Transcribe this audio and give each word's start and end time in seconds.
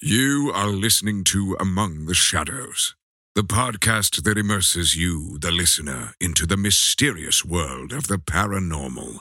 You 0.00 0.52
are 0.54 0.68
listening 0.68 1.24
to 1.24 1.56
Among 1.58 2.06
the 2.06 2.14
Shadows, 2.14 2.94
the 3.34 3.42
podcast 3.42 4.22
that 4.22 4.38
immerses 4.38 4.94
you, 4.94 5.38
the 5.40 5.50
listener, 5.50 6.14
into 6.20 6.46
the 6.46 6.56
mysterious 6.56 7.44
world 7.44 7.92
of 7.92 8.06
the 8.06 8.18
paranormal. 8.18 9.18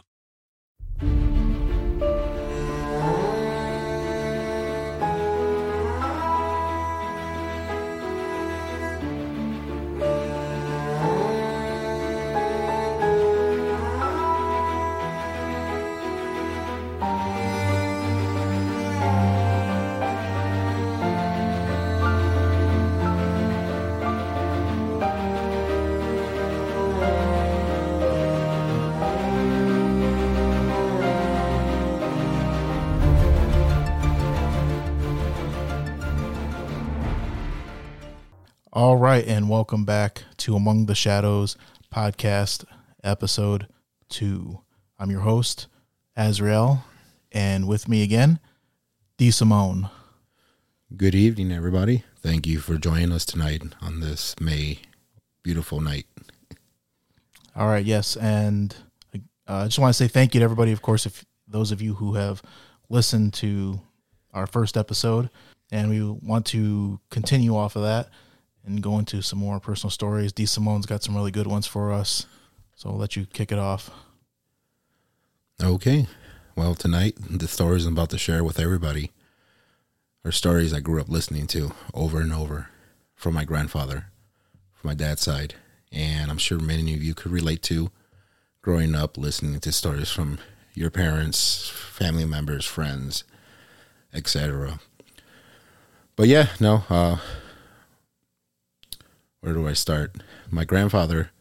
And 39.28 39.50
welcome 39.50 39.84
back 39.84 40.24
to 40.38 40.56
Among 40.56 40.86
the 40.86 40.96
Shadows 40.96 41.58
podcast, 41.94 42.64
episode 43.04 43.68
two. 44.08 44.62
I'm 44.98 45.12
your 45.12 45.20
host, 45.20 45.68
Azrael, 46.16 46.86
and 47.34 47.68
with 47.68 47.90
me 47.90 48.04
again, 48.04 48.40
Desimone. 49.18 49.92
Good 50.96 51.14
evening, 51.14 51.52
everybody. 51.52 52.06
Thank 52.22 52.48
you 52.48 52.60
for 52.60 52.78
joining 52.78 53.12
us 53.12 53.26
tonight 53.26 53.64
on 53.82 54.00
this 54.00 54.34
May 54.40 54.80
beautiful 55.44 55.82
night. 55.82 56.06
All 57.54 57.68
right, 57.68 57.84
yes, 57.84 58.16
and 58.16 58.74
uh, 59.14 59.20
I 59.46 59.66
just 59.66 59.78
want 59.78 59.94
to 59.94 59.98
say 60.02 60.08
thank 60.08 60.36
you 60.36 60.40
to 60.40 60.46
everybody. 60.46 60.72
Of 60.72 60.82
course, 60.82 61.06
if 61.06 61.26
those 61.46 61.74
of 61.74 61.82
you 61.82 61.96
who 61.96 62.14
have 62.14 62.42
listened 62.88 63.34
to 63.34 63.82
our 64.34 64.48
first 64.48 64.78
episode, 64.78 65.30
and 65.70 65.90
we 65.90 66.02
want 66.02 66.46
to 66.46 67.02
continue 67.10 67.58
off 67.58 67.76
of 67.76 67.82
that 67.82 68.08
and 68.68 68.84
go 68.84 69.00
into 69.00 69.22
some 69.22 69.40
more 69.40 69.60
personal 69.60 69.90
stories. 69.90 70.32
Desimone's 70.32 70.86
got 70.86 71.04
some 71.04 71.16
really 71.16 71.32
good 71.32 71.48
ones 71.48 71.66
for 71.66 71.92
us, 71.92 72.28
so 72.76 72.90
I'll 72.90 72.98
let 72.98 73.16
you 73.16 73.26
kick 73.26 73.52
it 73.52 73.58
off. 73.58 73.90
Okay. 75.64 76.08
Well, 76.56 76.76
tonight, 76.76 77.16
the 77.18 77.48
stories 77.48 77.86
I'm 77.86 77.94
about 77.94 78.10
to 78.12 78.18
share 78.18 78.44
with 78.44 78.60
everybody 78.60 79.12
are 80.26 80.32
stories 80.32 80.74
I 80.74 80.82
grew 80.82 81.00
up 81.00 81.10
listening 81.10 81.48
to 81.48 81.72
over 81.94 82.20
and 82.20 82.34
over 82.34 82.70
from 83.16 83.34
my 83.34 83.46
grandfather, 83.46 84.08
from 84.74 84.90
my 84.90 84.94
dad's 84.94 85.22
side. 85.22 85.56
And 85.92 86.30
I'm 86.30 86.38
sure 86.38 86.60
many 86.60 86.94
of 86.94 87.02
you 87.02 87.16
could 87.16 87.32
relate 87.32 87.64
to 87.64 87.92
growing 88.62 88.94
up 88.94 89.18
listening 89.18 89.60
to 89.60 89.72
stories 89.72 90.12
from 90.12 90.38
your 90.74 90.90
parents, 90.90 91.70
family 91.70 92.26
members, 92.26 92.66
friends, 92.66 93.24
etc. 94.14 94.80
But 96.16 96.28
yeah, 96.28 96.50
no, 96.60 96.84
uh, 96.90 97.18
where 99.48 99.56
do 99.56 99.66
I 99.66 99.72
start? 99.72 100.14
My 100.52 100.66
grandfather, 100.66 101.32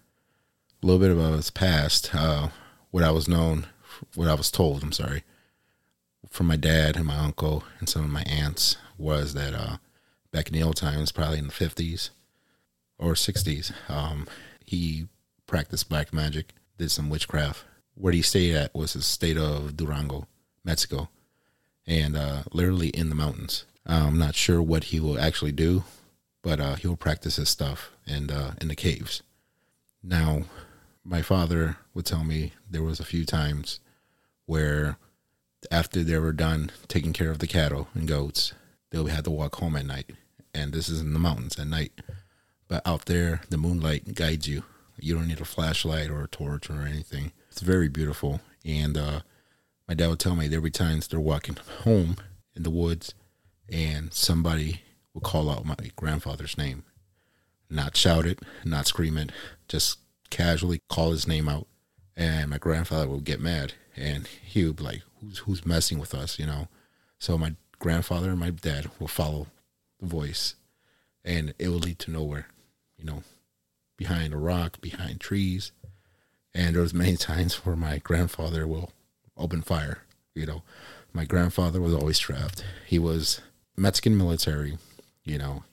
a 0.80 0.86
little 0.86 1.00
bit 1.00 1.10
about 1.10 1.34
his 1.34 1.50
past, 1.50 2.14
uh, 2.14 2.50
what 2.92 3.02
I 3.02 3.10
was 3.10 3.26
known, 3.26 3.66
what 4.14 4.28
I 4.28 4.34
was 4.34 4.48
told, 4.48 4.84
I'm 4.84 4.92
sorry, 4.92 5.24
from 6.30 6.46
my 6.46 6.54
dad 6.54 6.94
and 6.94 7.04
my 7.04 7.16
uncle 7.16 7.64
and 7.80 7.88
some 7.88 8.04
of 8.04 8.10
my 8.10 8.22
aunts 8.22 8.76
was 8.96 9.34
that 9.34 9.54
uh, 9.54 9.78
back 10.30 10.46
in 10.46 10.52
the 10.52 10.62
old 10.62 10.76
times, 10.76 11.10
probably 11.10 11.38
in 11.38 11.48
the 11.48 11.52
50s 11.52 12.10
or 12.96 13.14
60s, 13.14 13.72
um, 13.90 14.28
he 14.64 15.08
practiced 15.48 15.88
black 15.88 16.12
magic, 16.12 16.52
did 16.78 16.92
some 16.92 17.10
witchcraft. 17.10 17.64
Where 17.96 18.12
he 18.12 18.22
stayed 18.22 18.54
at 18.54 18.72
was 18.72 18.92
the 18.92 19.02
state 19.02 19.36
of 19.36 19.76
Durango, 19.76 20.28
Mexico, 20.64 21.08
and 21.88 22.16
uh, 22.16 22.44
literally 22.52 22.90
in 22.90 23.08
the 23.08 23.16
mountains. 23.16 23.64
I'm 23.84 24.16
not 24.16 24.36
sure 24.36 24.62
what 24.62 24.84
he 24.84 25.00
will 25.00 25.18
actually 25.18 25.50
do, 25.50 25.82
but 26.46 26.60
uh, 26.60 26.76
he'll 26.76 26.94
practice 26.94 27.34
his 27.34 27.48
stuff 27.48 27.90
and 28.06 28.30
uh, 28.30 28.52
in 28.60 28.68
the 28.68 28.76
caves. 28.76 29.20
Now, 30.00 30.42
my 31.02 31.20
father 31.20 31.78
would 31.92 32.06
tell 32.06 32.22
me 32.22 32.52
there 32.70 32.84
was 32.84 33.00
a 33.00 33.04
few 33.04 33.24
times 33.24 33.80
where 34.44 34.96
after 35.72 36.04
they 36.04 36.16
were 36.20 36.32
done 36.32 36.70
taking 36.86 37.12
care 37.12 37.32
of 37.32 37.40
the 37.40 37.48
cattle 37.48 37.88
and 37.94 38.06
goats, 38.06 38.52
they 38.90 39.04
had 39.06 39.24
to 39.24 39.30
walk 39.32 39.56
home 39.56 39.74
at 39.74 39.86
night. 39.86 40.12
And 40.54 40.72
this 40.72 40.88
is 40.88 41.00
in 41.00 41.14
the 41.14 41.18
mountains 41.18 41.58
at 41.58 41.66
night. 41.66 42.00
But 42.68 42.86
out 42.86 43.06
there, 43.06 43.40
the 43.50 43.58
moonlight 43.58 44.14
guides 44.14 44.46
you. 44.46 44.62
You 45.00 45.16
don't 45.16 45.26
need 45.26 45.40
a 45.40 45.44
flashlight 45.44 46.10
or 46.10 46.22
a 46.22 46.28
torch 46.28 46.70
or 46.70 46.82
anything. 46.82 47.32
It's 47.50 47.60
very 47.60 47.88
beautiful. 47.88 48.40
And 48.64 48.96
uh, 48.96 49.22
my 49.88 49.94
dad 49.94 50.10
would 50.10 50.20
tell 50.20 50.36
me 50.36 50.46
there 50.46 50.60
were 50.60 50.70
times 50.70 51.08
they're 51.08 51.18
walking 51.18 51.56
home 51.82 52.18
in 52.54 52.62
the 52.62 52.70
woods 52.70 53.14
and 53.68 54.14
somebody 54.14 54.82
would 55.16 55.24
call 55.24 55.48
out 55.50 55.64
my 55.64 55.74
grandfather's 55.96 56.58
name. 56.58 56.84
Not 57.70 57.96
shout 57.96 58.26
it, 58.26 58.38
not 58.64 58.86
scream 58.86 59.16
it, 59.16 59.32
just 59.66 59.98
casually 60.28 60.82
call 60.88 61.10
his 61.10 61.26
name 61.26 61.48
out. 61.48 61.66
And 62.14 62.50
my 62.50 62.58
grandfather 62.58 63.08
would 63.08 63.24
get 63.24 63.40
mad 63.40 63.72
and 63.96 64.26
he 64.26 64.64
would 64.64 64.76
be 64.76 64.84
like, 64.84 65.02
Who's 65.20 65.38
who's 65.38 65.66
messing 65.66 65.98
with 65.98 66.14
us, 66.14 66.38
you 66.38 66.44
know? 66.44 66.68
So 67.18 67.38
my 67.38 67.54
grandfather 67.78 68.30
and 68.30 68.38
my 68.38 68.50
dad 68.50 68.90
will 69.00 69.08
follow 69.08 69.46
the 69.98 70.06
voice 70.06 70.54
and 71.24 71.54
it 71.58 71.68
will 71.68 71.78
lead 71.78 71.98
to 72.00 72.10
nowhere, 72.10 72.48
you 72.98 73.04
know, 73.04 73.22
behind 73.96 74.34
a 74.34 74.38
rock, 74.38 74.80
behind 74.82 75.18
trees. 75.18 75.72
And 76.54 76.74
there 76.74 76.82
was 76.82 76.92
many 76.92 77.16
times 77.30 77.64
where 77.64 77.76
my 77.76 77.98
grandfather 77.98 78.66
will 78.66 78.92
open 79.36 79.62
fire, 79.62 80.02
you 80.34 80.44
know. 80.44 80.62
My 81.14 81.24
grandfather 81.24 81.80
was 81.80 81.94
always 81.94 82.18
trapped. 82.18 82.62
He 82.86 82.98
was 82.98 83.40
Mexican 83.78 84.18
military, 84.18 84.76
you 85.26 85.38
know. 85.38 85.64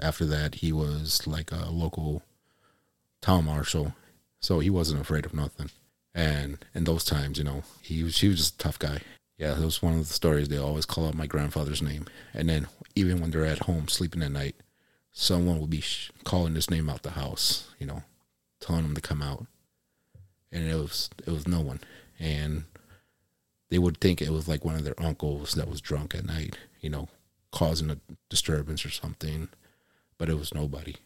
After 0.00 0.24
that, 0.24 0.56
he 0.56 0.72
was 0.72 1.26
like 1.26 1.52
a 1.52 1.70
local 1.70 2.22
town 3.20 3.44
marshal, 3.44 3.94
so 4.40 4.58
he 4.58 4.70
wasn't 4.70 5.00
afraid 5.00 5.26
of 5.26 5.34
nothing. 5.34 5.70
And 6.14 6.58
in 6.74 6.84
those 6.84 7.04
times, 7.04 7.38
you 7.38 7.44
know, 7.44 7.62
he 7.80 8.02
was 8.02 8.18
he 8.18 8.28
was 8.28 8.38
just 8.38 8.54
a 8.54 8.58
tough 8.58 8.78
guy. 8.78 9.00
Yeah, 9.38 9.54
that 9.54 9.64
was 9.64 9.82
one 9.82 9.94
of 9.94 10.08
the 10.08 10.14
stories. 10.14 10.48
They 10.48 10.58
always 10.58 10.86
call 10.86 11.06
out 11.06 11.14
my 11.14 11.26
grandfather's 11.26 11.82
name, 11.82 12.06
and 12.34 12.48
then 12.48 12.66
even 12.94 13.20
when 13.20 13.30
they're 13.30 13.44
at 13.44 13.60
home 13.60 13.88
sleeping 13.88 14.22
at 14.22 14.32
night, 14.32 14.56
someone 15.10 15.58
will 15.58 15.66
be 15.66 15.80
sh- 15.80 16.10
calling 16.24 16.54
his 16.54 16.70
name 16.70 16.88
out 16.88 17.02
the 17.02 17.10
house. 17.10 17.70
You 17.78 17.86
know, 17.86 18.02
telling 18.60 18.84
him 18.84 18.94
to 18.94 19.00
come 19.00 19.22
out, 19.22 19.46
and 20.50 20.68
it 20.68 20.74
was 20.74 21.10
it 21.26 21.30
was 21.30 21.46
no 21.46 21.60
one, 21.60 21.80
and 22.18 22.64
they 23.70 23.78
would 23.78 23.98
think 24.00 24.20
it 24.20 24.30
was 24.30 24.48
like 24.48 24.64
one 24.64 24.76
of 24.76 24.84
their 24.84 25.00
uncles 25.00 25.54
that 25.54 25.68
was 25.68 25.80
drunk 25.80 26.14
at 26.14 26.26
night. 26.26 26.58
You 26.80 26.90
know, 26.90 27.08
causing 27.52 27.90
a 27.90 27.98
disturbance 28.28 28.84
or 28.84 28.90
something, 28.90 29.48
but 30.18 30.28
it 30.28 30.38
was 30.38 30.54
nobody. 30.54 30.96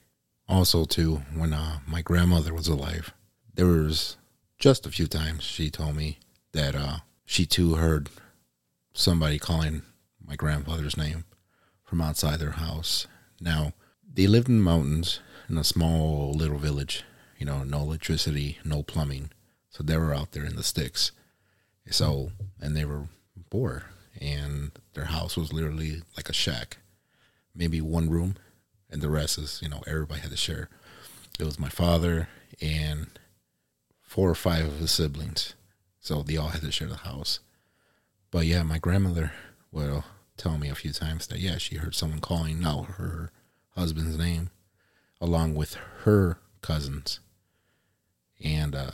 Also, 0.49 0.84
too, 0.84 1.23
when 1.34 1.53
uh, 1.53 1.81
my 1.87 2.01
grandmother 2.03 2.55
was 2.55 2.69
alive, 2.69 3.12
there 3.55 3.67
was 3.67 4.17
just 4.59 4.87
a 4.87 4.91
few 4.91 5.06
times 5.06 5.43
she 5.43 5.71
told 5.71 5.97
me 5.97 6.19
that 6.53 6.75
uh, 6.75 6.99
she 7.25 7.45
too 7.45 7.75
heard 7.75 8.09
somebody 8.95 9.39
calling 9.39 9.83
my 10.25 10.37
grandfather's 10.37 10.97
name 10.97 11.25
from 11.85 12.01
outside 12.01 12.39
their 12.39 12.53
house. 12.53 13.06
Now, 13.41 13.73
they 14.11 14.27
lived 14.27 14.49
in 14.49 14.59
the 14.59 14.62
mountains 14.65 15.21
in 15.49 15.59
a 15.59 15.65
small 15.65 16.33
little 16.33 16.59
village, 16.59 17.05
you 17.39 17.45
know, 17.45 17.62
no 17.62 17.81
electricity, 17.81 18.59
no 18.65 18.83
plumbing. 18.83 19.31
So 19.69 19.83
they 19.83 19.97
were 19.99 20.15
out 20.15 20.33
there 20.33 20.45
in 20.45 20.56
the 20.56 20.62
sticks. 20.62 21.12
So, 21.91 22.33
and 22.61 22.77
they 22.77 22.85
were 22.85 23.05
poor, 23.51 23.85
and 24.21 24.72
their 24.94 25.06
house 25.06 25.37
was 25.37 25.53
literally 25.53 26.03
like 26.16 26.28
a 26.28 26.34
shack, 26.34 26.78
maybe 27.55 27.81
one 27.81 28.11
room, 28.11 28.37
and 28.91 29.02
the 29.02 29.11
rest 29.11 29.38
is, 29.38 29.61
you 29.62 29.69
know, 29.69 29.82
everybody 29.87 30.20
had 30.20 30.31
to 30.31 30.37
share. 30.37 30.69
It 31.38 31.44
was 31.44 31.58
my 31.58 31.69
father 31.69 32.29
and 32.61 33.08
four 34.02 34.31
or 34.31 34.35
five 34.35 34.67
of 34.67 34.79
his 34.79 34.91
siblings. 34.91 35.55
So 36.00 36.23
they 36.23 36.37
all 36.37 36.49
had 36.49 36.62
to 36.62 36.70
share 36.70 36.88
the 36.88 36.96
house. 36.96 37.41
But 38.31 38.46
yeah, 38.46 38.62
my 38.62 38.79
grandmother 38.79 39.32
will 39.73 40.05
tell 40.37 40.56
me 40.56 40.69
a 40.69 40.75
few 40.75 40.93
times 40.93 41.26
that, 41.26 41.41
yeah, 41.41 41.58
she 41.58 41.76
heard 41.76 41.94
someone 41.94 42.20
calling 42.20 42.64
out 42.64 42.93
her 42.93 43.31
husband's 43.75 44.17
name 44.17 44.50
along 45.20 45.55
with 45.55 45.76
her 46.05 46.38
cousins. 46.62 47.20
And 48.43 48.75
uh, 48.75 48.91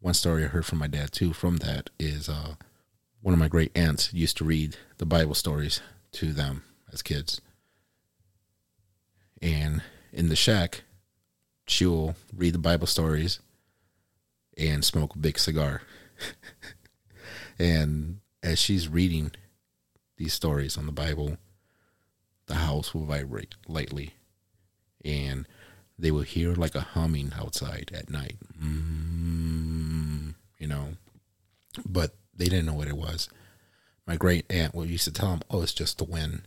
one 0.00 0.14
story 0.14 0.44
I 0.44 0.48
heard 0.48 0.66
from 0.66 0.78
my 0.78 0.88
dad, 0.88 1.12
too, 1.12 1.32
from 1.32 1.58
that 1.58 1.90
is 1.98 2.28
uh, 2.28 2.54
one 3.26 3.32
of 3.32 3.40
my 3.40 3.48
great 3.48 3.76
aunts 3.76 4.14
used 4.14 4.36
to 4.36 4.44
read 4.44 4.76
the 4.98 5.04
Bible 5.04 5.34
stories 5.34 5.80
to 6.12 6.32
them 6.32 6.62
as 6.92 7.02
kids. 7.02 7.40
And 9.42 9.82
in 10.12 10.28
the 10.28 10.36
shack, 10.36 10.84
she'll 11.66 12.14
read 12.32 12.54
the 12.54 12.60
Bible 12.60 12.86
stories 12.86 13.40
and 14.56 14.84
smoke 14.84 15.16
a 15.16 15.18
big 15.18 15.40
cigar. 15.40 15.82
and 17.58 18.20
as 18.44 18.60
she's 18.60 18.86
reading 18.86 19.32
these 20.18 20.32
stories 20.32 20.78
on 20.78 20.86
the 20.86 20.92
Bible, 20.92 21.36
the 22.46 22.54
house 22.54 22.94
will 22.94 23.06
vibrate 23.06 23.56
lightly, 23.66 24.14
and 25.04 25.48
they 25.98 26.12
will 26.12 26.22
hear 26.22 26.54
like 26.54 26.76
a 26.76 26.80
humming 26.80 27.32
outside 27.36 27.90
at 27.92 28.08
night. 28.08 28.36
Mm, 28.62 30.34
you 30.60 30.68
know, 30.68 30.90
but 31.84 32.14
they 32.36 32.46
didn't 32.46 32.66
know 32.66 32.74
what 32.74 32.88
it 32.88 32.96
was. 32.96 33.28
My 34.06 34.16
great 34.16 34.46
aunt 34.50 34.74
would 34.74 34.88
used 34.88 35.04
to 35.04 35.12
tell 35.12 35.30
them, 35.30 35.42
"Oh, 35.50 35.62
it's 35.62 35.74
just 35.74 35.98
the 35.98 36.04
wind. 36.04 36.42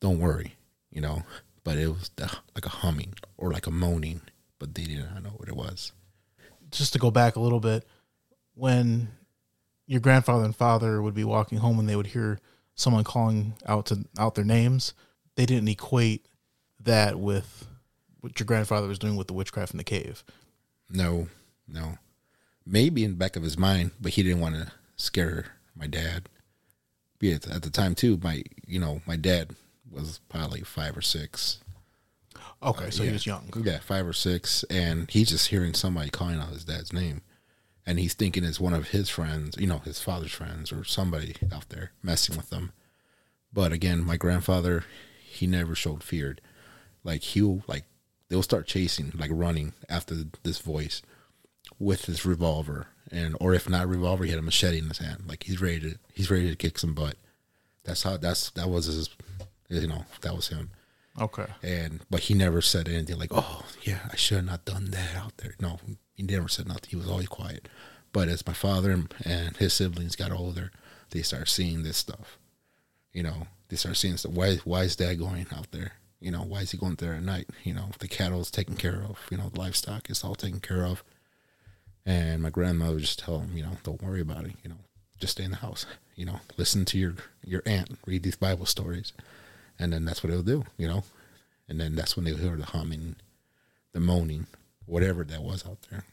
Don't 0.00 0.18
worry," 0.18 0.56
you 0.90 1.00
know. 1.00 1.22
But 1.64 1.78
it 1.78 1.88
was 1.88 2.10
the, 2.16 2.30
like 2.54 2.66
a 2.66 2.70
humming 2.70 3.14
or 3.36 3.52
like 3.52 3.66
a 3.66 3.70
moaning, 3.70 4.22
but 4.58 4.74
they 4.74 4.84
did 4.84 4.98
not 4.98 5.22
know 5.22 5.30
what 5.30 5.48
it 5.48 5.56
was. 5.56 5.92
Just 6.70 6.92
to 6.92 6.98
go 6.98 7.10
back 7.10 7.36
a 7.36 7.40
little 7.40 7.60
bit, 7.60 7.86
when 8.54 9.08
your 9.86 10.00
grandfather 10.00 10.44
and 10.44 10.54
father 10.54 11.00
would 11.00 11.14
be 11.14 11.24
walking 11.24 11.58
home 11.58 11.78
and 11.78 11.88
they 11.88 11.96
would 11.96 12.08
hear 12.08 12.38
someone 12.74 13.04
calling 13.04 13.54
out 13.66 13.86
to 13.86 14.04
out 14.18 14.34
their 14.34 14.44
names, 14.44 14.94
they 15.36 15.46
didn't 15.46 15.68
equate 15.68 16.26
that 16.80 17.18
with 17.18 17.66
what 18.20 18.38
your 18.38 18.46
grandfather 18.46 18.88
was 18.88 18.98
doing 18.98 19.16
with 19.16 19.28
the 19.28 19.32
witchcraft 19.32 19.72
in 19.72 19.78
the 19.78 19.84
cave. 19.84 20.24
No, 20.90 21.28
no. 21.68 21.98
Maybe 22.64 23.04
in 23.04 23.12
the 23.12 23.16
back 23.16 23.36
of 23.36 23.42
his 23.42 23.56
mind, 23.56 23.92
but 24.00 24.12
he 24.12 24.22
didn't 24.22 24.40
want 24.40 24.56
to 24.56 24.72
scare 24.96 25.46
my 25.74 25.86
dad. 25.86 26.28
Be 27.18 27.30
it 27.30 27.48
at 27.48 27.62
the 27.62 27.70
time 27.70 27.94
too, 27.94 28.18
my 28.22 28.42
you 28.66 28.78
know, 28.78 29.00
my 29.06 29.16
dad 29.16 29.54
was 29.90 30.20
probably 30.28 30.60
five 30.62 30.96
or 30.96 31.02
six. 31.02 31.60
Okay, 32.62 32.86
uh, 32.86 32.90
so 32.90 33.02
yeah. 33.02 33.08
he 33.10 33.12
was 33.12 33.26
young. 33.26 33.52
Yeah, 33.62 33.78
five 33.78 34.06
or 34.06 34.12
six, 34.12 34.64
and 34.64 35.10
he's 35.10 35.30
just 35.30 35.48
hearing 35.48 35.74
somebody 35.74 36.10
calling 36.10 36.38
out 36.38 36.48
his 36.48 36.64
dad's 36.64 36.92
name, 36.92 37.22
and 37.86 37.98
he's 37.98 38.14
thinking 38.14 38.44
it's 38.44 38.60
one 38.60 38.74
of 38.74 38.88
his 38.88 39.08
friends, 39.08 39.56
you 39.58 39.66
know, 39.66 39.78
his 39.78 40.00
father's 40.00 40.32
friends 40.32 40.72
or 40.72 40.84
somebody 40.84 41.36
out 41.52 41.68
there 41.68 41.92
messing 42.02 42.36
with 42.36 42.50
them. 42.50 42.72
But 43.52 43.72
again, 43.72 44.04
my 44.04 44.16
grandfather, 44.16 44.84
he 45.24 45.46
never 45.46 45.74
showed 45.74 46.02
fear. 46.02 46.36
Like 47.04 47.22
he'll 47.22 47.62
like 47.66 47.84
they'll 48.28 48.42
start 48.42 48.66
chasing, 48.66 49.12
like 49.14 49.30
running 49.32 49.72
after 49.88 50.16
this 50.42 50.58
voice 50.58 51.02
with 51.78 52.06
his 52.06 52.24
revolver, 52.24 52.86
and 53.10 53.36
or 53.40 53.54
if 53.54 53.68
not 53.68 53.88
revolver, 53.88 54.24
he 54.24 54.30
had 54.30 54.38
a 54.38 54.42
machete 54.42 54.78
in 54.78 54.88
his 54.88 54.98
hand. 54.98 55.24
Like 55.26 55.44
he's 55.44 55.60
ready 55.60 55.80
to 55.80 55.98
he's 56.12 56.30
ready 56.30 56.48
to 56.50 56.56
kick 56.56 56.78
some 56.78 56.94
butt. 56.94 57.16
That's 57.84 58.02
how 58.02 58.16
that's 58.16 58.50
that 58.50 58.68
was 58.68 58.86
his, 58.86 59.08
you 59.68 59.86
know, 59.86 60.04
that 60.22 60.34
was 60.34 60.48
him 60.48 60.70
Okay. 61.20 61.46
and 61.62 62.00
but 62.10 62.20
he 62.22 62.34
never 62.34 62.60
said 62.60 62.88
anything 62.88 63.18
like, 63.18 63.30
"Oh, 63.32 63.64
yeah, 63.82 64.00
I 64.12 64.16
should 64.16 64.38
have 64.38 64.46
not 64.46 64.64
done 64.64 64.90
that 64.90 65.14
out 65.16 65.36
there." 65.38 65.54
No, 65.60 65.78
he 66.14 66.22
never 66.22 66.48
said 66.48 66.66
nothing. 66.66 66.88
He 66.90 66.96
was 66.96 67.08
always 67.08 67.28
quiet. 67.28 67.68
But 68.12 68.28
as 68.28 68.46
my 68.46 68.54
father 68.54 68.90
and, 69.24 69.56
his 69.58 69.74
siblings 69.74 70.16
got 70.16 70.32
older, 70.32 70.70
they 71.10 71.22
start 71.22 71.48
seeing 71.48 71.82
this 71.82 71.96
stuff. 71.98 72.38
You 73.12 73.22
know, 73.22 73.46
they 73.68 73.76
start 73.76 73.96
seeing 73.96 74.16
stuff. 74.16 74.32
Why? 74.32 74.56
Why 74.64 74.82
is 74.82 74.96
Dad 74.96 75.18
going 75.18 75.46
out 75.54 75.70
there? 75.70 75.92
You 76.18 76.30
know, 76.30 76.42
why 76.42 76.60
is 76.60 76.70
he 76.70 76.78
going 76.78 76.94
there 76.96 77.12
at 77.14 77.22
night? 77.22 77.48
You 77.62 77.74
know, 77.74 77.90
the 77.98 78.08
cattle 78.08 78.40
is 78.40 78.50
taken 78.50 78.74
care 78.74 79.02
of. 79.08 79.18
You 79.30 79.36
know, 79.36 79.50
the 79.50 79.60
livestock 79.60 80.08
is 80.10 80.24
all 80.24 80.34
taken 80.34 80.60
care 80.60 80.84
of. 80.84 81.04
And 82.06 82.40
my 82.40 82.50
grandmother 82.50 82.94
would 82.94 83.00
just 83.00 83.18
tell 83.18 83.40
him, 83.40 83.56
you 83.56 83.64
know, 83.64 83.72
don't 83.82 84.02
worry 84.02 84.20
about 84.20 84.44
it. 84.44 84.52
You 84.62 84.70
know, 84.70 84.76
just 85.18 85.32
stay 85.32 85.44
in 85.44 85.50
the 85.50 85.56
house. 85.56 85.84
You 86.14 86.24
know, 86.24 86.40
listen 86.56 86.84
to 86.86 86.98
your 86.98 87.14
your 87.44 87.62
aunt 87.66 87.98
read 88.06 88.22
these 88.22 88.36
Bible 88.36 88.66
stories 88.66 89.12
and 89.78 89.92
then 89.92 90.04
that's 90.04 90.22
what 90.22 90.30
it'll 90.30 90.42
do, 90.42 90.64
you 90.76 90.88
know. 90.88 91.04
And 91.68 91.80
then 91.80 91.94
that's 91.94 92.16
when 92.16 92.24
they'll 92.24 92.36
hear 92.36 92.56
the 92.56 92.66
humming, 92.66 93.16
the 93.92 94.00
moaning, 94.00 94.46
whatever 94.86 95.24
that 95.24 95.42
was 95.42 95.66
out 95.66 95.78
there. 95.90 96.04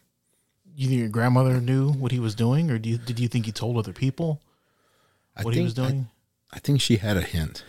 You 0.75 0.87
think 0.87 0.99
your 0.99 1.09
grandmother 1.09 1.61
knew 1.61 1.91
what 1.91 2.11
he 2.11 2.19
was 2.19 2.33
doing, 2.33 2.71
or 2.71 2.79
do 2.79 2.89
you, 2.89 2.97
did 2.97 3.19
you 3.19 3.27
think 3.27 3.45
he 3.45 3.51
told 3.51 3.77
other 3.77 3.93
people 3.93 4.41
what 5.41 5.53
he 5.53 5.61
was 5.61 5.75
doing? 5.75 6.07
I, 6.51 6.57
I 6.57 6.59
think 6.59 6.81
she 6.81 6.97
had 6.97 7.17
a 7.17 7.21
hint 7.21 7.63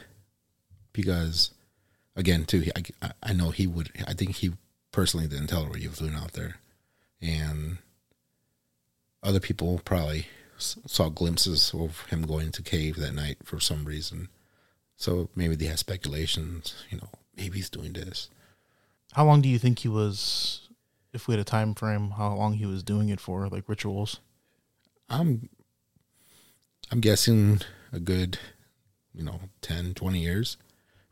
because, 0.93 1.50
again, 2.17 2.47
too, 2.47 2.65
I, 3.03 3.11
I 3.23 3.32
know 3.35 3.50
he 3.50 3.67
would. 3.67 3.91
I 4.06 4.15
think 4.15 4.37
he 4.37 4.53
personally 4.91 5.27
didn't 5.27 5.49
tell 5.49 5.65
her 5.65 5.70
what 5.70 5.81
he 5.81 5.88
was 5.88 5.99
doing 5.99 6.15
out 6.15 6.32
there, 6.32 6.56
and 7.20 7.79
other 9.25 9.41
people 9.41 9.81
probably 9.85 10.26
saw 10.59 11.09
glimpses 11.09 11.73
of 11.75 12.06
him 12.06 12.23
going 12.23 12.53
to 12.53 12.62
cave 12.62 12.97
that 12.97 13.15
night 13.15 13.38
for 13.44 13.59
some 13.59 13.85
reason. 13.85 14.29
So 14.97 15.29
maybe 15.35 15.56
they 15.56 15.67
had 15.67 15.79
speculations. 15.79 16.85
You 16.91 16.99
know, 16.99 17.09
maybe 17.37 17.56
he's 17.56 17.71
doing 17.71 17.94
this. 17.94 18.31
How 19.12 19.25
long 19.25 19.41
do 19.41 19.49
you 19.49 19.59
think 19.59 19.81
he 19.81 19.88
was? 19.88 20.69
If 21.12 21.29
we 21.29 21.32
had 21.32 21.41
a 21.41 21.44
time 21.44 21.75
frame, 21.75 22.11
how 22.11 22.35
long 22.35 22.55
he 22.55 22.67
was 22.67 22.82
doing 22.82 23.09
it 23.09 23.21
for, 23.21 23.49
like 23.49 23.69
rituals? 23.69 24.21
I'm 25.09 25.49
I'm 26.91 27.00
guessing 27.00 27.61
a 27.93 28.00
good, 28.00 28.38
you 29.15 29.25
know, 29.25 29.41
10, 29.62 29.94
20 29.94 30.19
years 30.20 30.56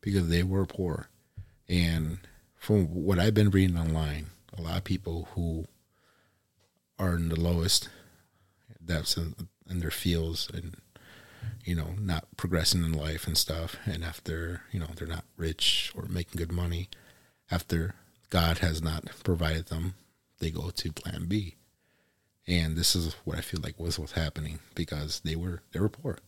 because 0.00 0.28
they 0.28 0.42
were 0.42 0.66
poor. 0.66 1.08
And 1.68 2.18
from 2.56 2.86
what 2.86 3.18
I've 3.18 3.34
been 3.34 3.50
reading 3.50 3.78
online, 3.78 4.26
a 4.56 4.60
lot 4.60 4.76
of 4.76 4.84
people 4.84 5.28
who 5.34 5.66
are 6.98 7.14
in 7.14 7.28
the 7.28 7.40
lowest 7.40 7.88
depths 8.84 9.16
in, 9.16 9.34
in 9.68 9.80
their 9.80 9.90
fields 9.90 10.48
and 10.52 10.76
you 11.64 11.74
know, 11.74 11.94
not 11.98 12.26
progressing 12.36 12.84
in 12.84 12.92
life 12.92 13.26
and 13.26 13.36
stuff. 13.38 13.76
And 13.86 14.04
after, 14.04 14.62
you 14.72 14.80
know, 14.80 14.88
they're 14.96 15.06
not 15.06 15.24
rich 15.36 15.92
or 15.94 16.04
making 16.06 16.38
good 16.38 16.52
money, 16.52 16.88
after 17.50 17.94
God 18.30 18.58
has 18.58 18.82
not 18.82 19.04
provided 19.24 19.66
them, 19.66 19.94
they 20.38 20.50
go 20.50 20.70
to 20.70 20.92
plan 20.92 21.26
B. 21.26 21.56
And 22.46 22.76
this 22.76 22.96
is 22.96 23.14
what 23.24 23.38
I 23.38 23.40
feel 23.40 23.60
like 23.62 23.78
was 23.78 23.98
what's 23.98 24.12
happening 24.12 24.58
because 24.74 25.20
they 25.20 25.36
were 25.36 25.62
they 25.70 25.78
were 25.78 25.88
poor, 25.88 26.18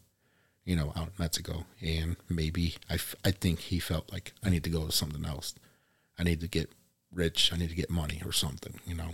you 0.64 0.76
know, 0.76 0.92
out 0.94 1.08
in 1.08 1.12
Mexico, 1.18 1.64
and 1.80 2.16
maybe 2.28 2.76
I, 2.88 2.94
f- 2.94 3.16
I 3.24 3.32
think 3.32 3.58
he 3.58 3.80
felt 3.80 4.12
like 4.12 4.32
I 4.44 4.50
need 4.50 4.62
to 4.62 4.70
go 4.70 4.86
to 4.86 4.92
something 4.92 5.24
else, 5.24 5.54
I 6.16 6.22
need 6.22 6.40
to 6.42 6.48
get 6.48 6.70
rich, 7.12 7.52
I 7.52 7.56
need 7.56 7.70
to 7.70 7.74
get 7.74 7.90
money 7.90 8.22
or 8.24 8.30
something, 8.30 8.78
you 8.86 8.94
know. 8.94 9.10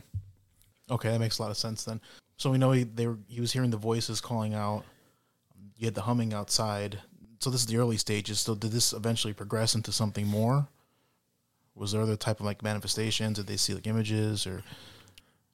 Okay, 0.90 1.08
that 1.10 1.20
makes 1.20 1.38
a 1.38 1.42
lot 1.42 1.50
of 1.50 1.56
sense 1.56 1.84
then. 1.84 2.02
So 2.40 2.50
we 2.50 2.56
know 2.56 2.72
he 2.72 2.84
they 2.84 3.06
were, 3.06 3.18
he 3.28 3.42
was 3.42 3.52
hearing 3.52 3.68
the 3.68 3.76
voices 3.76 4.22
calling 4.22 4.54
out. 4.54 4.84
You 5.76 5.84
had 5.84 5.94
the 5.94 6.00
humming 6.00 6.32
outside. 6.32 6.98
So 7.38 7.50
this 7.50 7.60
is 7.60 7.66
the 7.66 7.76
early 7.76 7.98
stages. 7.98 8.40
So 8.40 8.54
did 8.54 8.72
this 8.72 8.94
eventually 8.94 9.34
progress 9.34 9.74
into 9.74 9.92
something 9.92 10.26
more? 10.26 10.66
Was 11.74 11.92
there 11.92 12.00
other 12.00 12.16
type 12.16 12.40
of 12.40 12.46
like 12.46 12.62
manifestations? 12.62 13.36
Did 13.36 13.46
they 13.46 13.58
see 13.58 13.74
like 13.74 13.86
images 13.86 14.46
or? 14.46 14.62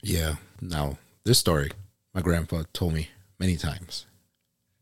Yeah. 0.00 0.36
Now 0.60 0.98
this 1.24 1.40
story, 1.40 1.72
my 2.14 2.20
grandpa 2.20 2.62
told 2.72 2.94
me 2.94 3.08
many 3.40 3.56
times, 3.56 4.06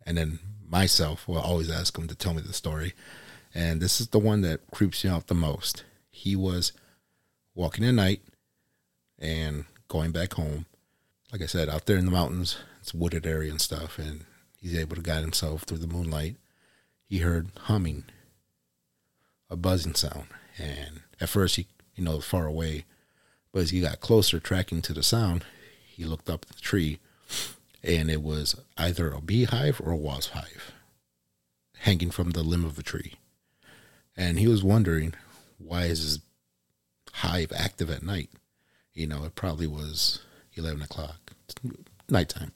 and 0.05 0.19
then 0.19 0.41
myself 0.69 1.27
will 1.27 1.39
always 1.39 1.71
ask 1.71 1.97
him 1.97 2.07
to 2.09 2.15
tell 2.15 2.35
me 2.35 2.43
the 2.43 2.53
story, 2.53 2.93
and 3.55 3.81
this 3.81 3.99
is 3.99 4.09
the 4.09 4.19
one 4.19 4.43
that 4.43 4.61
creeps 4.71 5.05
me 5.05 5.11
out 5.11 5.29
the 5.29 5.35
most. 5.35 5.85
He 6.11 6.37
was 6.37 6.73
walking 7.55 7.83
at 7.87 7.95
night 7.95 8.21
and 9.19 9.65
going 9.89 10.13
back 10.13 10.35
home. 10.35 10.67
Like 11.35 11.43
I 11.43 11.47
said, 11.47 11.69
out 11.69 11.87
there 11.87 11.97
in 11.97 12.05
the 12.05 12.13
mountains, 12.13 12.59
it's 12.81 12.95
wooded 12.95 13.27
area 13.27 13.51
and 13.51 13.61
stuff, 13.61 13.99
and 13.99 14.25
he's 14.57 14.79
able 14.79 14.95
to 14.95 15.03
guide 15.03 15.23
himself 15.23 15.63
through 15.63 15.79
the 15.79 15.89
moonlight. 15.89 16.37
He 17.09 17.19
heard 17.19 17.49
humming, 17.63 18.05
a 19.51 19.57
buzzing 19.57 19.97
sound, 19.97 20.29
and 20.57 21.01
at 21.21 21.29
first 21.29 21.57
he, 21.57 21.67
you 21.97 22.05
know, 22.05 22.21
far 22.21 22.47
away, 22.47 22.85
but 23.51 23.63
as 23.63 23.71
he 23.71 23.81
got 23.81 23.99
closer, 23.99 24.39
tracking 24.39 24.81
to 24.83 24.93
the 24.93 25.03
sound, 25.03 25.45
he 25.89 26.05
looked 26.05 26.31
up 26.31 26.47
at 26.49 26.55
the 26.55 26.63
tree, 26.63 27.01
and 27.83 28.13
it 28.13 28.23
was 28.23 28.55
either 28.79 29.11
a 29.11 29.21
beehive 29.21 29.81
or 29.81 29.91
a 29.91 29.97
wasp 29.97 30.35
hive 30.35 30.71
hanging 31.79 32.13
from 32.13 32.31
the 32.31 32.45
limb 32.45 32.65
of 32.65 32.79
a 32.79 32.83
tree. 32.85 33.15
And 34.17 34.39
he 34.39 34.47
was 34.47 34.63
wondering, 34.63 35.15
why 35.59 35.87
is 35.87 36.05
this 36.05 36.23
hive 37.13 37.51
active 37.57 37.91
at 37.91 38.05
night? 38.05 38.31
You 38.93 39.09
know, 39.09 39.25
it 39.25 39.35
probably 39.35 39.67
was 39.67 40.21
11 40.55 40.83
o'clock, 40.83 41.33
nighttime. 42.09 42.53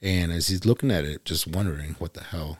And 0.00 0.32
as 0.32 0.48
he's 0.48 0.64
looking 0.64 0.90
at 0.90 1.04
it, 1.04 1.24
just 1.24 1.46
wondering 1.46 1.94
what 1.98 2.14
the 2.14 2.24
hell, 2.24 2.58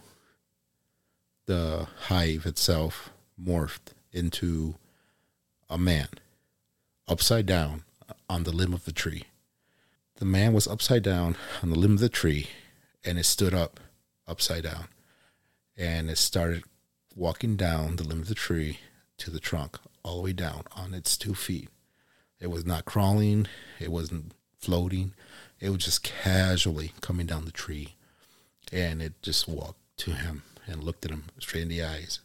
the 1.46 1.88
hive 2.06 2.46
itself 2.46 3.10
morphed 3.40 3.92
into 4.12 4.76
a 5.68 5.76
man 5.76 6.08
upside 7.08 7.46
down 7.46 7.82
on 8.28 8.44
the 8.44 8.52
limb 8.52 8.72
of 8.72 8.84
the 8.84 8.92
tree. 8.92 9.24
The 10.16 10.24
man 10.24 10.52
was 10.52 10.68
upside 10.68 11.02
down 11.02 11.36
on 11.62 11.70
the 11.70 11.78
limb 11.78 11.94
of 11.94 12.00
the 12.00 12.08
tree 12.08 12.48
and 13.04 13.18
it 13.18 13.24
stood 13.24 13.54
up 13.54 13.80
upside 14.26 14.62
down 14.62 14.84
and 15.76 16.08
it 16.08 16.18
started 16.18 16.62
walking 17.16 17.56
down 17.56 17.96
the 17.96 18.04
limb 18.04 18.20
of 18.20 18.28
the 18.28 18.34
tree 18.34 18.78
to 19.18 19.30
the 19.30 19.40
trunk 19.40 19.78
all 20.04 20.16
the 20.16 20.22
way 20.22 20.32
down 20.32 20.62
on 20.76 20.94
its 20.94 21.16
two 21.16 21.34
feet. 21.34 21.68
It 22.40 22.50
was 22.50 22.64
not 22.64 22.84
crawling, 22.84 23.46
it 23.80 23.90
wasn't 23.90 24.32
floating, 24.62 25.12
it 25.60 25.70
was 25.70 25.84
just 25.84 26.02
casually 26.02 26.92
coming 27.00 27.26
down 27.26 27.44
the 27.44 27.52
tree 27.52 27.96
and 28.72 29.02
it 29.02 29.20
just 29.22 29.46
walked 29.46 29.80
to 29.98 30.12
him 30.12 30.42
and 30.66 30.82
looked 30.82 31.04
at 31.04 31.10
him 31.10 31.24
straight 31.38 31.62
in 31.62 31.68
the 31.68 31.82
eyes 31.82 32.20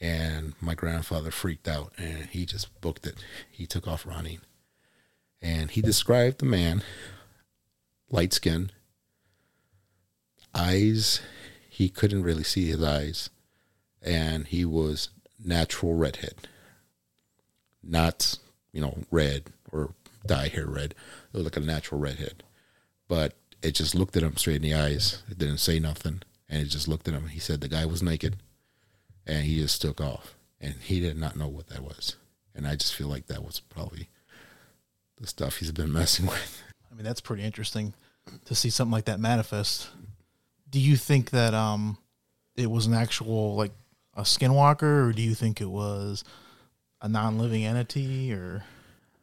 and 0.00 0.54
my 0.60 0.74
grandfather 0.74 1.30
freaked 1.30 1.68
out 1.68 1.92
and 1.98 2.26
he 2.26 2.46
just 2.46 2.80
booked 2.80 3.06
it. 3.06 3.16
He 3.50 3.66
took 3.66 3.86
off 3.86 4.06
running. 4.06 4.40
And 5.42 5.70
he 5.70 5.80
described 5.80 6.38
the 6.38 6.46
man, 6.46 6.82
light 8.10 8.32
skin, 8.32 8.70
eyes, 10.54 11.20
he 11.68 11.88
couldn't 11.88 12.22
really 12.22 12.42
see 12.42 12.66
his 12.66 12.82
eyes. 12.82 13.30
And 14.02 14.46
he 14.46 14.64
was 14.64 15.10
natural 15.42 15.94
redhead, 15.94 16.48
not 17.82 18.38
you 18.72 18.80
know 18.80 18.98
red 19.10 19.44
dye 20.26 20.48
hair 20.48 20.66
red. 20.66 20.94
It 21.32 21.38
like 21.38 21.56
a 21.56 21.60
natural 21.60 22.00
redhead, 22.00 22.42
but 23.08 23.34
it 23.62 23.72
just 23.72 23.94
looked 23.94 24.16
at 24.16 24.22
him 24.22 24.36
straight 24.36 24.56
in 24.56 24.62
the 24.62 24.74
eyes. 24.74 25.22
It 25.30 25.38
didn't 25.38 25.58
say 25.58 25.78
nothing, 25.78 26.22
and 26.48 26.62
it 26.62 26.66
just 26.66 26.88
looked 26.88 27.08
at 27.08 27.14
him. 27.14 27.28
He 27.28 27.40
said 27.40 27.60
the 27.60 27.68
guy 27.68 27.86
was 27.86 28.02
naked, 28.02 28.36
and 29.26 29.44
he 29.44 29.60
just 29.60 29.80
took 29.80 30.00
off, 30.00 30.34
and 30.60 30.74
he 30.74 31.00
did 31.00 31.16
not 31.16 31.36
know 31.36 31.48
what 31.48 31.68
that 31.68 31.82
was. 31.82 32.16
And 32.54 32.66
I 32.66 32.76
just 32.76 32.94
feel 32.94 33.08
like 33.08 33.26
that 33.26 33.44
was 33.44 33.60
probably 33.60 34.08
the 35.20 35.26
stuff 35.26 35.56
he's 35.56 35.72
been 35.72 35.92
messing 35.92 36.26
with. 36.26 36.62
I 36.90 36.94
mean, 36.94 37.04
that's 37.04 37.20
pretty 37.20 37.42
interesting 37.42 37.94
to 38.44 38.54
see 38.54 38.70
something 38.70 38.92
like 38.92 39.06
that 39.06 39.20
manifest. 39.20 39.88
Do 40.68 40.80
you 40.80 40.96
think 40.96 41.30
that 41.30 41.54
um, 41.54 41.98
it 42.56 42.70
was 42.70 42.86
an 42.86 42.94
actual 42.94 43.54
like 43.56 43.72
a 44.14 44.22
skinwalker, 44.22 45.08
or 45.08 45.12
do 45.12 45.22
you 45.22 45.34
think 45.34 45.60
it 45.60 45.70
was 45.70 46.24
a 47.00 47.08
non-living 47.08 47.64
entity? 47.64 48.32
Or 48.32 48.64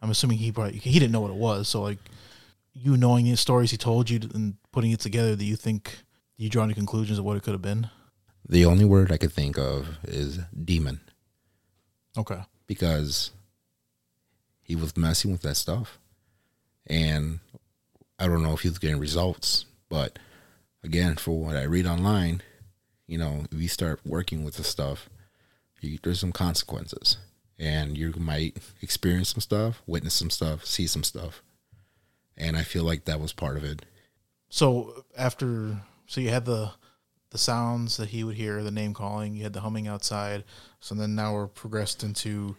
I'm 0.01 0.10
assuming 0.10 0.38
he 0.38 0.51
probably 0.51 0.77
he 0.77 1.00
didn't 1.00 1.12
know 1.12 1.22
what 1.22 1.32
it 1.32 1.38
was. 1.38 1.68
So 1.68 1.82
like 1.82 2.00
you 2.74 2.98
knowing 2.98 3.25
the 3.25 3.36
stories 3.36 3.72
he 3.72 3.77
told 3.77 4.10
you 4.10 4.20
and 4.34 4.56
putting 4.72 4.92
it 4.92 5.00
together, 5.00 5.36
do 5.36 5.46
you 5.46 5.56
think 5.56 5.98
you 6.38 6.50
draw 6.50 6.63
any 6.63 6.74
conclusions 6.75 7.18
of 7.18 7.25
what 7.25 7.36
it 7.38 7.44
could 7.44 7.54
have 7.54 7.62
been? 7.62 7.89
The 8.48 8.66
only 8.66 8.86
word 8.86 9.12
I 9.12 9.18
could 9.18 9.34
think 9.34 9.58
of 9.58 9.98
is 10.04 10.39
demon 10.63 11.01
Okay. 12.18 12.42
because 12.68 13.32
he 14.62 14.75
was 14.75 14.96
messing 14.96 15.32
with 15.32 15.42
that 15.42 15.56
stuff. 15.56 15.98
And 16.86 17.39
I 18.20 18.27
don't 18.27 18.44
know 18.44 18.54
if 18.54 18.62
he 18.62 18.70
was 18.70 18.77
getting 18.80 19.00
results, 19.00 19.66
but 19.89 20.18
again, 20.84 21.16
for 21.16 21.32
what 21.39 21.58
I 21.58 21.63
read 21.63 21.86
online, 21.86 22.42
you 23.08 23.18
know, 23.18 23.46
if 23.51 23.60
you 23.62 23.68
start 23.68 24.00
working 24.06 24.44
with 24.44 24.56
the 24.56 24.63
stuff, 24.63 25.10
you, 25.82 25.98
there's 26.01 26.20
some 26.20 26.32
consequences. 26.32 27.18
And 27.60 27.98
you 27.98 28.14
might 28.18 28.58
experience 28.82 29.30
some 29.30 29.42
stuff, 29.42 29.82
witness 29.88 30.14
some 30.14 30.30
stuff, 30.30 30.66
see 30.66 30.86
some 30.88 31.04
stuff. 31.04 31.42
And 32.38 32.56
I 32.56 32.62
feel 32.62 32.84
like 32.84 33.06
that 33.06 33.20
was 33.20 33.34
part 33.34 33.58
of 33.58 33.64
it. 33.64 33.84
So 34.50 35.06
after, 35.18 35.82
so 36.06 36.22
you 36.22 36.30
had 36.30 36.46
the 36.46 36.72
the 37.30 37.38
sounds 37.38 37.98
that 37.98 38.10
he 38.10 38.24
would 38.24 38.36
hear, 38.36 38.64
the 38.64 38.72
name 38.72 38.94
calling, 38.94 39.36
you 39.36 39.44
had 39.44 39.54
the 39.54 39.60
humming 39.60 39.88
outside. 39.88 40.44
So 40.80 40.96
then 40.96 41.16
now 41.16 41.34
we're 41.34 41.48
progressed 41.48 42.04
into 42.04 42.56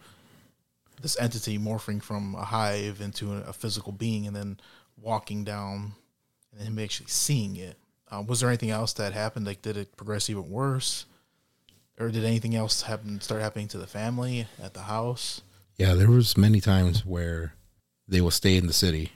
this 1.01 1.19
entity 1.19 1.57
morphing 1.57 2.01
from 2.03 2.35
a 2.35 2.43
hive 2.43 3.01
into 3.01 3.33
a, 3.33 3.53
physical 3.53 3.91
being, 3.91 4.27
and 4.27 4.35
then 4.35 4.59
walking 5.01 5.43
down, 5.43 5.93
and 6.53 6.67
him 6.67 6.79
actually 6.79 7.09
seeing 7.09 7.55
it. 7.55 7.77
Um, 8.11 8.27
was 8.27 8.41
there 8.41 8.49
anything 8.49 8.71
else 8.71 8.93
that 8.93 9.13
happened? 9.13 9.45
Like, 9.45 9.61
did 9.61 9.77
it 9.77 9.95
progress 9.95 10.29
even 10.29 10.49
worse, 10.49 11.05
or 11.99 12.09
did 12.09 12.23
anything 12.23 12.55
else 12.55 12.83
happen? 12.83 13.19
Start 13.21 13.41
happening 13.41 13.67
to 13.69 13.77
the 13.77 13.87
family 13.87 14.47
at 14.61 14.73
the 14.73 14.83
house? 14.83 15.41
Yeah, 15.77 15.93
there 15.93 16.09
was 16.09 16.37
many 16.37 16.61
times 16.61 17.05
where 17.05 17.53
they 18.07 18.21
will 18.21 18.31
stay 18.31 18.57
in 18.57 18.67
the 18.67 18.73
city, 18.73 19.11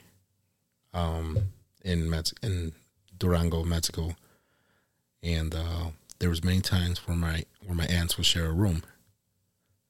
um, 0.92 1.38
in 1.82 2.08
Mex- 2.08 2.34
in 2.42 2.72
Durango, 3.18 3.64
Mexico, 3.64 4.16
and 5.22 5.54
uh, 5.54 5.90
there 6.18 6.30
was 6.30 6.44
many 6.44 6.60
times 6.60 7.06
where 7.06 7.16
my 7.16 7.44
where 7.64 7.74
my 7.74 7.86
aunts 7.86 8.16
would 8.16 8.26
share 8.26 8.46
a 8.46 8.52
room, 8.52 8.82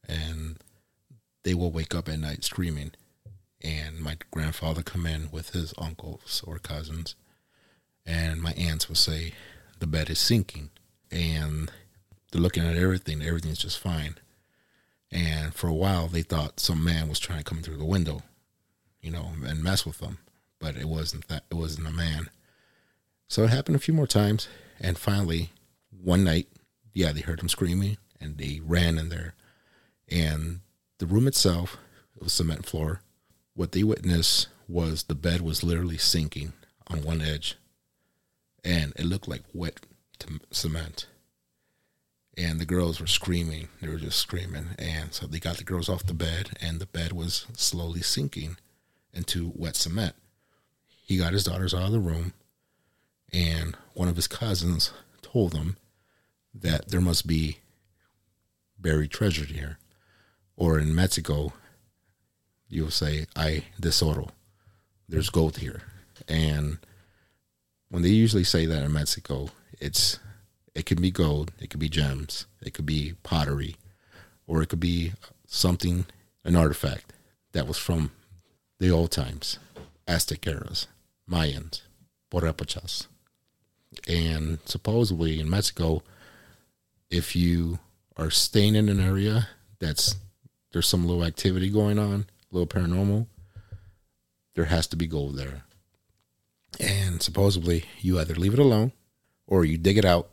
and 0.08 0.58
they 1.42 1.54
will 1.54 1.70
wake 1.70 1.94
up 1.94 2.08
at 2.08 2.18
night 2.18 2.44
screaming, 2.44 2.92
and 3.60 4.00
my 4.00 4.16
grandfather 4.30 4.82
come 4.82 5.06
in 5.06 5.30
with 5.30 5.50
his 5.50 5.74
uncles 5.78 6.42
or 6.46 6.58
cousins, 6.58 7.14
and 8.06 8.40
my 8.40 8.52
aunts 8.52 8.88
would 8.88 8.98
say, 8.98 9.34
"The 9.78 9.86
bed 9.86 10.10
is 10.10 10.18
sinking," 10.18 10.70
and 11.10 11.70
they're 12.34 12.42
looking 12.42 12.66
at 12.66 12.76
everything. 12.76 13.22
Everything's 13.22 13.60
just 13.60 13.78
fine. 13.78 14.16
And 15.12 15.54
for 15.54 15.68
a 15.68 15.72
while, 15.72 16.08
they 16.08 16.22
thought 16.22 16.58
some 16.58 16.82
man 16.82 17.08
was 17.08 17.20
trying 17.20 17.38
to 17.38 17.44
come 17.44 17.62
through 17.62 17.76
the 17.76 17.84
window, 17.84 18.22
you 19.00 19.12
know, 19.12 19.28
and 19.46 19.62
mess 19.62 19.86
with 19.86 19.98
them. 19.98 20.18
But 20.58 20.74
it 20.74 20.88
wasn't 20.88 21.28
that. 21.28 21.44
It 21.48 21.54
wasn't 21.54 21.86
a 21.86 21.92
man. 21.92 22.30
So 23.28 23.44
it 23.44 23.50
happened 23.50 23.76
a 23.76 23.80
few 23.80 23.94
more 23.94 24.08
times, 24.08 24.48
and 24.80 24.98
finally, 24.98 25.50
one 26.02 26.24
night, 26.24 26.48
yeah, 26.92 27.12
they 27.12 27.20
heard 27.20 27.38
him 27.38 27.48
screaming, 27.48 27.98
and 28.20 28.36
they 28.36 28.60
ran 28.64 28.98
in 28.98 29.10
there. 29.10 29.34
And 30.08 30.58
the 30.98 31.06
room 31.06 31.28
itself, 31.28 31.78
it 32.16 32.22
was 32.24 32.32
cement 32.32 32.66
floor. 32.66 33.00
What 33.54 33.70
they 33.70 33.84
witnessed 33.84 34.48
was 34.66 35.04
the 35.04 35.14
bed 35.14 35.40
was 35.40 35.62
literally 35.62 35.98
sinking 35.98 36.52
on 36.88 37.04
one 37.04 37.20
edge, 37.20 37.54
and 38.64 38.92
it 38.96 39.04
looked 39.04 39.28
like 39.28 39.42
wet 39.52 39.78
cement 40.50 41.06
and 42.36 42.60
the 42.60 42.66
girls 42.66 43.00
were 43.00 43.06
screaming. 43.06 43.68
They 43.80 43.88
were 43.88 43.98
just 43.98 44.18
screaming. 44.18 44.70
And 44.78 45.12
so 45.12 45.26
they 45.26 45.38
got 45.38 45.56
the 45.56 45.64
girls 45.64 45.88
off 45.88 46.06
the 46.06 46.14
bed, 46.14 46.50
and 46.60 46.80
the 46.80 46.86
bed 46.86 47.12
was 47.12 47.46
slowly 47.54 48.02
sinking 48.02 48.56
into 49.12 49.52
wet 49.54 49.76
cement. 49.76 50.14
He 51.04 51.16
got 51.18 51.32
his 51.32 51.44
daughters 51.44 51.74
out 51.74 51.82
of 51.82 51.92
the 51.92 52.00
room, 52.00 52.32
and 53.32 53.76
one 53.94 54.08
of 54.08 54.16
his 54.16 54.26
cousins 54.26 54.92
told 55.22 55.52
them 55.52 55.76
that 56.54 56.88
there 56.88 57.00
must 57.00 57.26
be 57.26 57.58
buried 58.78 59.10
treasure 59.10 59.44
here. 59.44 59.78
Or 60.56 60.78
in 60.78 60.94
Mexico, 60.94 61.52
you'll 62.68 62.90
say, 62.90 63.26
I 63.36 63.64
tesoro. 63.80 64.28
There's 65.08 65.30
gold 65.30 65.58
here. 65.58 65.82
And 66.28 66.78
when 67.88 68.02
they 68.02 68.10
usually 68.10 68.44
say 68.44 68.66
that 68.66 68.84
in 68.84 68.92
Mexico, 68.92 69.50
it's 69.80 70.18
it 70.74 70.86
could 70.86 71.00
be 71.00 71.10
gold, 71.10 71.52
it 71.60 71.70
could 71.70 71.80
be 71.80 71.88
gems, 71.88 72.46
it 72.60 72.74
could 72.74 72.86
be 72.86 73.14
pottery, 73.22 73.76
or 74.46 74.62
it 74.62 74.68
could 74.68 74.80
be 74.80 75.12
something, 75.46 76.06
an 76.44 76.56
artifact 76.56 77.12
that 77.52 77.66
was 77.66 77.78
from 77.78 78.10
the 78.80 78.90
old 78.90 79.10
times, 79.10 79.58
Aztec 80.06 80.46
eras, 80.46 80.88
Mayans, 81.30 81.82
Purépechas. 82.30 83.06
And 84.08 84.58
supposedly 84.64 85.38
in 85.38 85.48
Mexico, 85.48 86.02
if 87.10 87.36
you 87.36 87.78
are 88.16 88.30
staying 88.30 88.74
in 88.74 88.88
an 88.88 89.00
area 89.00 89.48
that's 89.78 90.16
there's 90.72 90.88
some 90.88 91.06
little 91.06 91.24
activity 91.24 91.70
going 91.70 92.00
on, 92.00 92.26
a 92.50 92.54
little 92.54 92.66
paranormal, 92.66 93.28
there 94.56 94.64
has 94.64 94.88
to 94.88 94.96
be 94.96 95.06
gold 95.06 95.36
there. 95.36 95.62
And 96.80 97.22
supposedly 97.22 97.84
you 98.00 98.18
either 98.18 98.34
leave 98.34 98.54
it 98.54 98.58
alone 98.58 98.90
or 99.46 99.64
you 99.64 99.78
dig 99.78 99.98
it 99.98 100.04
out 100.04 100.30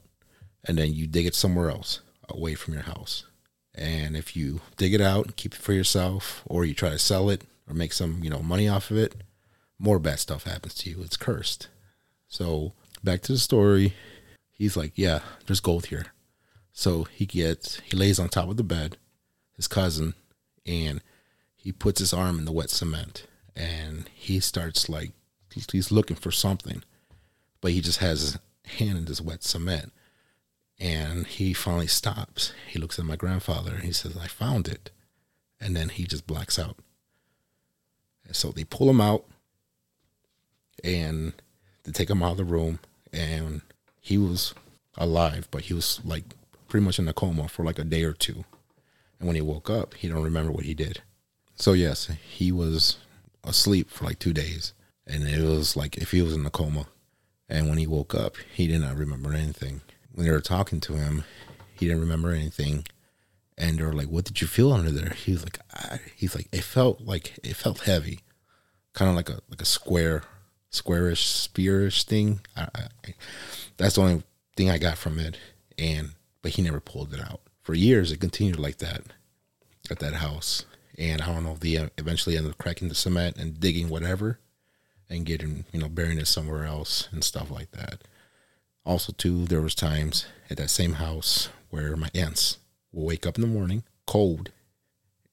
and 0.66 0.78
then 0.78 0.94
you 0.94 1.08
dig 1.08 1.26
it 1.26 1.36
somewhere 1.36 1.70
else 1.70 2.02
away 2.30 2.56
from 2.56 2.74
your 2.74 2.84
house. 2.84 3.26
And 3.74 4.16
if 4.16 4.36
you 4.36 4.62
dig 4.78 4.94
it 4.94 5.02
out 5.02 5.26
and 5.26 5.36
keep 5.36 5.54
it 5.54 5.62
for 5.62 5.74
yourself, 5.74 6.44
or 6.46 6.66
you 6.66 6.74
try 6.74 6.90
to 6.90 7.00
sell 7.00 7.30
it 7.30 7.44
or 7.68 7.74
make 7.74 7.94
some, 7.94 8.24
you 8.24 8.30
know, 8.30 8.42
money 8.42 8.68
off 8.68 8.92
of 8.92 8.98
it, 8.98 9.16
more 9.80 10.00
bad 10.00 10.20
stuff 10.20 10.44
happens 10.44 10.76
to 10.76 10.90
you. 10.90 11.02
It's 11.02 11.18
cursed. 11.18 11.70
So 12.28 12.74
back 13.04 13.22
to 13.24 13.32
the 13.32 13.40
story. 13.40 13.94
He's 14.52 14.78
like, 14.78 14.92
Yeah, 14.96 15.20
there's 15.48 15.60
gold 15.60 15.88
here. 15.88 16.08
So 16.74 17.04
he 17.04 17.26
gets 17.26 17.80
he 17.80 17.98
lays 17.98 18.20
on 18.20 18.30
top 18.30 18.50
of 18.50 18.58
the 18.58 18.64
bed, 18.64 18.98
his 19.56 19.68
cousin, 19.68 20.14
and 20.66 21.02
he 21.56 21.72
puts 21.72 22.00
his 22.00 22.14
arm 22.14 22.40
in 22.40 22.46
the 22.46 22.52
wet 22.52 22.70
cement 22.70 23.26
and 23.56 24.10
he 24.14 24.40
starts 24.40 24.88
like 24.90 25.12
he's 25.72 25.92
looking 25.92 26.16
for 26.16 26.32
something. 26.32 26.84
But 27.60 27.72
he 27.72 27.82
just 27.82 28.00
has 28.00 28.22
his 28.22 28.38
hand 28.78 28.98
in 28.98 29.06
this 29.06 29.22
wet 29.22 29.44
cement 29.44 29.92
and 30.82 31.28
he 31.28 31.54
finally 31.54 31.86
stops. 31.86 32.54
He 32.68 32.80
looks 32.80 32.98
at 32.98 33.06
my 33.06 33.16
grandfather 33.16 33.76
and 33.76 33.84
he 33.84 33.94
says, 33.94 34.18
I 34.18 34.26
found 34.26 34.68
it. 34.68 34.90
And 35.60 35.76
then 35.76 35.90
he 35.90 36.06
just 36.06 36.26
blacks 36.26 36.58
out. 36.58 36.78
And 38.26 38.36
so 38.36 38.50
they 38.50 38.64
pull 38.64 38.90
him 38.90 39.00
out 39.00 39.26
and 40.84 41.34
they 41.84 41.92
take 41.92 42.10
him 42.10 42.24
out 42.24 42.32
of 42.32 42.38
the 42.38 42.44
room. 42.46 42.80
And 43.14 43.62
he 44.00 44.18
was 44.18 44.56
alive, 44.98 45.48
but 45.52 45.64
he 45.64 45.76
was 45.76 46.02
like 46.04 46.24
pretty 46.68 46.84
much 46.84 46.98
in 46.98 47.08
a 47.08 47.14
coma 47.14 47.48
for 47.48 47.64
like 47.64 47.78
a 47.78 47.84
day 47.84 48.04
or 48.04 48.14
two. 48.14 48.44
And 49.20 49.28
when 49.28 49.36
he 49.36 49.42
woke 49.42 49.70
up, 49.70 49.94
he 49.94 50.08
don't 50.08 50.24
remember 50.24 50.52
what 50.52 50.66
he 50.66 50.74
did. 50.74 51.04
So 51.54 51.74
yes, 51.74 52.10
he 52.28 52.52
was 52.52 52.98
asleep 53.44 53.92
for 53.92 54.06
like 54.06 54.18
two 54.18 54.34
days. 54.34 54.74
And 55.06 55.28
it 55.28 55.44
was 55.44 55.78
like 55.78 55.98
if 55.98 56.10
he 56.10 56.24
was 56.24 56.34
in 56.34 56.44
a 56.44 56.50
coma. 56.50 56.88
And 57.48 57.70
when 57.70 57.78
he 57.78 57.86
woke 57.86 58.16
up, 58.16 58.38
he 58.52 58.66
did 58.66 58.82
not 58.82 58.96
remember 58.96 59.32
anything 59.32 59.82
when 60.14 60.26
they 60.26 60.32
were 60.32 60.42
talking 60.42 60.80
to 60.82 60.94
him, 60.94 61.24
he 61.74 61.88
didn't 61.88 62.02
remember 62.02 62.32
anything. 62.32 62.86
And 63.58 63.78
they 63.78 63.84
were 63.84 63.94
like, 63.94 64.08
"What 64.08 64.26
did 64.26 64.42
you 64.42 64.48
feel 64.48 64.72
under 64.72 64.92
there?" 64.92 65.10
He 65.10 65.32
was 65.32 65.44
like, 65.44 65.60
I, 65.74 66.00
"He's 66.16 66.36
like, 66.36 66.48
it 66.52 66.64
felt 66.64 67.02
like 67.02 67.40
it 67.44 67.56
felt 67.56 67.82
heavy, 67.82 68.22
kind 68.94 69.10
of 69.10 69.16
like 69.16 69.30
a 69.30 69.42
like 69.50 69.62
a 69.62 69.66
square, 69.66 70.24
squarish, 70.70 71.24
spearish 71.24 72.04
thing." 72.04 72.42
I, 72.56 72.68
I, 72.74 73.14
that's 73.78 73.96
the 73.96 74.02
only 74.02 74.24
thing 74.56 74.70
I 74.70 74.78
got 74.78 74.98
from 74.98 75.20
it. 75.20 75.38
And 75.78 76.12
but 76.42 76.52
he 76.52 76.62
never 76.62 76.80
pulled 76.80 77.14
it 77.14 77.20
out 77.20 77.42
for 77.62 77.74
years. 77.74 78.12
It 78.12 78.20
continued 78.20 78.60
like 78.60 78.78
that 78.78 79.02
at 79.90 80.00
that 80.00 80.16
house. 80.16 80.66
And 80.98 81.22
I 81.22 81.28
don't 81.28 81.44
know 81.44 81.54
if 81.54 81.60
they 81.60 81.90
eventually 81.98 82.38
ended 82.38 82.52
up 82.52 82.58
cracking 82.58 82.90
the 82.90 82.96
cement 82.96 83.38
and 83.38 83.60
digging 83.60 83.90
whatever, 83.90 84.40
and 85.10 85.26
getting 85.26 85.66
you 85.72 85.80
know 85.80 85.90
burying 85.90 86.18
it 86.18 86.28
somewhere 86.28 86.66
else 86.66 87.10
and 87.12 87.24
stuff 87.24 87.52
like 87.52 87.72
that. 87.72 88.04
Also, 88.86 89.14
too, 89.14 89.46
there 89.46 89.62
was 89.62 89.76
times 89.76 90.26
at 90.50 90.58
that 90.58 90.70
same 90.70 90.94
house 90.94 91.50
where 91.70 91.96
my 91.96 92.10
aunts 92.16 92.58
will 92.92 93.06
wake 93.06 93.26
up 93.26 93.36
in 93.36 93.42
the 93.42 93.48
morning 93.48 93.84
cold 94.08 94.52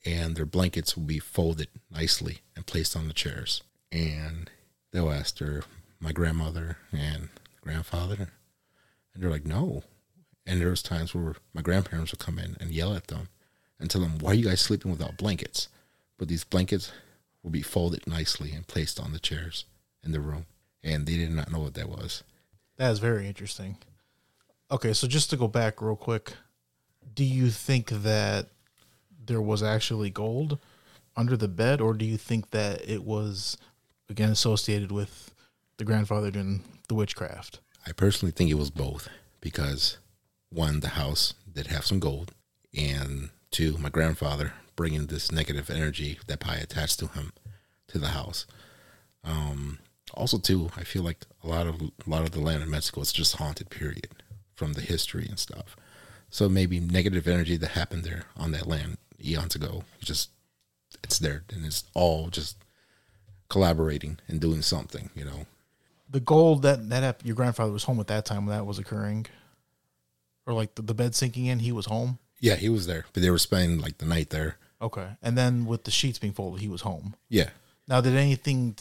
and 0.04 0.36
their 0.36 0.46
blankets 0.46 0.96
will 0.96 1.04
be 1.04 1.18
folded 1.18 1.68
nicely 1.90 2.38
and 2.54 2.66
placed 2.66 2.96
on 2.96 3.08
the 3.08 3.14
chairs. 3.14 3.62
And 3.90 4.50
they'll 4.92 5.10
ask 5.10 5.38
their 5.38 5.62
my 6.00 6.12
grandmother 6.12 6.76
and 6.92 7.28
grandfather, 7.60 8.30
and 9.12 9.22
they're 9.22 9.30
like, 9.30 9.44
no. 9.44 9.82
And 10.46 10.60
there 10.60 10.70
was 10.70 10.82
times 10.82 11.14
where 11.14 11.34
my 11.52 11.60
grandparents 11.60 12.12
would 12.12 12.20
come 12.20 12.38
in 12.38 12.56
and 12.60 12.70
yell 12.70 12.94
at 12.94 13.08
them 13.08 13.28
and 13.80 13.90
tell 13.90 14.00
them, 14.00 14.18
why 14.18 14.30
are 14.30 14.34
you 14.34 14.44
guys 14.44 14.60
sleeping 14.60 14.90
without 14.90 15.16
blankets? 15.16 15.68
But 16.16 16.28
these 16.28 16.44
blankets 16.44 16.92
will 17.42 17.50
be 17.50 17.62
folded 17.62 18.06
nicely 18.06 18.52
and 18.52 18.66
placed 18.66 19.00
on 19.00 19.12
the 19.12 19.18
chairs 19.18 19.64
in 20.02 20.12
the 20.12 20.20
room. 20.20 20.46
And 20.82 21.06
they 21.06 21.16
did 21.16 21.32
not 21.32 21.50
know 21.50 21.58
what 21.60 21.74
that 21.74 21.88
was. 21.88 22.22
That 22.78 22.92
is 22.92 23.00
very 23.00 23.26
interesting. 23.26 23.76
Okay, 24.70 24.92
so 24.92 25.06
just 25.06 25.30
to 25.30 25.37
go 25.37 25.49
back 25.49 25.82
real 25.82 25.97
quick, 25.97 26.32
do 27.14 27.25
you 27.25 27.50
think 27.50 27.90
that 27.90 28.47
there 29.26 29.42
was 29.42 29.62
actually 29.62 30.11
gold 30.11 30.58
under 31.16 31.37
the 31.37 31.49
bed, 31.49 31.80
or 31.80 31.94
do 31.94 32.04
you 32.04 32.16
think 32.16 32.50
that 32.50 32.88
it 32.88 33.02
was 33.04 33.56
again 34.08 34.30
associated 34.30 34.92
with 34.92 35.35
the 35.76 35.85
grandfather 35.85 36.30
doing 36.30 36.62
the 36.88 36.94
witchcraft? 36.94 37.61
I 37.87 37.92
personally 37.92 38.32
think 38.32 38.50
it 38.50 38.54
was 38.54 38.70
both 38.70 39.08
because 39.40 39.99
one, 40.50 40.80
the 40.80 40.90
house 40.90 41.35
did 41.52 41.66
have 41.68 41.85
some 41.85 41.99
gold, 41.99 42.32
and 42.76 43.30
two, 43.50 43.76
my 43.78 43.88
grandfather 43.88 44.52
bringing 44.76 45.06
this 45.06 45.32
negative 45.32 45.70
energy 45.70 46.18
that 46.28 46.40
probably 46.40 46.62
attached 46.62 47.00
to 47.00 47.08
him 47.08 47.32
to 47.88 47.99
the 47.99 48.08
house. 48.08 48.47
Um, 49.25 49.78
also, 50.14 50.38
too, 50.38 50.70
I 50.76 50.84
feel 50.84 51.02
like 51.02 51.24
a 51.44 51.48
lot 51.48 51.66
of 51.66 51.80
a 51.80 51.90
lot 52.06 52.22
of 52.22 52.30
the 52.32 52.40
land 52.40 52.62
in 52.62 52.70
Mexico 52.70 53.00
is 53.00 53.12
just 53.12 53.36
haunted. 53.36 53.70
Period, 53.70 54.08
from 54.54 54.72
the 54.74 54.80
history 54.80 55.26
and 55.28 55.38
stuff. 55.38 55.76
So 56.30 56.48
maybe 56.48 56.78
negative 56.80 57.26
energy 57.26 57.56
that 57.56 57.70
happened 57.70 58.04
there 58.04 58.24
on 58.36 58.50
that 58.52 58.66
land 58.66 58.98
eons 59.24 59.54
ago, 59.54 59.84
just 60.00 60.30
it's 61.02 61.18
there 61.18 61.44
and 61.50 61.64
it's 61.64 61.84
all 61.94 62.28
just 62.28 62.56
collaborating 63.48 64.18
and 64.28 64.40
doing 64.40 64.62
something. 64.62 65.10
You 65.14 65.24
know, 65.24 65.46
The 66.10 66.20
gold 66.20 66.62
that 66.62 66.88
that 66.90 67.24
your 67.24 67.36
grandfather 67.36 67.72
was 67.72 67.84
home 67.84 68.00
at 68.00 68.06
that 68.08 68.24
time 68.24 68.46
when 68.46 68.56
that 68.56 68.66
was 68.66 68.78
occurring, 68.78 69.26
or 70.46 70.52
like 70.54 70.74
the, 70.74 70.82
the 70.82 70.94
bed 70.94 71.14
sinking 71.14 71.46
in, 71.46 71.60
he 71.60 71.72
was 71.72 71.86
home. 71.86 72.18
yeah, 72.40 72.54
he 72.56 72.68
was 72.68 72.86
there, 72.86 73.04
but 73.12 73.22
they 73.22 73.30
were 73.30 73.38
spending 73.38 73.80
like 73.80 73.98
the 73.98 74.06
night 74.06 74.30
there. 74.30 74.56
Okay, 74.80 75.08
and 75.22 75.36
then 75.36 75.64
with 75.66 75.84
the 75.84 75.90
sheets 75.90 76.18
being 76.18 76.32
folded, 76.32 76.60
he 76.60 76.68
was 76.68 76.82
home. 76.82 77.14
Yeah, 77.28 77.50
Now, 77.88 78.00
did 78.00 78.14
anything? 78.16 78.76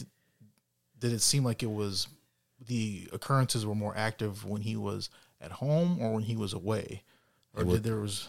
Did 0.98 1.12
it 1.12 1.20
seem 1.22 1.44
like 1.44 1.62
it 1.62 1.70
was 1.70 2.08
the 2.66 3.08
occurrences 3.12 3.64
were 3.64 3.74
more 3.74 3.96
active 3.96 4.44
when 4.44 4.62
he 4.62 4.76
was 4.76 5.10
at 5.40 5.52
home 5.52 6.00
or 6.00 6.14
when 6.14 6.24
he 6.24 6.36
was 6.36 6.52
away, 6.52 7.02
or 7.54 7.64
was- 7.64 7.74
did 7.76 7.84
there 7.84 8.00
was 8.00 8.28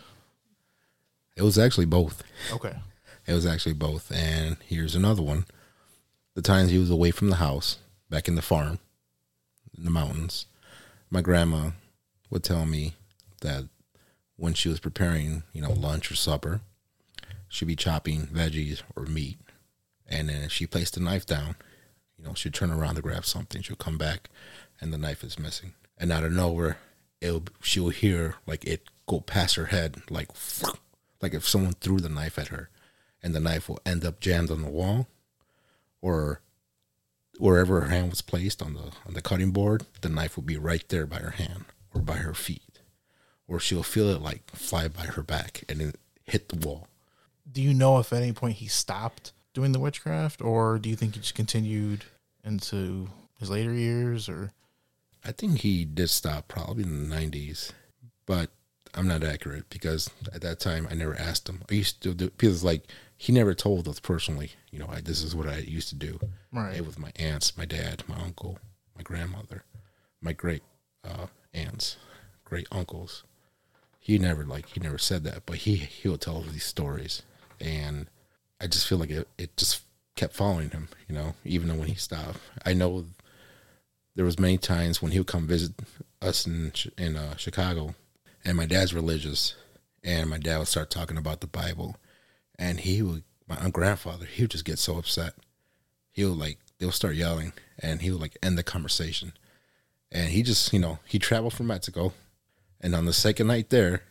it 1.35 1.41
was 1.43 1.57
actually 1.57 1.85
both. 1.85 2.21
okay? 2.51 2.75
It 3.25 3.33
was 3.33 3.45
actually 3.45 3.73
both. 3.73 4.11
And 4.11 4.57
here's 4.65 4.95
another 4.95 5.21
one. 5.21 5.45
The 6.33 6.41
times 6.41 6.69
he 6.71 6.77
was 6.77 6.89
away 6.89 7.11
from 7.11 7.29
the 7.29 7.37
house, 7.37 7.77
back 8.09 8.27
in 8.27 8.35
the 8.35 8.41
farm, 8.41 8.79
in 9.77 9.83
the 9.85 9.89
mountains, 9.89 10.47
my 11.09 11.21
grandma 11.21 11.71
would 12.29 12.43
tell 12.43 12.65
me 12.65 12.93
that 13.41 13.65
when 14.35 14.53
she 14.53 14.67
was 14.69 14.79
preparing, 14.79 15.43
you 15.53 15.61
know, 15.61 15.71
lunch 15.71 16.11
or 16.11 16.15
supper, 16.15 16.61
she'd 17.47 17.65
be 17.65 17.75
chopping 17.75 18.27
veggies 18.27 18.81
or 18.95 19.05
meat. 19.05 19.37
And 20.07 20.27
then 20.29 20.49
she 20.49 20.65
placed 20.67 20.95
the 20.95 20.99
knife 20.99 21.25
down, 21.25 21.55
you 22.19 22.27
know, 22.27 22.33
she'd 22.33 22.53
turn 22.53 22.71
around 22.71 22.95
to 22.95 23.01
grab 23.01 23.25
something. 23.25 23.61
She'll 23.61 23.75
come 23.75 23.97
back 23.97 24.29
and 24.81 24.91
the 24.91 24.97
knife 24.97 25.23
is 25.23 25.39
missing. 25.39 25.73
And 25.97 26.11
out 26.11 26.23
of 26.23 26.31
nowhere, 26.31 26.77
it'll, 27.21 27.43
she'll 27.61 27.89
hear 27.89 28.35
like 28.45 28.65
it 28.65 28.89
go 29.07 29.21
past 29.21 29.55
her 29.55 29.67
head, 29.67 30.01
like, 30.09 30.29
like 31.21 31.33
if 31.33 31.47
someone 31.47 31.73
threw 31.73 31.99
the 31.99 32.09
knife 32.09 32.37
at 32.37 32.49
her 32.49 32.69
and 33.23 33.33
the 33.33 33.39
knife 33.39 33.69
will 33.69 33.79
end 33.85 34.05
up 34.05 34.19
jammed 34.19 34.51
on 34.51 34.61
the 34.61 34.69
wall 34.69 35.07
or 36.01 36.41
wherever 37.37 37.81
her 37.81 37.89
hand 37.89 38.09
was 38.09 38.21
placed 38.21 38.61
on 38.61 38.73
the 38.73 38.91
on 39.05 39.13
the 39.13 39.21
cutting 39.21 39.51
board 39.51 39.85
the 40.01 40.09
knife 40.09 40.35
will 40.35 40.43
be 40.43 40.57
right 40.57 40.89
there 40.89 41.05
by 41.05 41.17
her 41.17 41.31
hand 41.31 41.63
or 41.93 42.01
by 42.01 42.15
her 42.15 42.33
feet 42.33 42.81
or 43.47 43.59
she'll 43.61 43.83
feel 43.83 44.09
it 44.09 44.21
like 44.21 44.49
fly 44.51 44.89
by 44.89 45.03
her 45.03 45.23
back 45.23 45.63
and 45.69 45.93
hit 46.25 46.49
the 46.49 46.67
wall 46.67 46.87
Do 47.49 47.61
you 47.61 47.73
know 47.73 47.97
if 47.99 48.11
at 48.11 48.21
any 48.21 48.33
point 48.33 48.57
he 48.57 48.67
stopped 48.67 49.31
doing 49.53 49.71
the 49.71 49.79
witchcraft, 49.79 50.41
or 50.41 50.79
do 50.79 50.89
you 50.89 50.95
think 50.95 51.15
he 51.15 51.19
just 51.19 51.35
continued 51.35 52.05
into 52.43 53.09
his 53.39 53.49
later 53.49 53.73
years, 53.73 54.29
or 54.29 54.51
i 55.23 55.31
think 55.31 55.59
he 55.59 55.83
did 55.85 56.09
stop 56.09 56.47
probably 56.47 56.83
in 56.83 57.09
the 57.09 57.15
90s 57.15 57.71
but 58.25 58.49
i'm 58.95 59.07
not 59.07 59.23
accurate 59.23 59.69
because 59.69 60.09
at 60.33 60.41
that 60.41 60.59
time 60.59 60.87
i 60.89 60.93
never 60.93 61.13
asked 61.19 61.49
him 61.49 61.61
i 61.69 61.73
used 61.73 62.01
to 62.01 62.13
do 62.13 62.29
because 62.29 62.63
like 62.63 62.83
he 63.17 63.33
never 63.33 63.53
told 63.53 63.85
us 63.87 63.99
personally 63.99 64.51
you 64.71 64.79
know 64.79 64.87
I, 64.89 65.01
this 65.01 65.21
is 65.21 65.35
what 65.35 65.47
i 65.47 65.57
used 65.57 65.89
to 65.89 65.95
do 65.95 66.19
right? 66.51 66.77
it 66.77 66.85
with 66.85 66.99
my 66.99 67.11
aunts, 67.17 67.57
my 67.57 67.65
dad, 67.65 68.03
my 68.07 68.15
uncle, 68.19 68.59
my 68.95 69.03
grandmother, 69.03 69.63
my 70.21 70.33
great 70.33 70.63
uh, 71.03 71.27
aunts, 71.53 71.97
great 72.43 72.67
uncles. 72.71 73.23
He 73.99 74.17
never 74.17 74.45
like 74.45 74.67
he 74.69 74.79
never 74.79 74.97
said 74.97 75.23
that, 75.25 75.45
but 75.45 75.57
he 75.57 75.75
he'll 75.75 76.17
tell 76.17 76.41
these 76.41 76.63
stories, 76.63 77.21
and 77.59 78.09
I 78.59 78.67
just 78.67 78.87
feel 78.87 78.97
like 78.97 79.11
it 79.11 79.27
it 79.37 79.55
just 79.57 79.83
kept 80.19 80.35
following 80.35 80.69
him, 80.71 80.89
you 81.07 81.15
know, 81.15 81.33
even 81.45 81.77
when 81.77 81.87
he 81.87 81.95
stopped. 81.95 82.39
I 82.65 82.73
know 82.73 83.05
there 84.15 84.25
was 84.25 84.37
many 84.37 84.57
times 84.57 85.01
when 85.01 85.13
he 85.13 85.17
would 85.17 85.27
come 85.27 85.47
visit 85.47 85.71
us 86.21 86.45
in 86.45 86.73
in 86.97 87.15
uh, 87.15 87.37
Chicago, 87.37 87.95
and 88.43 88.57
my 88.57 88.65
dad's 88.65 88.93
religious, 88.93 89.55
and 90.03 90.29
my 90.29 90.37
dad 90.37 90.57
would 90.57 90.67
start 90.67 90.89
talking 90.89 91.17
about 91.17 91.39
the 91.39 91.47
Bible, 91.47 91.95
and 92.57 92.81
he 92.81 93.01
would 93.01 93.23
my 93.47 93.69
grandfather 93.69 94.25
he 94.25 94.43
would 94.43 94.51
just 94.51 94.65
get 94.65 94.77
so 94.77 94.97
upset. 94.97 95.35
He 96.11 96.25
would 96.25 96.37
like 96.37 96.59
they'll 96.77 96.91
start 96.91 97.15
yelling 97.15 97.53
and 97.81 98.01
he 98.01 98.11
would 98.11 98.21
like 98.21 98.37
end 98.43 98.57
the 98.57 98.63
conversation. 98.63 99.31
And 100.11 100.29
he 100.29 100.43
just 100.43 100.73
you 100.73 100.79
know 100.79 100.99
he 101.07 101.17
traveled 101.17 101.53
from 101.53 101.67
mexico 101.67 102.13
and 102.81 102.93
on 102.93 103.05
the 103.05 103.13
second 103.13 103.47
night 103.47 103.69
there 103.69 104.03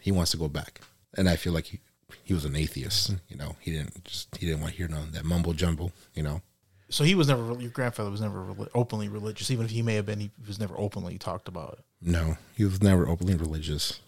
he 0.00 0.12
wants 0.12 0.30
to 0.30 0.36
go 0.36 0.48
back. 0.48 0.80
And 1.16 1.28
i 1.28 1.34
feel 1.36 1.52
like 1.52 1.66
he, 1.66 1.80
he 2.24 2.34
was 2.34 2.44
an 2.44 2.56
atheist 2.56 3.14
you 3.28 3.36
know. 3.36 3.56
He 3.60 3.72
didn't 3.72 4.04
just 4.04 4.34
he 4.36 4.46
didn't 4.46 4.60
want 4.60 4.72
to 4.72 4.78
hear 4.78 4.88
none 4.88 5.02
of 5.02 5.12
that 5.12 5.24
mumble 5.24 5.52
jumble 5.52 5.92
you 6.14 6.22
know. 6.22 6.42
So 6.88 7.04
he 7.04 7.14
was 7.14 7.28
never 7.28 7.54
your 7.60 7.70
grandfather 7.70 8.10
was 8.10 8.20
never 8.20 8.46
openly 8.74 9.08
religious, 9.08 9.50
even 9.50 9.64
if 9.64 9.70
he 9.70 9.82
may 9.82 9.94
have 9.94 10.06
been. 10.06 10.20
He 10.20 10.30
was 10.46 10.58
never 10.58 10.74
openly 10.76 11.18
talked 11.18 11.48
about 11.48 11.74
it. 11.74 11.84
no 12.02 12.36
he 12.56 12.64
was 12.64 12.82
never 12.82 13.08
openly 13.08 13.34
religious. 13.34 14.00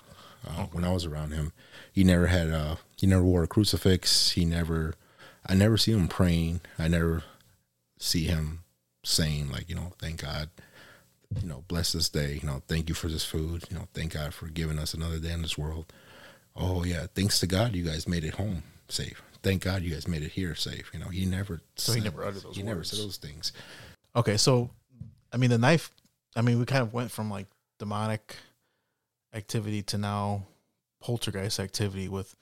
Uh, 0.45 0.65
when 0.73 0.83
i 0.85 0.91
was 0.93 1.05
around 1.05 1.31
him 1.31 1.53
he 1.93 2.03
never 2.03 2.27
had 2.27 2.49
a 2.49 2.77
he 2.97 3.07
never 3.07 3.23
wore 3.23 3.45
a 3.45 3.49
crucifix. 3.49 4.33
He 4.33 4.45
never 4.45 4.95
i 5.47 5.55
never 5.55 5.77
see 5.77 5.93
him 5.93 6.09
praying. 6.09 6.61
I 6.79 6.89
never 6.89 7.23
see 7.99 8.25
him 8.25 8.65
saying 9.05 9.51
like 9.51 9.69
you 9.69 9.75
know 9.75 9.93
thank 10.01 10.23
god 10.23 10.51
you 11.41 11.49
know 11.49 11.65
bless 11.69 11.93
this 11.93 12.09
day. 12.09 12.41
You 12.43 12.49
know 12.49 12.63
thank 12.67 12.89
you 12.89 12.95
for 12.95 13.09
this 13.09 13.25
food. 13.25 13.65
You 13.71 13.77
know 13.77 13.89
thank 13.95 14.15
god 14.15 14.35
for 14.35 14.49
giving 14.49 14.79
us 14.79 14.93
another 14.95 15.19
day 15.19 15.33
in 15.33 15.43
this 15.43 15.57
world 15.57 15.93
oh 16.57 16.85
yeah 16.85 17.07
thanks 17.15 17.41
to 17.41 17.47
god 17.47 17.75
you 17.75 17.83
guys 17.85 18.07
made 18.09 18.25
it 18.25 18.35
home 18.35 18.63
safe 18.89 19.23
thank 19.43 19.63
god 19.63 19.83
you 19.83 19.91
guys 19.93 20.07
made 20.07 20.23
it 20.23 20.33
here 20.33 20.55
safe 20.55 20.91
you 20.93 20.99
know 21.01 21.09
he 21.09 21.25
never 21.27 21.61
So 21.77 21.93
he 21.93 21.99
said- 22.01 22.05
never 22.05 22.25
uttered 22.25 22.43
those 22.43 22.57
he 22.57 22.63
never 22.63 22.85
said 22.85 22.99
those 22.99 23.17
things 23.17 23.53
Okay, 24.15 24.37
so 24.37 24.69
I 25.33 25.39
mean 25.39 25.49
the 25.49 25.57
knife. 25.57 25.91
I 26.37 26.43
mean 26.43 26.59
we 26.59 26.67
kind 26.67 26.83
of 26.83 26.93
went 26.93 27.11
from 27.11 27.31
like 27.31 27.47
demonic 27.79 28.37
activity 29.33 29.83
to 29.85 29.97
now 29.99 30.43
poltergeist 31.01 31.59
activity 31.59 32.09
with 32.11 32.35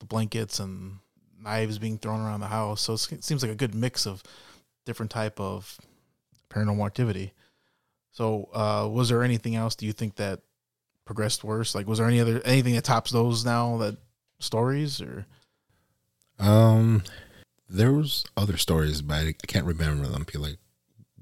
the 0.00 0.06
blankets 0.06 0.58
and 0.58 0.98
knives 1.40 1.78
being 1.78 1.98
thrown 1.98 2.20
around 2.20 2.40
the 2.40 2.48
house. 2.48 2.80
So 2.80 2.94
it 2.94 3.22
seems 3.22 3.42
like 3.42 3.52
a 3.52 3.54
good 3.54 3.72
mix 3.74 4.04
of 4.06 4.22
different 4.84 5.10
type 5.12 5.38
of 5.40 5.78
paranormal 6.50 6.84
activity. 6.84 7.32
So 8.10 8.48
uh, 8.52 8.88
was 8.90 9.08
there 9.08 9.22
anything 9.22 9.54
else? 9.54 9.76
Do 9.76 9.86
you 9.86 9.92
think 9.92 10.16
that 10.16 10.40
progressed 11.12 11.44
worse? 11.44 11.74
Like 11.74 11.86
was 11.86 11.98
there 11.98 12.08
any 12.08 12.20
other 12.20 12.40
anything 12.44 12.74
that 12.74 12.84
tops 12.84 13.10
those 13.10 13.44
now 13.44 13.76
that 13.78 13.96
stories 14.40 15.00
or 15.00 15.26
Um, 16.38 17.04
there 17.68 17.92
was 17.92 18.24
other 18.34 18.56
stories, 18.56 19.02
but 19.02 19.26
I, 19.26 19.34
can't 19.46 19.66
remember 19.66 20.08
them. 20.08 20.24
Feel 20.24 20.40
like 20.40 20.56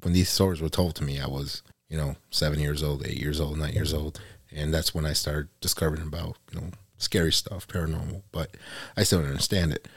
when 0.03 0.15
these 0.15 0.31
stories 0.31 0.61
were 0.61 0.69
told 0.69 0.95
to 0.97 1.05
me, 1.05 1.19
I 1.21 1.27
was 1.27 1.63
you 1.89 1.97
know 1.97 2.15
seven 2.31 2.61
years 2.61 2.85
old, 2.85 3.05
eight 3.05 3.19
years 3.19 3.41
old, 3.41 3.59
nine 3.59 3.75
years 3.75 3.93
old, 3.93 4.21
and 4.53 4.73
that's 4.73 4.95
when 4.95 5.05
I 5.05 5.13
started 5.13 5.49
discovering 5.61 6.03
about 6.03 6.37
you 6.53 6.61
know 6.61 6.71
scary 6.97 7.33
stuff, 7.33 7.67
paranormal. 7.67 8.23
But 8.31 8.57
I 8.97 9.03
still 9.03 9.21
don't 9.21 9.31
understand 9.31 9.73
it, 9.73 9.89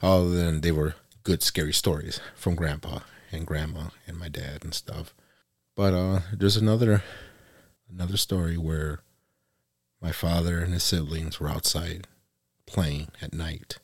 other 0.00 0.30
than 0.30 0.62
they 0.62 0.72
were 0.72 0.94
good 1.24 1.42
scary 1.42 1.74
stories 1.74 2.20
from 2.34 2.54
Grandpa 2.54 3.00
and 3.30 3.46
Grandma 3.46 3.90
and 4.06 4.18
my 4.18 4.28
dad 4.28 4.64
and 4.64 4.72
stuff. 4.72 5.14
But 5.76 5.92
uh, 5.92 6.20
there's 6.32 6.56
another 6.56 7.02
another 7.92 8.16
story 8.16 8.56
where 8.56 9.00
my 10.02 10.12
father 10.12 10.60
and 10.60 10.72
his 10.72 10.82
siblings 10.82 11.38
were 11.38 11.48
outside 11.48 12.06
playing 12.66 13.08
at 13.20 13.32
night 13.32 13.78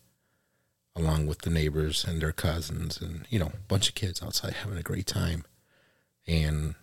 along 0.97 1.27
with 1.27 1.43
the 1.43 1.51
neighbors 1.51 2.05
and 2.05 2.21
their 2.21 2.33
cousins 2.33 3.01
and 3.01 3.27
you 3.31 3.39
know 3.39 3.53
a 3.55 3.69
bunch 3.69 3.89
of 3.89 3.95
kids 3.95 4.23
outside 4.23 4.53
having 4.53 4.79
a 4.79 4.83
great 4.83 5.07
time 5.07 5.45
and 6.27 6.75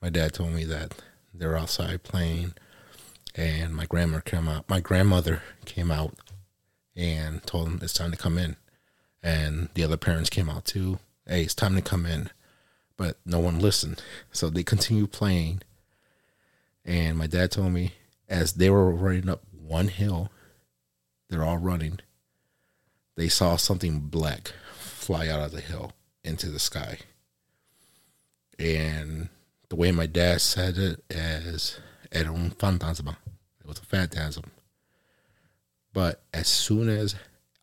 my 0.00 0.08
dad 0.08 0.32
told 0.32 0.50
me 0.50 0.64
that 0.64 0.94
they're 1.34 1.56
outside 1.56 2.02
playing 2.02 2.54
and 3.34 3.74
my 3.74 3.86
grandma 3.86 4.20
came 4.20 4.48
out 4.48 4.68
my 4.68 4.80
grandmother 4.80 5.42
came 5.64 5.90
out 5.90 6.14
and 7.00 7.42
told 7.46 7.66
them 7.66 7.78
it's 7.82 7.92
time 7.92 8.10
to 8.10 8.16
come 8.16 8.38
in. 8.38 8.56
And 9.22 9.68
the 9.74 9.84
other 9.84 9.96
parents 9.96 10.30
came 10.30 10.48
out 10.48 10.64
too. 10.64 10.98
Hey, 11.26 11.42
it's 11.42 11.54
time 11.54 11.74
to 11.74 11.82
come 11.82 12.06
in. 12.06 12.30
But 12.96 13.18
no 13.24 13.38
one 13.38 13.58
listened. 13.58 14.02
So 14.32 14.50
they 14.50 14.62
continued 14.62 15.12
playing. 15.12 15.62
And 16.84 17.16
my 17.16 17.26
dad 17.26 17.50
told 17.50 17.72
me 17.72 17.94
as 18.30 18.52
they 18.52 18.70
were 18.70 18.90
running 18.90 19.28
up 19.28 19.42
one 19.52 19.88
hill, 19.88 20.30
they're 21.28 21.44
all 21.44 21.58
running, 21.58 21.98
they 23.16 23.28
saw 23.28 23.56
something 23.56 23.98
black 23.98 24.52
fly 24.72 25.28
out 25.28 25.40
of 25.40 25.52
the 25.52 25.60
hill 25.60 25.92
into 26.24 26.48
the 26.48 26.60
sky. 26.60 26.98
And 28.58 29.28
the 29.68 29.76
way 29.76 29.90
my 29.90 30.06
dad 30.06 30.40
said 30.40 30.78
it 30.78 31.02
as 31.10 31.80
era 32.12 32.32
un 32.32 32.50
fantasma. 32.52 33.16
It 33.60 33.66
was 33.66 33.78
a 33.78 33.82
phantasm. 33.82 34.44
But 35.92 36.22
as 36.32 36.46
soon 36.46 36.88
as 36.88 37.16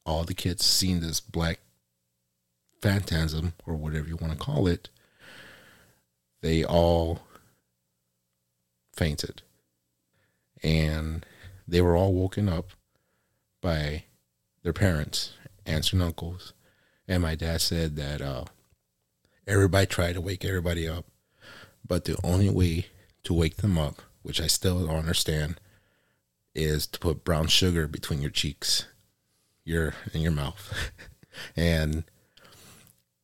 all 0.05 0.23
the 0.23 0.33
kids 0.33 0.65
seen 0.65 0.99
this 0.99 1.19
black 1.21 1.59
phantasm 2.81 3.53
or 3.65 3.75
whatever 3.75 4.07
you 4.07 4.17
want 4.17 4.33
to 4.33 4.39
call 4.39 4.67
it, 4.67 4.89
they 6.41 6.63
all 6.63 7.21
fainted. 8.93 9.41
And 10.63 11.25
they 11.67 11.81
were 11.81 11.95
all 11.95 12.13
woken 12.13 12.49
up 12.49 12.71
by 13.61 14.03
their 14.63 14.73
parents, 14.73 15.33
aunts 15.65 15.93
and 15.93 16.01
uncles. 16.01 16.53
And 17.07 17.23
my 17.23 17.35
dad 17.35 17.61
said 17.61 17.95
that 17.95 18.21
uh, 18.21 18.45
everybody 19.45 19.85
tried 19.85 20.13
to 20.13 20.21
wake 20.21 20.43
everybody 20.43 20.87
up, 20.87 21.05
but 21.87 22.05
the 22.05 22.17
only 22.23 22.49
way 22.49 22.87
to 23.23 23.33
wake 23.33 23.57
them 23.57 23.77
up, 23.77 24.01
which 24.23 24.41
I 24.41 24.47
still 24.47 24.85
don't 24.85 24.95
understand, 24.95 25.59
is 26.53 26.87
to 26.87 26.99
put 26.99 27.23
brown 27.23 27.47
sugar 27.47 27.87
between 27.87 28.21
your 28.21 28.31
cheeks, 28.31 28.87
your 29.63 29.93
in 30.13 30.21
your 30.21 30.31
mouth. 30.31 30.91
and 31.55 32.03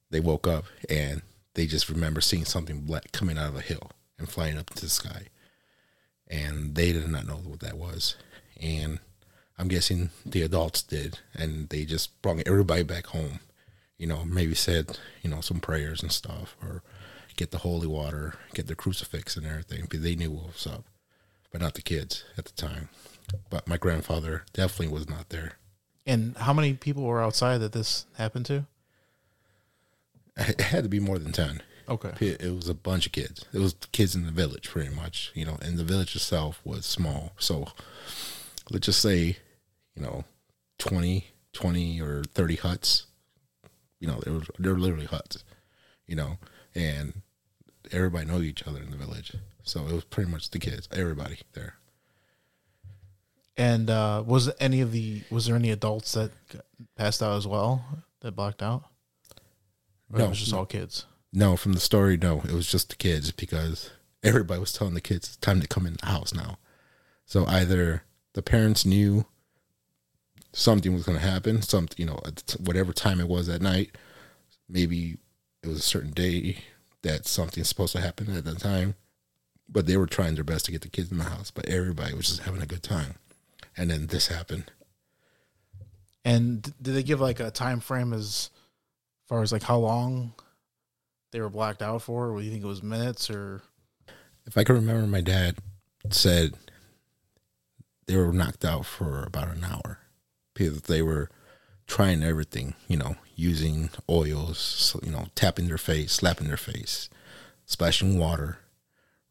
they 0.09 0.19
woke 0.19 0.47
up 0.47 0.65
and 0.89 1.21
they 1.55 1.65
just 1.65 1.89
remember 1.89 2.21
seeing 2.21 2.45
something 2.45 2.81
black 2.81 3.11
coming 3.11 3.37
out 3.37 3.49
of 3.49 3.55
a 3.55 3.61
hill 3.61 3.91
and 4.17 4.29
flying 4.29 4.57
up 4.57 4.69
into 4.71 4.83
the 4.83 4.89
sky. 4.89 5.27
And 6.33 6.73
they 6.73 6.91
did 6.91 7.07
not 7.09 7.27
know 7.27 7.35
what 7.35 7.59
that 7.59 7.77
was. 7.77 8.15
And 8.59 8.99
I'm 9.59 9.67
guessing 9.67 10.09
the 10.25 10.41
adults 10.41 10.81
did, 10.81 11.19
and 11.35 11.69
they 11.69 11.85
just 11.85 12.19
brought 12.23 12.41
everybody 12.47 12.81
back 12.81 13.07
home. 13.07 13.39
You 13.99 14.07
know, 14.07 14.25
maybe 14.25 14.55
said, 14.55 14.97
you 15.21 15.29
know, 15.29 15.41
some 15.41 15.59
prayers 15.59 16.01
and 16.01 16.11
stuff, 16.11 16.57
or 16.61 16.81
get 17.35 17.51
the 17.51 17.59
holy 17.59 17.85
water, 17.85 18.33
get 18.55 18.65
the 18.65 18.75
crucifix 18.75 19.37
and 19.37 19.45
everything, 19.45 19.83
because 19.83 20.01
they 20.01 20.15
knew 20.15 20.31
what 20.31 20.47
was 20.47 20.65
up, 20.65 20.85
but 21.51 21.61
not 21.61 21.75
the 21.75 21.83
kids 21.83 22.23
at 22.35 22.45
the 22.45 22.51
time. 22.53 22.89
But 23.51 23.67
my 23.67 23.77
grandfather 23.77 24.43
definitely 24.53 24.93
was 24.93 25.07
not 25.07 25.29
there. 25.29 25.53
And 26.05 26.35
how 26.35 26.53
many 26.53 26.73
people 26.73 27.03
were 27.03 27.21
outside 27.21 27.59
that 27.59 27.73
this 27.73 28.05
happened 28.17 28.47
to? 28.47 28.65
It 30.35 30.61
had 30.61 30.81
to 30.81 30.89
be 30.89 30.99
more 30.99 31.19
than 31.19 31.31
10. 31.31 31.61
Okay. 31.89 32.13
It 32.39 32.53
was 32.55 32.69
a 32.69 32.73
bunch 32.73 33.05
of 33.05 33.11
kids. 33.11 33.45
It 33.53 33.59
was 33.59 33.75
kids 33.91 34.15
in 34.15 34.25
the 34.25 34.31
village, 34.31 34.69
pretty 34.69 34.93
much, 34.93 35.31
you 35.33 35.45
know, 35.45 35.57
and 35.61 35.77
the 35.77 35.83
village 35.83 36.15
itself 36.15 36.61
was 36.63 36.85
small. 36.85 37.33
So 37.37 37.67
let's 38.71 38.85
just 38.85 39.01
say, 39.01 39.37
you 39.95 40.01
know, 40.01 40.23
20, 40.79 41.25
20 41.53 42.01
or 42.01 42.23
30 42.23 42.55
huts. 42.57 43.05
You 43.99 44.07
know, 44.07 44.19
they 44.25 44.31
were, 44.31 44.41
they 44.59 44.69
were 44.69 44.79
literally 44.79 45.05
huts, 45.05 45.43
you 46.07 46.15
know, 46.15 46.37
and 46.75 47.21
everybody 47.91 48.25
knew 48.25 48.41
each 48.41 48.65
other 48.67 48.81
in 48.81 48.91
the 48.91 48.97
village. 48.97 49.33
So 49.63 49.85
it 49.85 49.93
was 49.93 50.03
pretty 50.03 50.29
much 50.31 50.49
the 50.49 50.59
kids, 50.59 50.87
everybody 50.91 51.39
there. 51.53 51.75
And 53.55 53.89
uh, 53.89 54.23
was 54.25 54.49
any 54.59 54.81
of 54.81 54.91
the 54.91 55.21
was 55.29 55.45
there 55.45 55.55
any 55.55 55.69
adults 55.71 56.13
that 56.13 56.31
passed 56.97 57.21
out 57.21 57.37
as 57.37 57.45
well 57.47 57.85
that 58.21 58.35
blacked 58.35 58.63
out? 58.63 58.83
Or 60.11 60.19
No. 60.19 60.25
it 60.25 60.29
was 60.29 60.39
just 60.39 60.53
all 60.53 60.65
kids. 60.65 61.05
No, 61.35 61.57
from 61.57 61.73
the 61.73 61.79
story, 61.79 62.15
no, 62.15 62.41
it 62.41 62.51
was 62.51 62.71
just 62.71 62.89
the 62.89 62.95
kids 62.95 63.31
because 63.31 63.89
everybody 64.21 64.59
was 64.59 64.71
telling 64.71 64.93
the 64.93 65.01
kids 65.01 65.29
it's 65.29 65.37
time 65.37 65.59
to 65.61 65.67
come 65.67 65.87
in 65.87 65.97
the 65.99 66.05
house 66.05 66.31
now. 66.31 66.59
So 67.25 67.47
either 67.47 68.03
the 68.33 68.43
parents 68.43 68.85
knew 68.85 69.25
something 70.53 70.93
was 70.93 71.03
going 71.03 71.17
to 71.17 71.25
happen, 71.25 71.63
some 71.63 71.87
you 71.97 72.05
know, 72.05 72.19
at 72.23 72.55
whatever 72.59 72.93
time 72.93 73.19
it 73.19 73.27
was 73.27 73.49
at 73.49 73.63
night, 73.63 73.97
maybe 74.69 75.17
it 75.63 75.67
was 75.67 75.79
a 75.79 75.81
certain 75.81 76.11
day 76.11 76.59
that 77.01 77.25
something's 77.25 77.67
supposed 77.67 77.93
to 77.93 78.01
happen 78.01 78.35
at 78.35 78.45
that 78.45 78.59
time, 78.59 78.93
but 79.67 79.87
they 79.87 79.97
were 79.97 80.05
trying 80.05 80.35
their 80.35 80.43
best 80.43 80.65
to 80.65 80.71
get 80.71 80.81
the 80.81 80.87
kids 80.87 81.11
in 81.11 81.17
the 81.17 81.23
house. 81.23 81.49
But 81.49 81.67
everybody 81.67 82.13
was 82.13 82.27
just 82.27 82.43
having 82.43 82.61
a 82.61 82.67
good 82.67 82.83
time, 82.83 83.15
and 83.75 83.89
then 83.89 84.07
this 84.07 84.27
happened. 84.27 84.71
And 86.23 86.61
did 86.81 86.93
they 86.93 87.03
give 87.03 87.19
like 87.19 87.39
a 87.39 87.49
time 87.51 87.79
frame 87.79 88.13
as 88.13 88.51
far 89.27 89.41
as 89.41 89.51
like 89.51 89.63
how 89.63 89.77
long 89.77 90.33
they 91.33 91.41
were 91.41 91.49
blacked 91.49 91.81
out 91.81 92.01
for? 92.01 92.29
Or 92.29 92.39
do 92.39 92.45
you 92.45 92.51
think 92.51 92.63
it 92.63 92.67
was 92.67 92.81
minutes 92.81 93.29
or? 93.29 93.61
If 94.45 94.57
I 94.57 94.63
can 94.63 94.75
remember, 94.75 95.05
my 95.07 95.21
dad 95.21 95.57
said 96.09 96.53
they 98.05 98.15
were 98.15 98.31
knocked 98.31 98.63
out 98.63 98.85
for 98.85 99.23
about 99.23 99.49
an 99.49 99.63
hour 99.63 99.99
because 100.53 100.83
they 100.83 101.01
were 101.01 101.29
trying 101.87 102.23
everything, 102.23 102.75
you 102.87 102.97
know, 102.97 103.15
using 103.35 103.89
oils, 104.09 104.95
you 105.03 105.11
know, 105.11 105.27
tapping 105.35 105.67
their 105.67 105.77
face, 105.77 106.13
slapping 106.13 106.47
their 106.47 106.57
face, 106.57 107.09
splashing 107.65 108.17
water, 108.17 108.59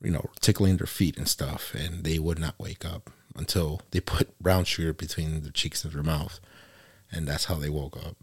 you 0.03 0.11
know, 0.11 0.27
tickling 0.41 0.77
their 0.77 0.87
feet 0.87 1.17
and 1.17 1.29
stuff, 1.29 1.75
and 1.75 2.05
they 2.05 2.19
would 2.19 2.39
not 2.39 2.59
wake 2.59 2.85
up 2.85 3.11
until 3.37 3.81
they 3.91 4.01
put 4.01 4.39
brown 4.39 4.65
sugar 4.65 4.93
between 4.93 5.43
their 5.43 5.53
cheeks 5.53 5.85
and 5.85 5.93
their 5.93 6.03
mouth, 6.03 6.41
and 7.11 7.27
that's 7.27 7.47
how 7.47 7.55
they 7.55 7.71
woke 7.71 7.97
up. 7.97 8.17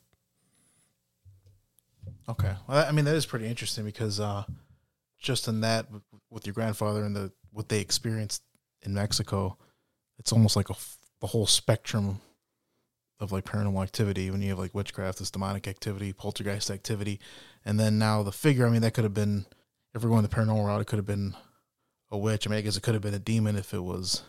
Okay, 2.27 2.53
well, 2.67 2.85
I 2.87 2.91
mean 2.91 3.05
that 3.05 3.15
is 3.15 3.25
pretty 3.25 3.47
interesting 3.47 3.85
because 3.85 4.19
uh, 4.19 4.43
just 5.19 5.47
in 5.47 5.61
that 5.61 5.87
with 6.29 6.45
your 6.45 6.53
grandfather 6.53 7.03
and 7.03 7.15
the 7.15 7.31
what 7.51 7.69
they 7.69 7.79
experienced 7.79 8.43
in 8.81 8.93
Mexico, 8.93 9.57
it's 10.17 10.31
almost 10.31 10.55
like 10.55 10.69
a 10.69 10.75
the 11.21 11.27
whole 11.27 11.47
spectrum 11.47 12.21
of 13.19 13.31
like 13.31 13.45
paranormal 13.45 13.83
activity. 13.83 14.31
When 14.31 14.41
you 14.41 14.49
have 14.49 14.59
like 14.59 14.73
witchcraft, 14.73 15.19
this 15.19 15.31
demonic 15.31 15.67
activity, 15.67 16.13
poltergeist 16.13 16.71
activity, 16.71 17.19
and 17.65 17.79
then 17.79 17.99
now 17.99 18.23
the 18.23 18.31
figure. 18.31 18.65
I 18.65 18.69
mean, 18.69 18.81
that 18.81 18.93
could 18.93 19.03
have 19.03 19.13
been 19.13 19.45
if 19.93 20.03
we're 20.03 20.09
going 20.09 20.23
the 20.23 20.29
paranormal 20.29 20.65
route, 20.65 20.81
it 20.81 20.87
could 20.87 20.99
have 20.99 21.05
been 21.05 21.35
a 22.11 22.17
witch. 22.17 22.47
I 22.47 22.49
mean, 22.49 22.59
I 22.59 22.61
guess 22.61 22.77
it 22.77 22.83
could 22.83 22.93
have 22.93 23.03
been 23.03 23.13
a 23.13 23.19
demon 23.19 23.55
if 23.55 23.73
it 23.73 23.83
was, 23.83 24.23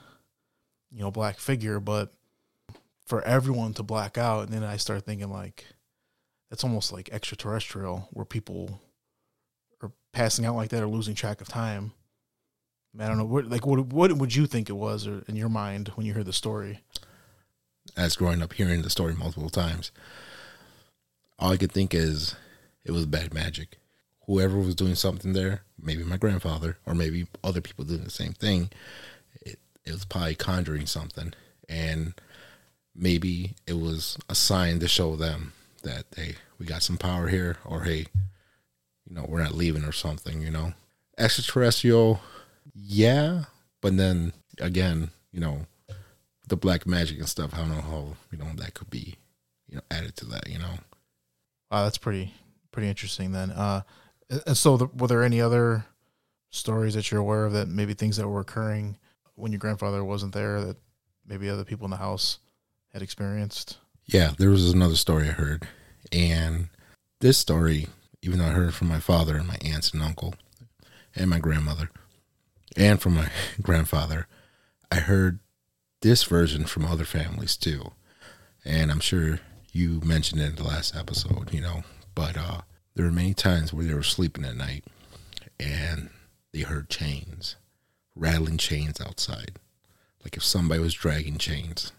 you 0.91 1.01
know, 1.01 1.11
black 1.11 1.39
figure. 1.39 1.81
But 1.81 2.13
for 3.07 3.23
everyone 3.23 3.75
to 3.75 3.83
black 3.83 4.19
out, 4.19 4.45
and 4.45 4.53
then 4.53 4.65
I 4.65 4.77
start 4.77 5.05
thinking 5.05 5.31
like 5.31 5.65
it's 6.51 6.65
almost 6.65 6.93
like 6.93 7.09
extraterrestrial 7.13 8.09
where 8.13 8.25
people 8.25 8.81
are 9.83 9.93
passing 10.13 10.45
out 10.45 10.57
like 10.57 10.71
that 10.71 10.83
or 10.83 10.87
losing 10.87 11.15
track 11.15 11.41
of 11.41 11.49
time. 11.49 11.93
I 12.99 13.07
don't 13.07 13.19
know 13.19 13.25
what 13.25 13.49
like 13.49 13.67
what 13.67 13.81
what 13.87 14.13
would 14.13 14.35
you 14.35 14.47
think 14.47 14.69
it 14.69 14.75
was 14.75 15.07
or 15.07 15.23
in 15.29 15.37
your 15.37 15.49
mind 15.49 15.89
when 15.95 16.07
you 16.07 16.15
heard 16.15 16.27
the 16.27 16.33
story? 16.33 16.81
as 17.97 18.17
growing 18.17 18.43
up 18.43 18.53
hearing 18.53 18.83
the 18.83 18.91
story 18.91 19.15
multiple 19.15 19.51
times, 19.51 19.91
all 21.39 21.53
I 21.53 21.57
could 21.57 21.73
think 21.73 21.95
is 21.95 22.35
it 22.85 22.93
was 22.93 23.07
bad 23.07 23.35
magic. 23.35 23.79
Whoever 24.27 24.59
was 24.59 24.75
doing 24.75 24.95
something 24.95 25.33
there, 25.33 25.63
maybe 25.81 26.05
my 26.05 26.17
grandfather, 26.17 26.79
or 26.87 26.95
maybe 26.95 27.27
other 27.43 27.61
people 27.61 27.85
doing 27.85 28.05
the 28.05 28.11
same 28.11 28.33
thing, 28.33 28.71
it, 29.41 29.59
it 29.85 29.93
was 29.93 30.05
probably 30.05 30.35
conjuring 30.35 30.87
something. 30.87 31.33
And 31.69 32.15
maybe 32.95 33.55
it 33.67 33.79
was 33.79 34.19
a 34.29 34.35
sign 34.35 34.79
to 34.81 34.89
show 34.89 35.17
them 35.17 35.53
that, 35.83 36.05
hey, 36.17 36.35
we 36.59 36.67
got 36.67 36.83
some 36.83 36.97
power 36.97 37.29
here, 37.29 37.59
or 37.65 37.83
hey, 37.83 38.07
you 39.09 39.15
know, 39.15 39.25
we're 39.29 39.43
not 39.43 39.55
leaving 39.55 39.85
or 39.85 39.93
something, 39.93 40.41
you 40.41 40.51
know. 40.51 40.75
Extraterrestrial, 41.19 42.21
yeah, 42.75 43.45
but 43.81 43.97
then 43.97 44.33
again, 44.61 45.11
you 45.33 45.41
know, 45.41 45.67
the 46.49 46.57
black 46.57 46.87
magic 46.87 47.19
and 47.19 47.29
stuff. 47.29 47.55
I 47.55 47.59
don't 47.59 47.71
know 47.71 47.81
how 47.81 48.17
you 48.31 48.39
know 48.39 48.47
that 48.57 48.75
could 48.75 48.91
be, 48.91 49.17
you 49.69 49.77
know, 49.77 49.83
added 49.91 50.17
to 50.17 50.27
that. 50.27 50.49
You 50.49 50.59
know, 50.59 50.79
Wow, 51.71 51.85
that's 51.85 51.99
pretty 51.99 52.35
pretty 52.73 52.89
interesting 52.89 53.33
then. 53.33 53.51
Uh, 53.51 53.83
and 54.47 54.57
so 54.57 54.77
the, 54.77 54.87
were 54.87 55.09
there 55.09 55.23
any 55.23 55.41
other 55.41 55.85
stories 56.51 56.95
that 56.95 57.11
you're 57.11 57.21
aware 57.21 57.45
of 57.45 57.53
that 57.53 57.69
maybe 57.69 57.95
things 57.95 58.17
that 58.17 58.29
were 58.29 58.41
occurring 58.41 58.97
when 59.35 59.53
your 59.53 59.59
grandfather 59.59 60.05
wasn't 60.05 60.35
there 60.35 60.61
that 60.61 60.77
maybe 61.27 61.49
other 61.49 61.65
people 61.65 61.85
in 61.85 61.91
the 61.91 61.97
house 61.97 62.39
had 62.93 63.03
experienced? 63.03 63.79
Yeah. 64.13 64.33
There 64.37 64.51
was 64.51 64.71
another 64.71 64.97
story 64.97 65.29
I 65.29 65.33
heard, 65.33 65.67
and 66.13 66.69
this 67.21 67.39
story, 67.39 67.87
even 68.23 68.39
though 68.39 68.47
I 68.47 68.51
heard 68.51 68.69
it 68.69 68.75
from 68.75 68.89
my 68.89 69.01
father 69.01 69.37
and 69.37 69.47
my 69.47 69.57
aunts 69.65 69.93
and 69.93 70.03
uncle, 70.03 70.35
and 71.15 71.31
my 71.31 71.39
grandmother, 71.39 71.91
and 72.77 73.01
from 73.01 73.15
my 73.15 73.31
grandfather, 73.63 74.27
I 74.91 74.97
heard 74.97 75.39
this 76.03 76.25
version 76.25 76.65
from 76.65 76.85
other 76.85 77.05
families 77.05 77.57
too, 77.57 77.93
and 78.65 78.91
I'm 78.91 79.01
sure 79.01 79.41
you 79.73 80.01
mentioned 80.05 80.41
it 80.41 80.51
in 80.51 80.57
the 80.57 80.65
last 80.65 80.97
episode. 80.97 81.53
You 81.53 81.61
know, 81.61 81.85
but 82.15 82.37
uh, 82.37 82.63
there 82.95 83.05
were 83.05 83.13
many 83.13 83.35
times 83.35 83.73
where 83.73 83.85
they 83.85 83.95
were 83.95 84.03
sleeping 84.03 84.45
at 84.45 84.57
night, 84.57 84.85
and 85.59 86.11
they 86.53 86.61
heard 86.61 86.91
chains, 86.91 87.57
rattling 88.17 88.59
chains 88.59 89.01
outside, 89.01 89.53
like 90.25 90.37
if 90.37 90.43
somebody 90.43 90.81
was 90.81 90.95
dragging 90.95 91.39
chains. 91.39 91.93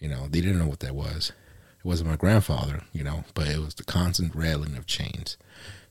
You 0.00 0.08
know, 0.08 0.26
they 0.28 0.40
didn't 0.40 0.58
know 0.58 0.66
what 0.66 0.80
that 0.80 0.94
was. 0.94 1.32
It 1.78 1.84
wasn't 1.84 2.10
my 2.10 2.16
grandfather, 2.16 2.82
you 2.92 3.04
know, 3.04 3.24
but 3.34 3.46
it 3.46 3.58
was 3.58 3.74
the 3.74 3.84
constant 3.84 4.34
rattling 4.34 4.76
of 4.76 4.86
chains. 4.86 5.36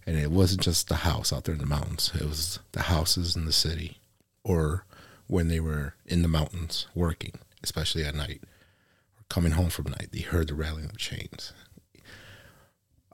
And 0.06 0.17
it 0.17 0.32
wasn't 0.32 0.62
just 0.62 0.88
the 0.88 0.95
house 0.95 1.32
out 1.32 1.45
there 1.45 1.54
in 1.54 1.62
the 1.62 1.67
mountains, 1.67 2.12
it 2.15 2.26
was 2.26 2.60
the 2.72 2.84
houses 2.84 3.36
in 3.36 3.45
the 3.45 3.52
city 3.54 4.00
or 4.43 4.86
when 5.28 5.48
they 5.48 5.60
were 5.60 5.93
in 6.06 6.24
the 6.24 6.28
mountains 6.28 6.88
working, 6.95 7.34
especially 7.63 8.04
at 8.04 8.15
night 8.15 8.41
or 8.41 9.24
coming 9.30 9.52
home 9.52 9.69
from 9.69 9.86
night. 9.86 10.10
They 10.12 10.22
heard 10.22 10.48
the 10.48 10.56
rattling 10.56 10.86
of 10.86 10.98
chains. 10.98 11.54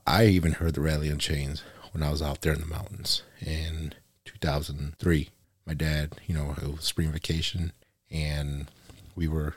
I 0.07 0.27
even 0.27 0.53
heard 0.53 0.75
the 0.75 0.81
rattling 0.81 1.11
of 1.11 1.19
chains 1.19 1.63
when 1.91 2.03
I 2.03 2.11
was 2.11 2.21
out 2.21 2.41
there 2.41 2.53
in 2.53 2.61
the 2.61 2.67
mountains 2.67 3.23
in 3.41 3.93
2003. 4.23 5.29
My 5.65 5.73
dad, 5.73 6.15
you 6.27 6.35
know, 6.35 6.55
it 6.61 6.71
was 6.71 6.85
spring 6.85 7.11
vacation 7.11 7.73
and 8.09 8.67
we 9.15 9.27
were 9.27 9.55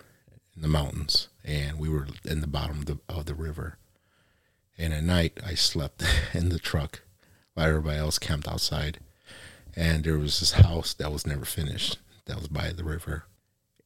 in 0.59 0.63
the 0.63 0.69
mountains 0.69 1.29
and 1.45 1.79
we 1.79 1.89
were 1.89 2.09
in 2.25 2.41
the 2.41 2.49
bottom 2.49 2.81
of 2.81 2.87
the, 2.87 2.99
of 3.09 3.27
the 3.27 3.35
river. 3.35 3.79
And 4.77 4.93
at 4.93 5.05
night, 5.05 5.39
I 5.47 5.55
slept 5.55 6.03
in 6.35 6.49
the 6.49 6.59
truck 6.59 7.03
while 7.55 7.69
everybody 7.69 7.99
else 7.99 8.19
camped 8.19 8.49
outside. 8.49 8.99
And 9.77 10.03
there 10.03 10.19
was 10.19 10.41
this 10.41 10.53
house 10.53 10.95
that 10.95 11.13
was 11.13 11.27
never 11.27 11.45
finished 11.45 11.99
that 12.27 12.37
was 12.37 12.49
by 12.49 12.73
the 12.73 12.83
river. 12.83 13.25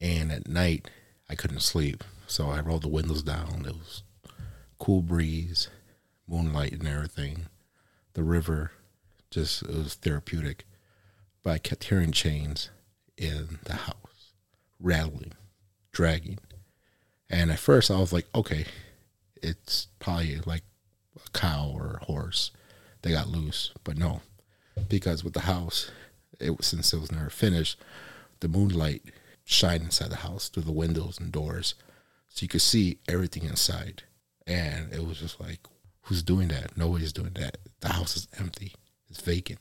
And 0.00 0.32
at 0.32 0.48
night, 0.48 0.88
I 1.28 1.35
couldn't 1.35 1.61
sleep. 1.61 2.04
So 2.26 2.48
I 2.48 2.61
rolled 2.61 2.85
the 2.85 2.88
windows 2.88 3.22
down. 3.22 3.66
It 3.66 3.74
was 3.74 4.02
cool 4.78 5.02
breeze, 5.02 5.68
moonlight, 6.26 6.72
and 6.72 6.88
everything. 6.88 7.46
The 8.14 8.22
river 8.22 8.72
just, 9.30 9.62
it 9.62 9.68
was 9.68 9.94
therapeutic. 9.94 10.64
But 11.42 11.50
I 11.50 11.58
kept 11.58 11.85
hearing 11.85 12.12
chains 12.12 12.70
in 13.18 13.58
the 13.64 13.74
house, 13.74 14.32
rattling, 14.80 15.32
dragging. 15.92 16.38
And 17.32 17.50
at 17.50 17.58
first 17.58 17.90
I 17.90 17.98
was 17.98 18.12
like, 18.12 18.26
okay, 18.34 18.66
it's 19.42 19.88
probably 19.98 20.38
like 20.44 20.62
a 21.16 21.30
cow 21.30 21.72
or 21.74 21.98
a 22.00 22.04
horse. 22.04 22.50
They 23.00 23.10
got 23.10 23.28
loose. 23.28 23.72
But 23.82 23.96
no, 23.96 24.20
because 24.88 25.24
with 25.24 25.32
the 25.32 25.40
house, 25.40 25.90
it 26.38 26.56
was, 26.58 26.66
since 26.66 26.92
it 26.92 27.00
was 27.00 27.10
never 27.10 27.30
finished, 27.30 27.78
the 28.40 28.48
moonlight 28.48 29.02
shined 29.44 29.82
inside 29.82 30.10
the 30.10 30.16
house 30.16 30.50
through 30.50 30.64
the 30.64 30.72
windows 30.72 31.18
and 31.18 31.32
doors. 31.32 31.74
So 32.28 32.44
you 32.44 32.48
could 32.48 32.60
see 32.60 32.98
everything 33.08 33.44
inside. 33.44 34.02
And 34.46 34.92
it 34.92 35.06
was 35.06 35.18
just 35.18 35.40
like, 35.40 35.60
who's 36.02 36.22
doing 36.22 36.48
that? 36.48 36.76
Nobody's 36.76 37.12
doing 37.12 37.32
that. 37.34 37.58
The 37.80 37.92
house 37.92 38.16
is 38.16 38.28
empty. 38.38 38.74
It's 39.08 39.20
vacant. 39.20 39.60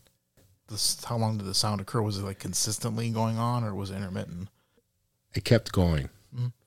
This, 0.69 1.03
how 1.05 1.17
long 1.17 1.38
did 1.38 1.47
the 1.47 1.53
sound 1.53 1.79
occur? 1.81 2.01
Was 2.01 2.17
it 2.17 2.23
like 2.23 2.39
consistently 2.39 3.10
going 3.10 3.38
on, 3.38 3.63
or 3.63 3.75
was 3.75 3.91
it 3.91 3.95
intermittent? 3.97 4.49
It 5.34 5.43
kept 5.43 5.71
going 5.71 6.10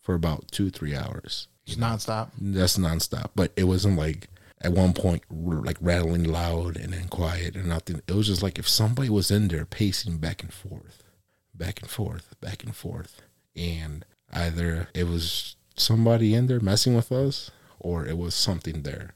for 0.04 0.14
about 0.14 0.52
two, 0.52 0.70
three 0.70 0.94
hours. 0.94 1.48
Just 1.64 1.80
nonstop. 1.80 2.28
That's 2.38 2.76
nonstop. 2.76 3.30
But 3.34 3.52
it 3.56 3.64
wasn't 3.64 3.98
like 3.98 4.28
at 4.60 4.72
one 4.72 4.92
point 4.92 5.22
like 5.30 5.78
rattling 5.80 6.24
loud 6.24 6.76
and 6.76 6.92
then 6.92 7.08
quiet 7.08 7.56
and 7.56 7.66
nothing. 7.66 8.02
It 8.06 8.14
was 8.14 8.26
just 8.26 8.42
like 8.42 8.58
if 8.58 8.68
somebody 8.68 9.08
was 9.08 9.30
in 9.30 9.48
there 9.48 9.64
pacing 9.64 10.18
back 10.18 10.42
and 10.42 10.52
forth, 10.52 11.02
back 11.54 11.80
and 11.80 11.90
forth, 11.90 12.34
back 12.40 12.62
and 12.62 12.76
forth. 12.76 13.22
And 13.56 14.04
either 14.30 14.88
it 14.94 15.08
was 15.08 15.56
somebody 15.74 16.34
in 16.34 16.46
there 16.46 16.60
messing 16.60 16.94
with 16.94 17.10
us 17.10 17.50
or 17.80 18.06
it 18.06 18.18
was 18.18 18.34
something 18.34 18.82
there. 18.82 19.14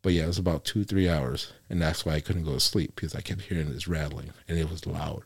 But 0.00 0.14
yeah, 0.14 0.24
it 0.24 0.28
was 0.28 0.38
about 0.38 0.64
two, 0.64 0.84
three 0.84 1.08
hours. 1.08 1.52
And 1.68 1.82
that's 1.82 2.06
why 2.06 2.14
I 2.14 2.20
couldn't 2.20 2.44
go 2.44 2.54
to 2.54 2.60
sleep 2.60 2.94
because 2.94 3.14
I 3.14 3.20
kept 3.20 3.42
hearing 3.42 3.70
this 3.70 3.88
rattling 3.88 4.32
and 4.48 4.58
it 4.58 4.70
was 4.70 4.86
loud. 4.86 5.22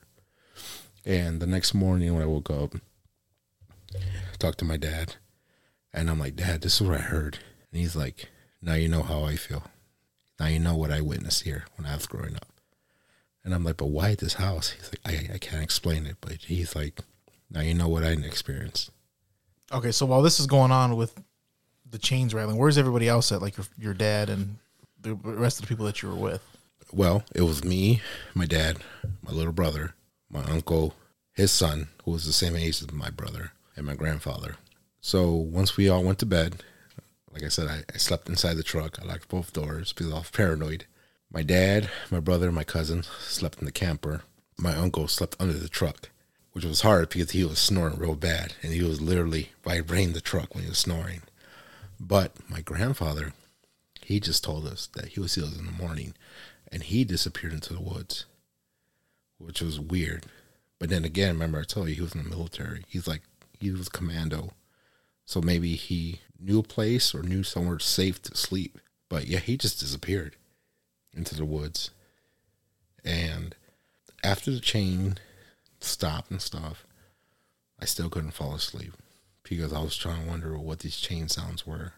And 1.05 1.41
the 1.41 1.47
next 1.47 1.73
morning 1.73 2.13
when 2.15 2.23
I 2.23 2.27
woke 2.27 2.51
up, 2.51 2.75
talked 4.39 4.59
to 4.59 4.65
my 4.65 4.77
dad 4.77 5.17
and 5.93 6.11
I'm 6.11 6.19
like, 6.19 6.37
Dad, 6.37 6.61
this 6.61 6.81
is 6.81 6.87
what 6.87 6.99
I 6.99 7.03
heard. 7.03 7.39
And 7.73 7.81
he's 7.81 7.97
like, 7.97 8.29
Now 8.63 8.75
you 8.75 8.89
know 8.89 9.03
how 9.03 9.25
I 9.25 9.37
feel. 9.37 9.65
Now 10.39 10.47
you 10.47 10.59
know 10.59 10.77
what 10.77 10.93
I 10.93 11.01
witnessed 11.01 11.43
here 11.43 11.65
when 11.77 11.87
I 11.87 11.95
was 11.95 12.07
growing 12.07 12.37
up. 12.37 12.49
And 13.45 13.55
I'm 13.55 13.65
like, 13.65 13.77
But 13.77 13.87
why 13.87 14.13
at 14.13 14.19
this 14.19 14.35
house? 14.35 14.71
He's 14.71 14.91
like, 14.93 15.01
I, 15.05 15.35
I 15.35 15.39
can't 15.39 15.63
explain 15.63 16.07
it. 16.07 16.17
But 16.21 16.35
he's 16.35 16.77
like, 16.77 17.01
Now 17.51 17.61
you 17.61 17.75
know 17.75 17.89
what 17.89 18.05
I 18.05 18.11
experienced. 18.11 18.91
Okay, 19.73 19.93
so 19.93 20.07
while 20.07 20.23
this 20.23 20.41
is 20.41 20.47
going 20.47 20.73
on 20.73 20.97
with 20.97 21.21
the 21.91 21.99
chains 21.99 22.33
rattling, 22.35 22.59
where's 22.59 22.79
everybody 22.79 23.09
else 23.09 23.33
at? 23.33 23.43
Like 23.43 23.57
your 23.57 23.67
your 23.79 23.95
dad 23.95 24.31
and 24.31 24.57
the 25.01 25.15
rest 25.15 25.59
of 25.59 25.63
the 25.63 25.69
people 25.69 25.87
that 25.87 26.03
you 26.03 26.09
were 26.09 26.15
with. 26.15 26.43
Well, 26.93 27.23
it 27.35 27.43
was 27.43 27.65
me, 27.65 28.01
my 28.35 28.47
dad, 28.47 28.79
my 29.23 29.31
little 29.31 29.53
brother, 29.53 29.95
my 30.31 30.43
uncle, 30.45 30.95
his 31.33 31.51
son, 31.51 31.89
who 32.05 32.13
was 32.13 32.25
the 32.25 32.33
same 32.33 32.57
age 32.57 32.81
as 32.81 32.91
my 32.93 33.11
brother, 33.11 33.53
and 33.79 33.87
my 33.87 33.95
grandfather. 33.95 34.57
So 35.01 35.31
once 35.31 35.77
we 35.77 35.89
all 35.89 36.03
went 36.03 36.19
to 36.19 36.27
bed, 36.27 36.63
like 37.33 37.45
I 37.45 37.49
said, 37.49 37.69
I, 37.69 37.85
I 37.95 37.97
slept 37.97 38.29
inside 38.29 38.55
the 38.55 38.63
truck. 38.63 38.99
I 39.01 39.07
locked 39.07 39.29
both 39.29 39.53
doors 39.53 39.93
because 39.93 40.13
I 40.13 40.17
was 40.17 40.31
paranoid. 40.31 40.85
My 41.33 41.43
dad, 41.43 41.89
my 42.11 42.21
brother, 42.21 42.51
my 42.51 42.65
cousin 42.65 43.05
slept 43.21 43.61
in 43.61 43.65
the 43.65 43.73
camper. 43.73 44.23
My 44.59 44.75
uncle 44.75 45.07
slept 45.07 45.37
under 45.39 45.55
the 45.55 45.69
truck, 45.69 46.11
which 46.53 46.65
was 46.65 46.81
hard 46.81 47.11
because 47.11 47.31
he 47.31 47.45
was 47.45 47.59
snoring 47.59 47.99
real 47.99 48.17
bad, 48.17 48.55
and 48.63 48.73
he 48.73 48.83
was 48.83 49.01
literally 49.01 49.51
vibrating 49.63 50.15
the 50.15 50.21
truck 50.21 50.55
when 50.55 50.65
he 50.65 50.71
was 50.71 50.79
snoring. 50.79 51.23
But 52.01 52.33
my 52.49 52.61
grandfather, 52.61 53.35
he 54.03 54.19
just 54.19 54.43
told 54.43 54.67
us 54.67 54.89
that 54.95 55.09
he 55.09 55.29
see 55.29 55.43
us 55.43 55.57
in 55.57 55.67
the 55.67 55.73
morning, 55.73 56.15
and 56.73 56.83
he 56.83 57.05
disappeared 57.05 57.53
into 57.53 57.73
the 57.73 57.81
woods, 57.81 58.25
which 59.39 59.61
was 59.61 59.79
weird. 59.79 60.27
But 60.79 60.89
then 60.89 61.05
again, 61.05 61.35
remember 61.35 61.61
I 61.61 61.65
told 61.65 61.89
you 61.89 61.95
he 61.95 62.01
was 62.01 62.15
in 62.15 62.25
the 62.25 62.29
military. 62.31 62.85
He's 62.89 63.07
like 63.07 63.23
he 63.61 63.71
was 63.71 63.89
commando, 63.89 64.53
so 65.25 65.41
maybe 65.41 65.75
he 65.75 66.21
knew 66.39 66.61
a 66.61 66.65
place 66.65 67.15
or 67.15 67.23
knew 67.23 67.43
somewhere 67.43 67.79
safe 67.79 68.23
to 68.23 68.37
sleep. 68.37 68.79
But 69.09 69.27
yeah, 69.27 69.39
he 69.39 69.57
just 69.57 69.81
disappeared 69.81 70.37
into 71.15 71.35
the 71.35 71.45
woods. 71.45 71.91
And 73.05 73.55
after 74.23 74.51
the 74.51 74.61
chain 74.61 75.19
stopped 75.81 76.31
and 76.31 76.41
stuff, 76.43 76.87
I 77.81 77.85
still 77.85 78.11
couldn't 78.11 78.33
fall 78.33 78.55
asleep 78.55 78.93
because 79.43 79.73
I 79.73 79.81
was 79.81 79.97
trying 79.97 80.25
to 80.25 80.29
wonder 80.29 80.59
what 80.59 80.81
these 80.81 80.97
chain 80.97 81.29
sounds 81.29 81.67
were. 81.67 81.95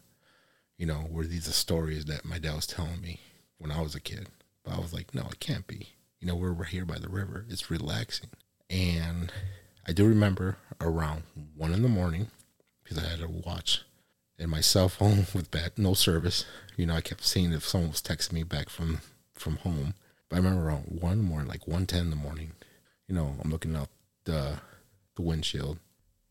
You 0.77 0.87
know, 0.87 1.07
were 1.11 1.25
these 1.25 1.47
the 1.47 1.53
stories 1.53 2.07
that 2.07 2.25
my 2.25 2.39
dad 2.39 2.57
was 2.57 2.67
telling 2.67 3.01
me 3.01 3.21
when 3.59 3.71
I 3.71 3.83
was 3.83 3.95
a 3.95 4.01
kid? 4.01 4.29
But 4.65 4.75
I 4.75 4.81
was 4.81 4.93
like, 4.93 5.15
no, 5.15 5.23
it 5.23 5.41
can't 5.41 5.67
be. 5.67 5.91
You 6.21 6.27
know, 6.27 6.37
we're, 6.37 6.53
we're 6.53 6.65
here 6.65 6.85
by 6.85 6.99
the 6.99 7.09
river. 7.09 7.45
It's 7.49 7.71
relaxing. 7.71 8.31
And 8.69 9.33
I 9.91 9.93
do 9.93 10.07
remember 10.07 10.57
around 10.81 11.25
one 11.57 11.75
in 11.75 11.83
the 11.83 11.89
morning 11.89 12.29
because 12.85 12.97
I 12.97 13.09
had 13.09 13.21
a 13.21 13.29
watch 13.29 13.83
and 14.39 14.49
my 14.49 14.61
cell 14.61 14.89
phone 14.89 15.27
with 15.35 15.51
bad 15.51 15.73
no 15.77 15.95
service. 15.95 16.45
You 16.77 16.87
know, 16.87 16.95
I 16.95 17.01
kept 17.01 17.25
seeing 17.25 17.53
if 17.53 17.67
someone 17.67 17.91
was 17.91 18.01
texting 18.01 18.35
me 18.35 18.45
back 18.45 18.69
from 18.69 19.01
from 19.35 19.57
home. 19.57 19.95
But 20.29 20.37
I 20.37 20.39
remember 20.39 20.69
around 20.69 21.01
one 21.01 21.21
morning, 21.23 21.49
like 21.49 21.67
one 21.67 21.87
ten 21.87 22.03
in 22.03 22.11
the 22.11 22.15
morning. 22.15 22.53
You 23.09 23.17
know, 23.17 23.35
I'm 23.43 23.51
looking 23.51 23.75
out 23.75 23.89
the 24.27 24.61
the 25.17 25.23
windshield, 25.23 25.81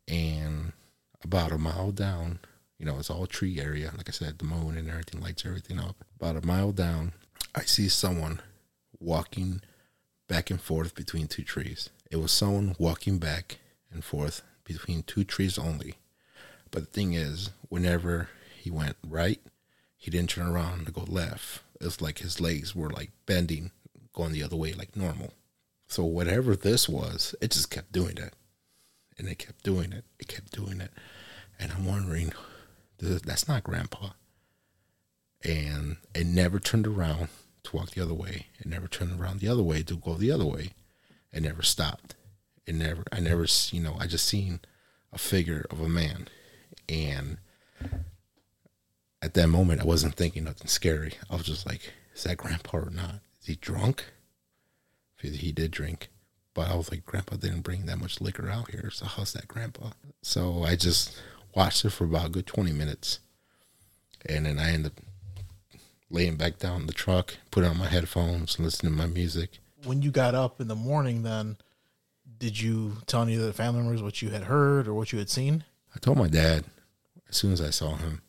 and 0.07 0.71
about 1.21 1.51
a 1.51 1.57
mile 1.57 1.91
down, 1.91 2.39
you 2.77 2.85
know, 2.85 2.97
it's 2.97 3.09
all 3.09 3.27
tree 3.27 3.59
area. 3.59 3.91
Like 3.97 4.07
I 4.07 4.13
said, 4.13 4.39
the 4.39 4.45
moon 4.45 4.77
and 4.77 4.89
everything 4.89 5.19
lights 5.19 5.45
everything 5.45 5.81
up. 5.81 5.97
About 6.15 6.41
a 6.41 6.47
mile 6.47 6.71
down, 6.71 7.11
I 7.53 7.63
see 7.63 7.89
someone 7.89 8.39
walking 9.01 9.59
back 10.29 10.49
and 10.49 10.61
forth 10.61 10.95
between 10.95 11.27
two 11.27 11.43
trees. 11.43 11.89
It 12.09 12.17
was 12.17 12.31
someone 12.31 12.75
walking 12.79 13.19
back 13.19 13.59
and 13.91 14.03
forth 14.03 14.41
between 14.63 15.03
two 15.03 15.23
trees 15.23 15.57
only. 15.57 15.95
But 16.71 16.81
the 16.81 16.91
thing 16.91 17.13
is, 17.13 17.51
whenever 17.69 18.29
he 18.57 18.71
went 18.71 18.97
right, 19.07 19.39
he 19.97 20.09
didn't 20.09 20.31
turn 20.31 20.47
around 20.47 20.85
to 20.85 20.91
go 20.91 21.05
left. 21.07 21.61
It's 21.81 22.01
like 22.01 22.19
his 22.19 22.41
legs 22.41 22.75
were 22.75 22.89
like 22.89 23.11
bending, 23.25 23.71
going 24.13 24.33
the 24.33 24.43
other 24.43 24.55
way 24.55 24.73
like 24.73 24.95
normal. 24.95 25.33
So 25.87 26.03
whatever 26.03 26.55
this 26.55 26.87
was, 26.87 27.35
it 27.41 27.51
just 27.51 27.69
kept 27.69 27.91
doing 27.91 28.15
that. 28.15 28.33
And 29.17 29.27
it 29.27 29.39
kept 29.39 29.63
doing 29.63 29.91
it. 29.91 30.05
It 30.19 30.27
kept 30.27 30.51
doing 30.51 30.81
it. 30.81 30.91
And 31.59 31.71
I'm 31.71 31.85
wondering, 31.85 32.31
that's 32.99 33.47
not 33.47 33.63
grandpa. 33.63 34.11
And 35.43 35.97
it 36.15 36.25
never 36.25 36.59
turned 36.59 36.87
around 36.87 37.29
to 37.63 37.75
walk 37.75 37.91
the 37.91 38.01
other 38.01 38.13
way. 38.13 38.47
It 38.59 38.65
never 38.65 38.87
turned 38.87 39.19
around 39.19 39.39
the 39.39 39.47
other 39.47 39.63
way 39.63 39.83
to 39.83 39.95
go 39.95 40.13
the 40.13 40.31
other 40.31 40.45
way. 40.45 40.71
It 41.31 41.43
never 41.43 41.61
stopped. 41.61 42.15
It 42.65 42.75
never, 42.75 43.03
I 43.11 43.19
never, 43.19 43.45
you 43.71 43.81
know, 43.81 43.95
I 43.99 44.07
just 44.07 44.25
seen 44.25 44.59
a 45.11 45.17
figure 45.17 45.65
of 45.69 45.79
a 45.79 45.89
man. 45.89 46.27
And 46.87 47.37
at 49.21 49.33
that 49.33 49.47
moment, 49.47 49.81
I 49.81 49.85
wasn't 49.85 50.15
thinking 50.15 50.43
nothing 50.45 50.67
scary. 50.67 51.13
I 51.29 51.35
was 51.35 51.45
just 51.45 51.65
like, 51.65 51.93
is 52.15 52.23
that 52.23 52.37
grandpa 52.37 52.77
or 52.77 52.89
not? 52.89 53.21
Is 53.41 53.47
he 53.47 53.55
drunk? 53.55 54.05
He 55.21 55.51
did 55.51 55.71
drink. 55.71 56.09
But 56.53 56.69
I 56.69 56.75
was 56.75 56.89
like, 56.91 57.05
grandpa 57.05 57.35
didn't 57.35 57.61
bring 57.61 57.85
that 57.85 57.99
much 57.99 58.21
liquor 58.21 58.49
out 58.49 58.71
here. 58.71 58.89
So 58.91 59.05
how's 59.05 59.33
that 59.33 59.47
grandpa? 59.47 59.91
So 60.21 60.63
I 60.63 60.75
just 60.75 61.21
watched 61.55 61.85
it 61.85 61.91
for 61.91 62.05
about 62.05 62.27
a 62.27 62.29
good 62.29 62.47
20 62.47 62.71
minutes. 62.71 63.19
And 64.25 64.45
then 64.45 64.59
I 64.59 64.71
ended 64.71 64.93
up 64.97 65.03
laying 66.09 66.35
back 66.35 66.57
down 66.57 66.81
in 66.81 66.87
the 66.87 66.93
truck, 66.93 67.35
putting 67.51 67.69
on 67.69 67.77
my 67.77 67.87
headphones, 67.87 68.59
listening 68.59 68.93
to 68.93 68.97
my 68.97 69.05
music. 69.05 69.59
When 69.83 70.01
you 70.01 70.11
got 70.11 70.35
up 70.35 70.59
in 70.59 70.67
the 70.67 70.75
morning, 70.75 71.23
then 71.23 71.57
did 72.37 72.59
you 72.59 72.97
tell 73.05 73.23
any 73.23 73.35
of 73.35 73.41
the 73.41 73.53
family 73.53 73.81
members 73.81 74.01
what 74.01 74.21
you 74.21 74.29
had 74.29 74.43
heard 74.43 74.87
or 74.87 74.93
what 74.93 75.11
you 75.11 75.19
had 75.19 75.29
seen? 75.29 75.63
I 75.95 75.99
told 75.99 76.17
my 76.17 76.27
dad, 76.27 76.65
as 77.29 77.37
soon 77.37 77.51
as 77.51 77.61
I 77.61 77.69
saw 77.69 77.95
him, 77.95 78.21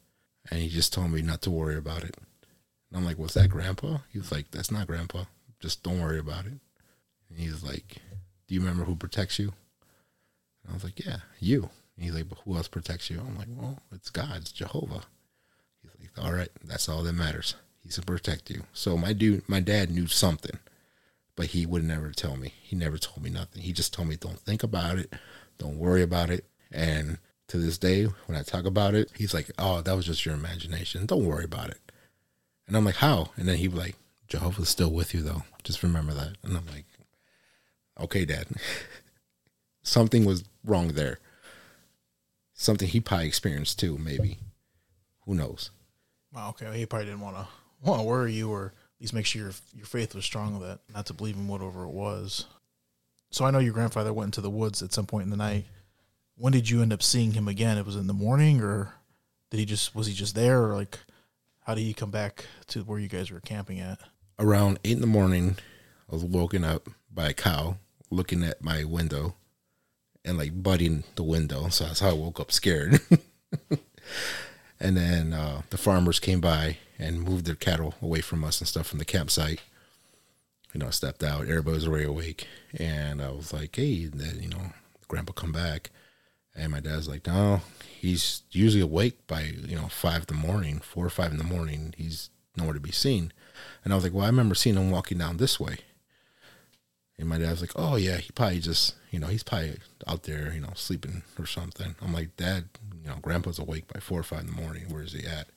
and 0.50 0.60
he 0.60 0.68
just 0.68 0.92
told 0.92 1.10
me 1.10 1.22
not 1.22 1.42
to 1.42 1.50
worry 1.50 1.76
about 1.76 2.04
it. 2.04 2.16
And 2.88 2.98
I'm 2.98 3.04
like, 3.04 3.18
"Was 3.18 3.34
that 3.34 3.50
Grandpa?" 3.50 3.98
He 4.10 4.18
was 4.18 4.32
like, 4.32 4.50
"That's 4.50 4.70
not 4.70 4.86
Grandpa. 4.86 5.24
Just 5.60 5.82
don't 5.82 6.00
worry 6.00 6.18
about 6.18 6.46
it." 6.46 6.58
And 7.28 7.38
he's 7.38 7.62
like, 7.62 7.98
"Do 8.46 8.54
you 8.54 8.60
remember 8.60 8.84
who 8.84 8.96
protects 8.96 9.38
you?" 9.38 9.52
And 10.62 10.70
I 10.70 10.74
was 10.74 10.84
like, 10.84 11.04
"Yeah, 11.04 11.20
you." 11.38 11.70
And 11.96 12.04
he's 12.04 12.14
like, 12.14 12.28
"But 12.28 12.38
who 12.44 12.56
else 12.56 12.68
protects 12.68 13.10
you?" 13.10 13.20
I'm 13.20 13.36
like, 13.36 13.48
"Well, 13.50 13.82
it's 13.92 14.10
God, 14.10 14.36
it's 14.36 14.52
Jehovah." 14.52 15.02
He's 15.82 15.92
like, 16.00 16.24
"All 16.24 16.32
right, 16.32 16.50
that's 16.64 16.88
all 16.88 17.02
that 17.02 17.12
matters. 17.12 17.54
He's 17.82 17.96
to 17.96 18.02
protect 18.02 18.50
you." 18.50 18.64
So 18.72 18.96
my 18.96 19.12
dude, 19.12 19.48
my 19.48 19.60
dad 19.60 19.90
knew 19.90 20.06
something, 20.06 20.58
but 21.40 21.48
he 21.48 21.64
would 21.64 21.82
never 21.82 22.12
tell 22.12 22.36
me. 22.36 22.52
He 22.60 22.76
never 22.76 22.98
told 22.98 23.22
me 23.22 23.30
nothing. 23.30 23.62
He 23.62 23.72
just 23.72 23.94
told 23.94 24.08
me, 24.08 24.16
"Don't 24.16 24.38
think 24.38 24.62
about 24.62 24.98
it. 24.98 25.14
Don't 25.56 25.78
worry 25.78 26.02
about 26.02 26.28
it." 26.28 26.44
And 26.70 27.16
to 27.48 27.56
this 27.56 27.78
day, 27.78 28.04
when 28.04 28.36
I 28.36 28.42
talk 28.42 28.66
about 28.66 28.94
it, 28.94 29.10
he's 29.16 29.32
like, 29.32 29.50
"Oh, 29.56 29.80
that 29.80 29.96
was 29.96 30.04
just 30.04 30.26
your 30.26 30.34
imagination. 30.34 31.06
Don't 31.06 31.24
worry 31.24 31.44
about 31.44 31.70
it." 31.70 31.80
And 32.66 32.76
I'm 32.76 32.84
like, 32.84 32.96
"How?" 32.96 33.30
And 33.36 33.48
then 33.48 33.56
he'd 33.56 33.68
be 33.72 33.78
like, 33.78 33.96
"Jehovah's 34.28 34.68
still 34.68 34.90
with 34.90 35.14
you, 35.14 35.22
though. 35.22 35.44
Just 35.62 35.82
remember 35.82 36.12
that." 36.12 36.36
And 36.42 36.54
I'm 36.54 36.66
like, 36.66 36.84
"Okay, 37.98 38.26
Dad." 38.26 38.48
Something 39.82 40.26
was 40.26 40.44
wrong 40.62 40.88
there. 40.88 41.20
Something 42.52 42.88
he 42.88 43.00
probably 43.00 43.28
experienced 43.28 43.78
too, 43.78 43.96
maybe. 43.96 44.40
Who 45.24 45.34
knows? 45.34 45.70
Okay. 46.36 46.76
He 46.76 46.84
probably 46.84 47.06
didn't 47.06 47.22
want 47.22 47.36
to 47.36 47.48
want 47.80 48.02
to 48.02 48.06
worry 48.06 48.34
you, 48.34 48.50
or 48.50 48.74
least 49.00 49.14
make 49.14 49.26
sure 49.26 49.42
your 49.42 49.52
your 49.74 49.86
faith 49.86 50.14
was 50.14 50.24
strong 50.24 50.60
that 50.60 50.80
not 50.94 51.06
to 51.06 51.14
believe 51.14 51.36
in 51.36 51.48
whatever 51.48 51.84
it 51.84 51.90
was. 51.90 52.46
So 53.30 53.44
I 53.44 53.50
know 53.50 53.58
your 53.58 53.72
grandfather 53.72 54.12
went 54.12 54.28
into 54.28 54.40
the 54.40 54.50
woods 54.50 54.82
at 54.82 54.92
some 54.92 55.06
point 55.06 55.24
in 55.24 55.30
the 55.30 55.36
night. 55.36 55.66
When 56.36 56.52
did 56.52 56.68
you 56.68 56.82
end 56.82 56.92
up 56.92 57.02
seeing 57.02 57.32
him 57.32 57.48
again? 57.48 57.78
It 57.78 57.86
was 57.86 57.96
in 57.96 58.06
the 58.06 58.12
morning, 58.12 58.60
or 58.60 58.94
did 59.50 59.58
he 59.58 59.66
just 59.66 59.94
was 59.94 60.06
he 60.06 60.14
just 60.14 60.34
there, 60.34 60.64
or 60.64 60.74
like 60.74 60.98
how 61.64 61.74
did 61.74 61.82
he 61.82 61.94
come 61.94 62.10
back 62.10 62.44
to 62.68 62.80
where 62.80 62.98
you 62.98 63.08
guys 63.08 63.30
were 63.30 63.40
camping 63.40 63.78
at? 63.78 63.98
Around 64.38 64.78
eight 64.84 64.94
in 64.94 65.00
the 65.00 65.06
morning, 65.06 65.56
I 66.10 66.14
was 66.14 66.24
woken 66.24 66.64
up 66.64 66.88
by 67.12 67.28
a 67.28 67.34
cow 67.34 67.76
looking 68.10 68.42
at 68.42 68.62
my 68.62 68.84
window 68.84 69.36
and 70.24 70.36
like 70.36 70.62
butting 70.62 71.04
the 71.14 71.22
window. 71.22 71.68
So 71.68 71.84
that's 71.84 72.00
how 72.00 72.10
I 72.10 72.14
woke 72.14 72.40
up 72.40 72.50
scared. 72.50 73.00
and 74.80 74.96
then 74.96 75.32
uh, 75.32 75.62
the 75.70 75.78
farmers 75.78 76.18
came 76.18 76.40
by 76.40 76.78
and 77.00 77.22
moved 77.22 77.46
their 77.46 77.54
cattle 77.54 77.94
away 78.02 78.20
from 78.20 78.44
us 78.44 78.60
and 78.60 78.68
stuff 78.68 78.86
from 78.86 78.98
the 78.98 79.04
campsite. 79.04 79.60
You 80.72 80.78
know, 80.78 80.86
I 80.86 80.90
stepped 80.90 81.24
out. 81.24 81.42
Everybody 81.42 81.74
was 81.74 81.88
already 81.88 82.04
awake, 82.04 82.46
and 82.78 83.20
I 83.20 83.30
was 83.30 83.52
like, 83.52 83.74
"Hey, 83.74 83.84
you 83.84 84.48
know, 84.48 84.72
Grandpa, 85.08 85.32
come 85.32 85.50
back." 85.50 85.90
And 86.54 86.70
my 86.70 86.80
dad's 86.80 87.08
like, 87.08 87.26
"No, 87.26 87.62
he's 87.88 88.42
usually 88.50 88.82
awake 88.82 89.26
by 89.26 89.42
you 89.42 89.74
know 89.74 89.88
five 89.88 90.22
in 90.22 90.26
the 90.28 90.34
morning, 90.34 90.78
four 90.78 91.06
or 91.06 91.10
five 91.10 91.32
in 91.32 91.38
the 91.38 91.44
morning. 91.44 91.94
He's 91.96 92.30
nowhere 92.56 92.74
to 92.74 92.80
be 92.80 92.92
seen." 92.92 93.32
And 93.82 93.92
I 93.92 93.96
was 93.96 94.04
like, 94.04 94.12
"Well, 94.12 94.24
I 94.24 94.28
remember 94.28 94.54
seeing 94.54 94.76
him 94.76 94.90
walking 94.90 95.18
down 95.18 95.38
this 95.38 95.58
way." 95.58 95.78
And 97.18 97.28
my 97.28 97.38
dad's 97.38 97.60
like, 97.62 97.72
"Oh 97.74 97.96
yeah, 97.96 98.18
he 98.18 98.30
probably 98.32 98.60
just, 98.60 98.94
you 99.10 99.18
know, 99.18 99.26
he's 99.26 99.42
probably 99.42 99.78
out 100.06 100.22
there, 100.24 100.52
you 100.54 100.60
know, 100.60 100.72
sleeping 100.74 101.22
or 101.38 101.46
something." 101.46 101.96
I'm 102.00 102.12
like, 102.12 102.36
"Dad, 102.36 102.68
you 103.02 103.08
know, 103.08 103.16
Grandpa's 103.20 103.58
awake 103.58 103.88
by 103.92 104.00
four 104.00 104.20
or 104.20 104.22
five 104.22 104.40
in 104.40 104.46
the 104.46 104.52
morning. 104.52 104.88
Where 104.88 105.02
is 105.02 105.12
he 105.12 105.26
at?" 105.26 105.48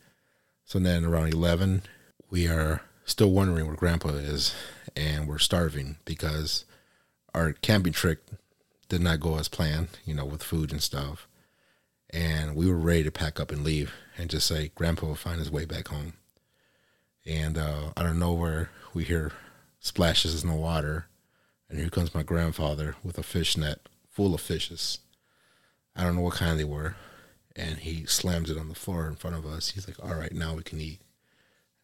So 0.65 0.79
then 0.79 1.05
around 1.05 1.33
eleven, 1.33 1.83
we 2.29 2.47
are 2.47 2.81
still 3.05 3.31
wondering 3.31 3.67
where 3.67 3.75
Grandpa 3.75 4.09
is, 4.09 4.55
and 4.95 5.27
we're 5.27 5.37
starving 5.37 5.97
because 6.05 6.65
our 7.33 7.53
camping 7.53 7.93
trip 7.93 8.29
did 8.89 9.01
not 9.01 9.19
go 9.19 9.37
as 9.37 9.47
planned, 9.47 9.89
you 10.05 10.13
know, 10.13 10.25
with 10.25 10.43
food 10.43 10.71
and 10.71 10.81
stuff. 10.81 11.27
And 12.09 12.55
we 12.55 12.69
were 12.69 12.77
ready 12.77 13.03
to 13.03 13.11
pack 13.11 13.39
up 13.39 13.51
and 13.51 13.63
leave 13.63 13.93
and 14.17 14.29
just 14.29 14.47
say, 14.47 14.71
Grandpa 14.75 15.07
will 15.07 15.15
find 15.15 15.39
his 15.39 15.49
way 15.49 15.65
back 15.65 15.87
home. 15.87 16.13
And 17.25 17.57
uh, 17.57 17.91
out 17.97 18.05
of 18.05 18.15
nowhere, 18.15 18.69
we 18.93 19.03
hear 19.03 19.31
splashes 19.79 20.43
in 20.43 20.49
the 20.49 20.55
water 20.55 21.07
and 21.69 21.79
here 21.79 21.89
comes 21.89 22.13
my 22.13 22.21
grandfather 22.21 22.95
with 23.03 23.17
a 23.17 23.23
fish 23.23 23.57
net 23.57 23.79
full 24.07 24.35
of 24.35 24.41
fishes. 24.41 24.99
I 25.95 26.03
don't 26.03 26.15
know 26.15 26.21
what 26.21 26.35
kind 26.35 26.59
they 26.59 26.63
were. 26.63 26.95
And 27.55 27.79
he 27.79 28.05
slams 28.05 28.49
it 28.49 28.57
on 28.57 28.69
the 28.69 28.75
floor 28.75 29.07
in 29.07 29.15
front 29.15 29.35
of 29.35 29.45
us. 29.45 29.69
He's 29.71 29.87
like, 29.87 30.03
All 30.03 30.15
right, 30.15 30.33
now 30.33 30.55
we 30.55 30.63
can 30.63 30.81
eat. 30.81 31.01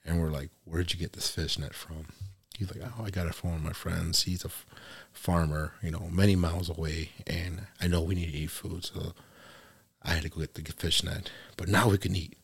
And 0.06 0.20
we're 0.20 0.32
like, 0.32 0.50
Where'd 0.66 0.94
you 0.94 1.00
get 1.00 1.14
this 1.14 1.30
fish 1.30 1.60
net 1.60 1.74
from? 1.74 2.08
He's 2.58 2.74
like, 2.74 2.84
Oh, 2.98 3.04
I 3.04 3.10
got 3.10 3.28
it 3.28 3.36
from 3.36 3.52
one 3.52 3.60
of 3.60 3.66
my 3.66 3.74
friends. 3.74 4.24
He's 4.24 4.44
a 4.44 4.48
f- 4.48 4.66
farmer, 5.14 5.74
you 5.82 5.92
know, 5.92 6.08
many 6.12 6.36
miles 6.36 6.70
away. 6.70 7.12
And 7.28 7.68
I 7.80 7.88
know 7.88 8.02
we 8.02 8.16
need 8.16 8.32
to 8.32 8.38
eat 8.38 8.52
food. 8.52 8.86
So 8.86 9.14
I 10.02 10.12
had 10.12 10.24
to 10.24 10.30
go 10.30 10.40
get 10.40 10.56
the 10.56 10.64
fish 10.74 11.04
net. 11.04 11.32
But 11.58 11.68
now 11.68 11.90
we 11.90 11.98
can 11.98 12.16
eat. 12.16 12.38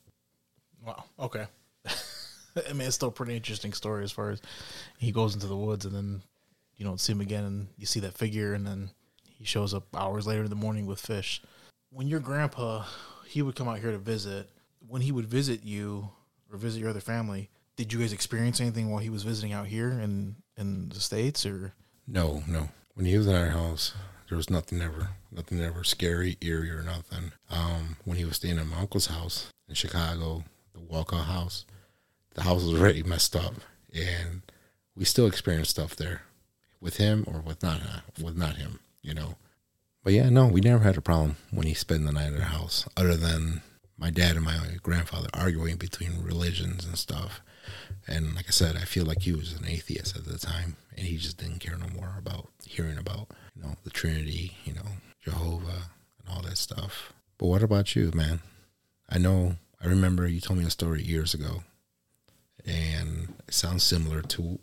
Wow. 0.85 1.05
Okay. 1.19 1.47
I 1.85 2.73
mean, 2.73 2.88
it's 2.88 2.95
still 2.95 3.09
a 3.09 3.11
pretty 3.11 3.35
interesting 3.35 3.73
story 3.73 4.03
as 4.03 4.11
far 4.11 4.29
as 4.29 4.41
he 4.97 5.11
goes 5.11 5.33
into 5.33 5.47
the 5.47 5.57
woods 5.57 5.85
and 5.85 5.95
then 5.95 6.21
you 6.77 6.85
don't 6.85 6.99
see 6.99 7.11
him 7.11 7.21
again 7.21 7.43
and 7.43 7.67
you 7.77 7.85
see 7.85 7.99
that 8.01 8.17
figure 8.17 8.53
and 8.53 8.65
then 8.65 8.91
he 9.38 9.45
shows 9.45 9.73
up 9.73 9.83
hours 9.95 10.27
later 10.27 10.43
in 10.43 10.49
the 10.49 10.55
morning 10.55 10.85
with 10.85 10.99
fish. 10.99 11.41
When 11.89 12.07
your 12.07 12.19
grandpa, 12.19 12.85
he 13.25 13.41
would 13.41 13.55
come 13.55 13.67
out 13.67 13.79
here 13.79 13.91
to 13.91 13.97
visit, 13.97 14.49
when 14.88 15.01
he 15.01 15.11
would 15.11 15.25
visit 15.25 15.63
you 15.63 16.09
or 16.51 16.57
visit 16.57 16.79
your 16.79 16.89
other 16.89 16.99
family, 16.99 17.49
did 17.75 17.91
you 17.91 17.99
guys 17.99 18.13
experience 18.13 18.61
anything 18.61 18.89
while 18.89 19.01
he 19.01 19.09
was 19.09 19.23
visiting 19.23 19.53
out 19.53 19.67
here 19.67 19.91
in 19.91 20.35
in 20.57 20.89
the 20.89 20.99
states 20.99 21.45
or 21.45 21.73
No, 22.07 22.43
no. 22.47 22.69
When 22.93 23.05
he 23.05 23.17
was 23.17 23.27
in 23.27 23.35
our 23.35 23.49
house, 23.49 23.93
there 24.29 24.38
was 24.38 24.49
nothing 24.49 24.81
ever, 24.81 25.09
nothing 25.31 25.61
ever 25.61 25.83
scary, 25.83 26.38
eerie, 26.41 26.71
or 26.71 26.81
nothing. 26.81 27.33
Um, 27.49 27.97
when 28.05 28.17
he 28.17 28.25
was 28.25 28.38
staying 28.38 28.57
at 28.57 28.67
my 28.67 28.79
uncle's 28.79 29.07
house 29.07 29.51
in 29.67 29.75
Chicago, 29.75 30.45
the 30.73 30.79
Walcott 30.79 31.25
house, 31.25 31.65
the 32.33 32.43
house 32.43 32.63
was 32.63 32.79
already 32.79 33.03
messed 33.03 33.35
up, 33.35 33.55
and 33.93 34.41
we 34.95 35.03
still 35.03 35.27
experienced 35.27 35.71
stuff 35.71 35.95
there 35.95 36.21
with 36.79 36.97
him 36.97 37.25
or 37.27 37.41
with 37.41 37.61
not 37.61 37.81
with 38.21 38.38
not 38.38 38.55
him, 38.55 38.79
you 39.01 39.13
know. 39.13 39.35
But 40.05 40.13
yeah, 40.13 40.29
no, 40.29 40.45
we 40.45 40.61
never 40.61 40.83
had 40.83 40.97
a 40.97 41.01
problem 41.01 41.35
when 41.49 41.65
he 41.65 41.73
spent 41.73 42.05
the 42.05 42.11
night 42.11 42.31
at 42.31 42.39
our 42.39 42.45
house, 42.45 42.87
other 42.95 43.15
than 43.15 43.63
my 43.97 44.11
dad 44.11 44.35
and 44.35 44.45
my 44.45 44.59
grandfather 44.83 45.29
arguing 45.33 45.77
between 45.77 46.21
religions 46.21 46.85
and 46.85 46.95
stuff. 46.95 47.41
And 48.05 48.35
like 48.35 48.45
I 48.47 48.51
said, 48.51 48.75
I 48.75 48.81
feel 48.81 49.03
like 49.03 49.23
he 49.23 49.31
was 49.31 49.53
an 49.53 49.65
atheist 49.67 50.15
at 50.15 50.25
the 50.25 50.37
time, 50.37 50.77
and 50.95 51.07
he 51.07 51.17
just 51.17 51.39
didn't 51.39 51.57
care 51.57 51.75
no 51.75 51.87
more 51.87 52.13
about 52.19 52.49
hearing 52.67 52.99
about 52.99 53.29
you 53.55 53.63
know 53.63 53.77
the 53.83 53.89
Trinity, 53.89 54.55
you 54.63 54.75
know 54.75 54.85
Jehovah, 55.23 55.89
and 56.19 56.29
all 56.29 56.43
that 56.43 56.59
stuff. 56.59 57.11
But 57.39 57.47
what 57.47 57.63
about 57.63 57.95
you, 57.95 58.11
man? 58.13 58.41
I 59.09 59.17
know 59.17 59.55
I 59.83 59.87
remember 59.87 60.27
you 60.27 60.39
told 60.39 60.59
me 60.59 60.65
a 60.65 60.69
story 60.69 61.01
years 61.01 61.33
ago, 61.33 61.63
and 62.63 63.33
it 63.47 63.55
sounds 63.55 63.81
similar 63.81 64.21
to 64.21 64.59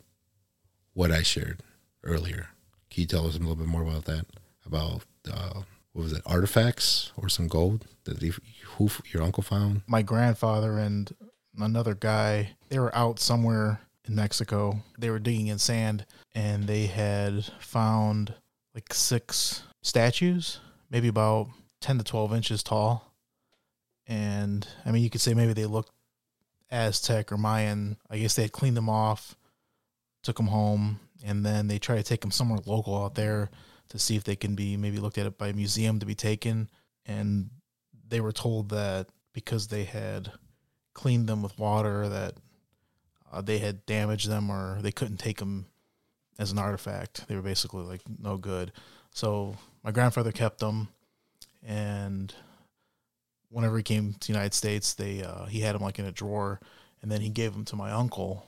what 0.94 1.10
I 1.10 1.22
shared 1.22 1.64
earlier. 2.04 2.50
Can 2.90 3.00
you 3.00 3.06
tell 3.08 3.26
us 3.26 3.34
a 3.34 3.40
little 3.40 3.56
bit 3.56 3.66
more 3.66 3.82
about 3.82 4.04
that? 4.04 4.26
About 4.64 5.02
uh, 5.30 5.62
what 5.92 6.02
was 6.02 6.12
it, 6.12 6.22
artifacts 6.24 7.12
or 7.16 7.28
some 7.28 7.48
gold 7.48 7.86
that 8.04 8.22
who 8.22 8.90
your 9.12 9.22
uncle 9.22 9.42
found? 9.42 9.82
My 9.86 10.02
grandfather 10.02 10.78
and 10.78 11.14
another 11.58 11.94
guy, 11.94 12.52
they 12.68 12.78
were 12.78 12.94
out 12.96 13.18
somewhere 13.18 13.80
in 14.06 14.14
Mexico. 14.14 14.80
They 14.98 15.10
were 15.10 15.18
digging 15.18 15.48
in 15.48 15.58
sand 15.58 16.06
and 16.34 16.64
they 16.64 16.86
had 16.86 17.44
found 17.60 18.34
like 18.74 18.92
six 18.94 19.64
statues, 19.82 20.60
maybe 20.90 21.08
about 21.08 21.48
10 21.80 21.98
to 21.98 22.04
12 22.04 22.34
inches 22.34 22.62
tall. 22.62 23.12
And 24.06 24.66
I 24.84 24.90
mean, 24.90 25.02
you 25.02 25.10
could 25.10 25.20
say 25.20 25.34
maybe 25.34 25.52
they 25.52 25.66
looked 25.66 25.92
Aztec 26.70 27.30
or 27.30 27.36
Mayan. 27.36 27.96
I 28.10 28.18
guess 28.18 28.34
they 28.34 28.42
had 28.42 28.52
cleaned 28.52 28.76
them 28.76 28.88
off, 28.88 29.36
took 30.22 30.36
them 30.36 30.48
home, 30.48 31.00
and 31.24 31.44
then 31.44 31.68
they 31.68 31.78
tried 31.78 31.98
to 31.98 32.02
take 32.02 32.22
them 32.22 32.30
somewhere 32.30 32.60
local 32.66 32.96
out 32.96 33.14
there 33.14 33.50
to 33.92 33.98
see 33.98 34.16
if 34.16 34.24
they 34.24 34.36
can 34.36 34.54
be 34.54 34.76
maybe 34.76 34.98
looked 34.98 35.18
at 35.18 35.26
it 35.26 35.38
by 35.38 35.48
a 35.48 35.52
museum 35.52 35.98
to 36.00 36.06
be 36.06 36.14
taken. 36.14 36.68
And 37.06 37.50
they 38.08 38.20
were 38.20 38.32
told 38.32 38.70
that 38.70 39.08
because 39.32 39.68
they 39.68 39.84
had 39.84 40.32
cleaned 40.94 41.28
them 41.28 41.42
with 41.42 41.58
water, 41.58 42.08
that 42.08 42.34
uh, 43.30 43.40
they 43.40 43.58
had 43.58 43.86
damaged 43.86 44.28
them 44.28 44.50
or 44.50 44.78
they 44.82 44.92
couldn't 44.92 45.18
take 45.18 45.38
them 45.38 45.66
as 46.38 46.52
an 46.52 46.58
artifact. 46.58 47.28
They 47.28 47.36
were 47.36 47.42
basically 47.42 47.84
like 47.84 48.00
no 48.18 48.36
good. 48.36 48.72
So 49.10 49.56
my 49.84 49.90
grandfather 49.90 50.32
kept 50.32 50.58
them, 50.60 50.88
and 51.62 52.34
whenever 53.50 53.76
he 53.76 53.82
came 53.82 54.14
to 54.14 54.26
the 54.26 54.32
United 54.32 54.54
States, 54.54 54.94
they 54.94 55.22
uh, 55.22 55.44
he 55.44 55.60
had 55.60 55.74
them 55.74 55.82
like 55.82 55.98
in 55.98 56.06
a 56.06 56.12
drawer, 56.12 56.60
and 57.02 57.12
then 57.12 57.20
he 57.20 57.28
gave 57.28 57.52
them 57.52 57.66
to 57.66 57.76
my 57.76 57.90
uncle 57.90 58.46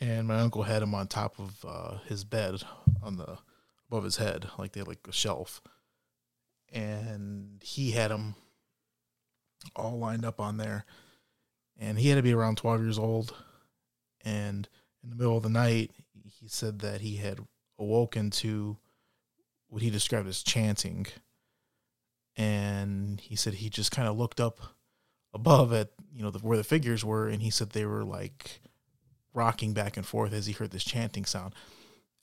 and 0.00 0.26
my 0.26 0.40
uncle 0.40 0.62
had 0.62 0.82
him 0.82 0.94
on 0.94 1.06
top 1.06 1.38
of 1.38 1.64
uh, 1.66 1.98
his 2.06 2.24
bed 2.24 2.62
on 3.02 3.16
the 3.16 3.38
above 3.90 4.04
his 4.04 4.16
head, 4.16 4.48
like 4.56 4.72
they 4.72 4.80
had 4.80 4.88
like 4.88 5.06
a 5.08 5.12
shelf, 5.12 5.60
and 6.72 7.60
he 7.62 7.90
had 7.90 8.10
them 8.10 8.36
all 9.74 9.98
lined 9.98 10.24
up 10.24 10.38
on 10.38 10.56
there, 10.58 10.84
and 11.78 11.98
he 11.98 12.08
had 12.08 12.16
to 12.16 12.22
be 12.22 12.32
around 12.32 12.56
twelve 12.56 12.80
years 12.80 12.98
old, 12.98 13.34
and 14.24 14.68
in 15.02 15.10
the 15.10 15.16
middle 15.16 15.36
of 15.36 15.42
the 15.42 15.48
night, 15.48 15.90
he 16.24 16.46
said 16.46 16.78
that 16.80 17.00
he 17.00 17.16
had 17.16 17.40
awoken 17.78 18.30
to 18.30 18.76
what 19.68 19.82
he 19.82 19.90
described 19.90 20.28
as 20.28 20.42
chanting, 20.42 21.06
and 22.36 23.20
he 23.20 23.34
said 23.34 23.54
he 23.54 23.68
just 23.68 23.90
kind 23.90 24.06
of 24.06 24.16
looked 24.16 24.40
up 24.40 24.60
above 25.34 25.72
at 25.72 25.90
you 26.14 26.22
know 26.22 26.30
the, 26.30 26.38
where 26.38 26.56
the 26.56 26.64
figures 26.64 27.04
were, 27.04 27.28
and 27.28 27.42
he 27.42 27.50
said 27.50 27.70
they 27.70 27.86
were 27.86 28.04
like 28.04 28.60
rocking 29.34 29.72
back 29.72 29.96
and 29.96 30.06
forth 30.06 30.32
as 30.32 30.46
he 30.46 30.52
heard 30.52 30.70
this 30.70 30.84
chanting 30.84 31.24
sound. 31.24 31.54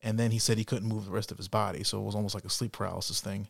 And 0.02 0.20
then 0.20 0.32
he 0.32 0.40
said 0.40 0.58
he 0.58 0.64
couldn't 0.64 0.88
move 0.88 1.06
the 1.06 1.12
rest 1.12 1.32
of 1.32 1.38
his 1.38 1.48
body, 1.48 1.84
so 1.84 2.00
it 2.00 2.04
was 2.04 2.16
almost 2.16 2.36
like 2.36 2.46
a 2.46 2.50
sleep 2.50 2.72
paralysis 2.72 3.20
thing. 3.20 3.50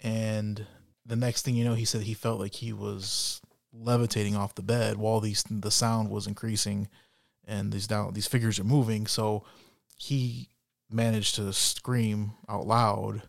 And 0.00 0.66
the 1.06 1.16
next 1.16 1.42
thing 1.42 1.54
you 1.54 1.64
know, 1.64 1.74
he 1.74 1.84
said 1.84 2.02
he 2.02 2.14
felt 2.14 2.38
like 2.38 2.54
he 2.54 2.72
was 2.72 3.40
levitating 3.72 4.36
off 4.36 4.54
the 4.54 4.62
bed 4.62 4.96
while 4.96 5.20
these 5.20 5.44
the 5.50 5.70
sound 5.70 6.10
was 6.10 6.26
increasing 6.26 6.88
and 7.46 7.72
these 7.72 7.86
down 7.86 8.12
these 8.12 8.26
figures 8.26 8.58
are 8.58 8.64
moving. 8.64 9.06
So 9.06 9.44
he 9.96 10.48
managed 10.90 11.34
to 11.36 11.52
scream 11.52 12.32
out 12.48 12.66
loud 12.66 13.22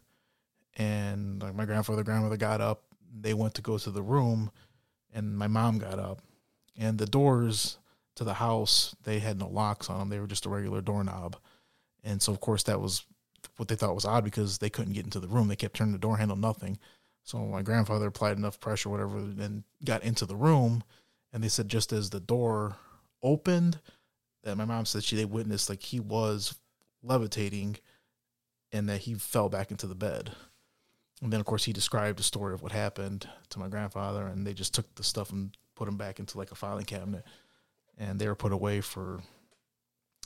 and 0.77 1.41
like 1.41 1.55
my 1.55 1.65
grandfather 1.65 2.03
grandmother 2.03 2.37
got 2.37 2.61
up 2.61 2.83
they 3.13 3.33
went 3.33 3.53
to 3.53 3.61
go 3.61 3.77
to 3.77 3.91
the 3.91 4.01
room 4.01 4.51
and 5.13 5.37
my 5.37 5.47
mom 5.47 5.77
got 5.77 5.99
up 5.99 6.21
and 6.77 6.97
the 6.97 7.05
doors 7.05 7.77
to 8.15 8.23
the 8.23 8.35
house 8.35 8.95
they 9.03 9.19
had 9.19 9.37
no 9.37 9.47
locks 9.47 9.89
on 9.89 9.99
them 9.99 10.09
they 10.09 10.19
were 10.19 10.27
just 10.27 10.45
a 10.45 10.49
regular 10.49 10.81
doorknob 10.81 11.35
and 12.03 12.21
so 12.21 12.31
of 12.31 12.39
course 12.39 12.63
that 12.63 12.79
was 12.81 13.05
what 13.57 13.67
they 13.67 13.75
thought 13.75 13.95
was 13.95 14.05
odd 14.05 14.23
because 14.23 14.57
they 14.57 14.69
couldn't 14.69 14.93
get 14.93 15.05
into 15.05 15.19
the 15.19 15.27
room. 15.27 15.47
They 15.47 15.55
kept 15.55 15.75
turning 15.75 15.93
the 15.93 15.99
door 15.99 16.17
handle 16.17 16.37
nothing. 16.37 16.77
So 17.23 17.39
my 17.39 17.61
grandfather 17.61 18.07
applied 18.07 18.37
enough 18.37 18.59
pressure 18.59 18.89
whatever 18.89 19.17
and 19.17 19.63
got 19.83 20.03
into 20.03 20.25
the 20.25 20.35
room. 20.35 20.83
And 21.31 21.43
they 21.43 21.49
said 21.49 21.69
just 21.69 21.93
as 21.93 22.09
the 22.09 22.19
door 22.19 22.77
opened 23.21 23.79
that 24.43 24.57
my 24.57 24.65
mom 24.65 24.85
said 24.85 25.03
she 25.03 25.15
they 25.15 25.25
witnessed 25.25 25.69
like 25.69 25.83
he 25.83 25.99
was 25.99 26.55
levitating 27.03 27.77
and 28.71 28.87
that 28.89 29.01
he 29.01 29.13
fell 29.13 29.49
back 29.49 29.71
into 29.71 29.87
the 29.87 29.95
bed. 29.95 30.31
And 31.21 31.33
then, 31.33 31.39
of 31.39 31.45
course, 31.45 31.65
he 31.65 31.73
described 31.73 32.17
the 32.17 32.23
story 32.23 32.53
of 32.53 32.61
what 32.61 32.71
happened 32.71 33.27
to 33.49 33.59
my 33.59 33.67
grandfather, 33.67 34.25
and 34.25 34.47
they 34.47 34.53
just 34.53 34.73
took 34.73 34.95
the 34.95 35.03
stuff 35.03 35.31
and 35.31 35.55
put 35.75 35.87
him 35.87 35.97
back 35.97 36.19
into 36.19 36.37
like 36.37 36.51
a 36.51 36.55
filing 36.55 36.85
cabinet, 36.85 37.25
and 37.97 38.19
they 38.19 38.27
were 38.27 38.35
put 38.35 38.53
away 38.53 38.79
for 38.79 39.21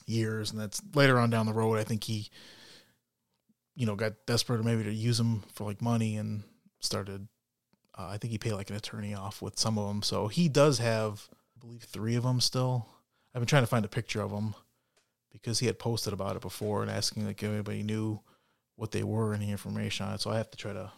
years. 0.07 0.51
And 0.51 0.59
that's 0.59 0.81
later 0.93 1.19
on 1.19 1.29
down 1.29 1.45
the 1.45 1.53
road. 1.53 1.77
I 1.79 1.83
think 1.83 2.03
he, 2.03 2.29
you 3.75 3.85
know, 3.85 3.95
got 3.95 4.25
desperate 4.25 4.63
maybe 4.63 4.83
to 4.83 4.93
use 4.93 5.17
them 5.17 5.43
for 5.53 5.65
like 5.65 5.81
money 5.81 6.17
and 6.17 6.43
started. 6.79 7.27
Uh, 7.97 8.07
I 8.07 8.17
think 8.17 8.31
he 8.31 8.37
paid 8.37 8.53
like 8.53 8.69
an 8.69 8.75
attorney 8.75 9.13
off 9.13 9.41
with 9.41 9.59
some 9.59 9.77
of 9.77 9.87
them, 9.87 10.01
so 10.01 10.27
he 10.27 10.49
does 10.49 10.79
have, 10.79 11.27
I 11.55 11.59
believe, 11.59 11.83
three 11.83 12.15
of 12.15 12.23
them 12.23 12.41
still. 12.41 12.87
I've 13.33 13.41
been 13.41 13.47
trying 13.47 13.63
to 13.63 13.67
find 13.67 13.85
a 13.85 13.89
picture 13.89 14.21
of 14.21 14.31
them 14.31 14.55
because 15.31 15.59
he 15.59 15.67
had 15.67 15.77
posted 15.77 16.11
about 16.11 16.35
it 16.35 16.41
before 16.41 16.81
and 16.81 16.89
asking 16.89 17.25
like 17.25 17.41
if 17.41 17.49
anybody 17.49 17.83
knew 17.83 18.19
what 18.75 18.91
they 18.91 19.03
were, 19.03 19.33
any 19.33 19.51
information 19.51 20.07
on 20.07 20.13
it. 20.13 20.21
So 20.21 20.31
I 20.31 20.37
have 20.37 20.49
to 20.51 20.57
try 20.57 20.73
to 20.73 20.91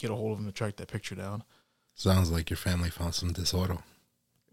get 0.00 0.10
a 0.10 0.14
hold 0.14 0.32
of 0.32 0.38
them 0.38 0.46
to 0.46 0.52
track 0.52 0.76
that 0.76 0.88
picture 0.88 1.14
down. 1.14 1.44
Sounds 1.94 2.30
like 2.30 2.50
your 2.50 2.56
family 2.56 2.90
found 2.90 3.14
some 3.14 3.32
disorder 3.32 3.78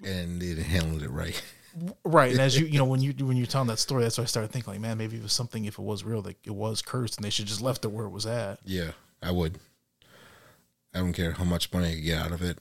and 0.03 0.41
they 0.41 0.47
didn't 0.47 0.65
handle 0.65 1.01
it 1.03 1.11
right. 1.11 1.41
Right, 2.03 2.31
and 2.31 2.41
as 2.41 2.59
you 2.59 2.65
you 2.65 2.77
know 2.77 2.85
when 2.85 3.01
you 3.01 3.13
when 3.25 3.37
you're 3.37 3.47
telling 3.47 3.67
that 3.69 3.79
story, 3.79 4.03
that's 4.03 4.17
why 4.17 4.23
I 4.23 4.27
started 4.27 4.51
thinking 4.51 4.73
like, 4.73 4.81
man, 4.81 4.97
maybe 4.97 5.17
it 5.17 5.23
was 5.23 5.33
something. 5.33 5.65
If 5.65 5.77
it 5.79 5.83
was 5.83 6.03
real, 6.03 6.21
like 6.21 6.37
it 6.43 6.55
was 6.55 6.81
cursed, 6.81 7.17
and 7.17 7.25
they 7.25 7.29
should 7.29 7.45
just 7.47 7.61
left 7.61 7.85
it 7.85 7.89
where 7.89 8.05
it 8.05 8.11
was 8.11 8.25
at. 8.25 8.59
Yeah, 8.65 8.91
I 9.21 9.31
would. 9.31 9.59
I 10.93 10.99
don't 10.99 11.13
care 11.13 11.31
how 11.31 11.45
much 11.45 11.71
money 11.71 11.93
I 11.93 11.95
get 11.95 12.19
out 12.19 12.31
of 12.33 12.41
it 12.41 12.59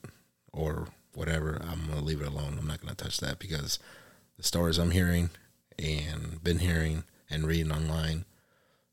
or 0.53 0.89
whatever. 1.15 1.61
I'm 1.69 1.89
gonna 1.89 2.03
leave 2.03 2.21
it 2.21 2.29
alone. 2.29 2.57
I'm 2.59 2.67
not 2.67 2.81
gonna 2.81 2.95
touch 2.95 3.19
that 3.19 3.39
because 3.39 3.79
the 4.37 4.45
stories 4.45 4.79
I'm 4.79 4.93
hearing 4.93 5.31
and 5.79 6.43
been 6.43 6.61
hearing 6.61 7.05
and 7.29 7.47
reading 7.47 7.73
online 7.73 8.25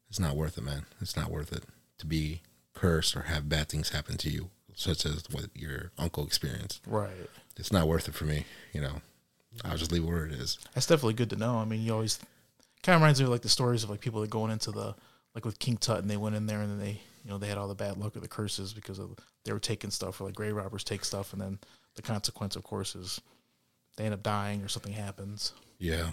it's 0.10 0.20
not 0.20 0.36
worth 0.36 0.58
it, 0.58 0.64
man. 0.64 0.86
It's 1.02 1.16
not 1.16 1.32
worth 1.32 1.52
it 1.52 1.64
to 1.98 2.06
be 2.06 2.42
cursed 2.74 3.16
or 3.16 3.24
have 3.24 3.50
bad 3.50 3.70
things 3.70 3.90
happen 3.90 4.18
to 4.18 4.30
you, 4.30 4.50
such 4.76 5.06
as 5.06 5.24
what 5.32 5.48
your 5.54 5.92
uncle 5.98 6.26
experienced. 6.26 6.82
Right. 6.88 7.30
It's 7.58 7.72
not 7.72 7.88
worth 7.88 8.08
it 8.08 8.14
for 8.14 8.26
me. 8.26 8.46
You 8.74 8.82
know, 8.82 9.02
I'll 9.64 9.78
just 9.78 9.92
leave 9.92 10.04
it 10.04 10.08
where 10.08 10.26
it 10.26 10.34
is. 10.34 10.60
That's 10.74 10.88
definitely 10.88 11.14
good 11.16 11.30
to 11.32 11.36
know. 11.36 11.58
I 11.58 11.66
mean, 11.66 11.82
you 11.82 11.94
always 11.94 12.20
kind 12.84 12.96
of 12.96 13.02
reminds 13.02 13.20
me 13.20 13.26
of 13.26 13.32
like 13.32 13.42
the 13.42 13.50
stories 13.50 13.84
of 13.84 13.90
like 13.90 14.00
people 14.00 14.22
that 14.22 14.30
going 14.30 14.52
into 14.52 14.72
the 14.72 14.96
like 15.34 15.46
with 15.46 15.60
King 15.60 15.78
Tut 15.78 16.00
and 16.00 16.10
they 16.10 16.18
went 16.18 16.36
in 16.36 16.48
there 16.48 16.62
and 16.62 16.72
then 16.72 16.80
they 16.80 17.02
you 17.24 17.30
know 17.30 17.38
they 17.38 17.48
had 17.48 17.58
all 17.58 17.68
the 17.68 17.76
bad 17.76 17.98
luck 17.98 18.16
or 18.16 18.20
the 18.20 18.28
curses 18.28 18.74
because 18.74 19.00
of 19.00 19.16
they 19.44 19.54
were 19.54 19.60
taking 19.60 19.92
stuff 19.92 20.22
or 20.22 20.26
like 20.26 20.36
grave 20.36 20.56
robbers 20.56 20.84
take 20.84 21.04
stuff 21.04 21.34
and 21.34 21.42
then 21.42 21.60
the 21.96 22.02
consequence 22.02 22.56
of 22.56 22.64
course 22.64 22.96
is 22.96 23.20
they 23.98 24.06
end 24.06 24.14
up 24.14 24.24
dying 24.24 24.62
or 24.62 24.68
something 24.68 24.94
happens. 24.94 25.54
Yeah. 25.80 26.12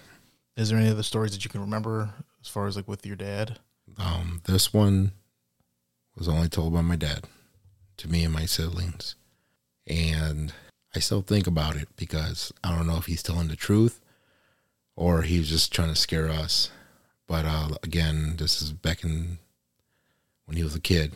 Is 0.56 0.68
there 0.68 0.78
any 0.78 0.90
other 0.90 1.02
stories 1.02 1.32
that 1.32 1.44
you 1.44 1.50
can 1.50 1.60
remember 1.60 2.10
as 2.40 2.48
far 2.48 2.66
as 2.66 2.76
like 2.76 2.88
with 2.88 3.04
your 3.04 3.16
dad? 3.16 3.58
Um, 3.98 4.40
this 4.44 4.72
one 4.72 5.12
was 6.16 6.28
only 6.28 6.48
told 6.48 6.72
by 6.72 6.80
my 6.80 6.96
dad 6.96 7.24
to 7.98 8.08
me 8.08 8.24
and 8.24 8.32
my 8.32 8.46
siblings. 8.46 9.14
And 9.86 10.52
I 10.94 11.00
still 11.00 11.22
think 11.22 11.46
about 11.46 11.76
it 11.76 11.88
because 11.96 12.52
I 12.62 12.74
don't 12.74 12.86
know 12.86 12.96
if 12.96 13.06
he's 13.06 13.22
telling 13.22 13.48
the 13.48 13.56
truth 13.56 14.00
or 14.96 15.22
he's 15.22 15.48
just 15.48 15.72
trying 15.72 15.88
to 15.88 15.96
scare 15.96 16.28
us. 16.28 16.70
But 17.26 17.44
uh, 17.44 17.70
again, 17.82 18.36
this 18.36 18.62
is 18.62 18.72
back 18.72 19.02
in 19.02 19.38
when 20.44 20.56
he 20.56 20.62
was 20.62 20.76
a 20.76 20.80
kid. 20.80 21.14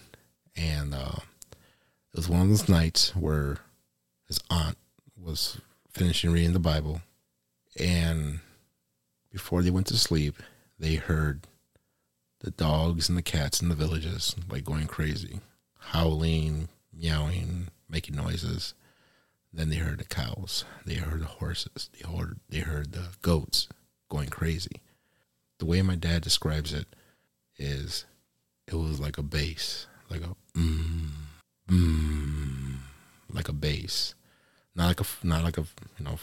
And 0.57 0.95
uh, 0.95 1.20
it 1.53 2.16
was 2.16 2.29
one 2.29 2.41
of 2.41 2.49
those 2.49 2.68
nights 2.68 3.14
where 3.14 3.59
his 4.26 4.41
aunt 4.51 4.76
was 5.16 5.61
finishing 5.93 6.33
reading 6.33 6.55
the 6.55 6.59
Bible. 6.59 7.03
And 7.79 8.41
before 9.31 9.62
they 9.62 9.70
went 9.70 9.87
to 9.89 9.97
sleep, 9.97 10.43
they 10.79 10.97
heard 10.97 11.47
the 12.41 12.51
dogs 12.51 13.09
and 13.09 13.18
the 13.18 13.22
cats 13.22 13.61
in 13.61 13.68
the 13.68 13.74
villages 13.74 14.35
like 14.51 14.64
going 14.64 14.87
crazy, 14.87 15.41
howling, 15.79 16.68
meowing, 16.93 17.68
making 17.89 18.16
noises. 18.16 18.74
Then 19.59 19.71
they 19.71 19.77
heard 19.79 19.99
the 19.99 20.05
cows, 20.05 20.65
they 20.87 20.95
heard 20.95 21.21
the 21.21 21.27
horses, 21.27 21.91
they 21.93 22.09
heard 22.09 22.39
they 22.49 22.61
heard 22.61 22.93
the 22.93 23.09
goats 23.23 23.67
going 24.09 24.29
crazy. 24.29 24.83
The 25.59 25.67
way 25.67 25.83
my 25.83 25.97
dad 25.97 26.23
describes 26.23 26.73
it 26.73 26.87
is 27.57 28.05
it 28.69 28.77
was 28.77 29.01
like 29.01 29.19
a 29.19 29.23
bass, 29.23 29.89
like 30.09 30.21
a 30.21 30.37
mm, 30.57 31.09
mm, 31.69 32.77
like 33.33 33.49
a 33.49 33.53
bass, 33.53 34.15
not 34.77 34.87
like 34.87 35.01
a 35.01 35.27
not 35.27 35.43
like 35.43 35.59
a 35.59 35.67
you 35.99 36.05
know 36.05 36.21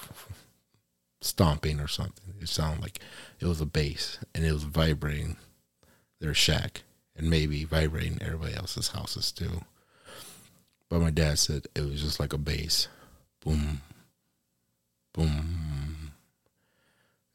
stomping 1.20 1.82
or 1.82 1.90
something. 1.90 2.36
It 2.40 2.48
sounded 2.48 2.82
like 2.82 3.00
it 3.42 3.48
was 3.48 3.60
a 3.60 3.66
bass 3.66 4.18
and 4.34 4.46
it 4.46 4.54
was 4.54 4.64
vibrating 4.64 5.36
their 6.22 6.34
shack 6.34 6.84
and 7.18 7.30
maybe 7.30 7.66
vibrating 7.66 8.18
everybody 8.22 8.56
else's 8.56 8.92
houses 8.92 9.34
too. 9.34 9.66
But 10.90 11.02
my 11.02 11.12
dad 11.12 11.38
said 11.38 11.66
it 11.76 11.82
was 11.82 12.02
just 12.02 12.22
like 12.22 12.32
a 12.32 12.38
bass. 12.38 12.88
Boom. 13.46 13.82
Boom. 15.14 16.12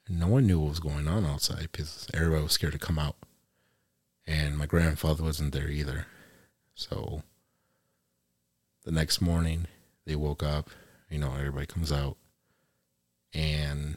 And 0.07 0.19
no 0.19 0.27
one 0.27 0.47
knew 0.47 0.59
what 0.59 0.71
was 0.71 0.81
going 0.81 1.07
on 1.07 1.25
outside 1.25 1.69
because 1.71 2.09
everybody 2.13 2.43
was 2.43 2.53
scared 2.53 2.73
to 2.73 2.79
come 2.79 2.99
out. 2.99 3.17
And 4.27 4.59
my 4.59 4.67
grandfather 4.67 5.23
wasn't 5.23 5.53
there 5.53 5.69
either. 5.69 6.07
So 6.75 7.23
the 8.85 8.91
next 8.91 9.21
morning 9.21 9.67
they 10.05 10.17
woke 10.17 10.43
up, 10.43 10.71
you 11.09 11.19
know, 11.19 11.35
everybody 11.35 11.67
comes 11.67 11.93
out 11.93 12.17
and 13.33 13.97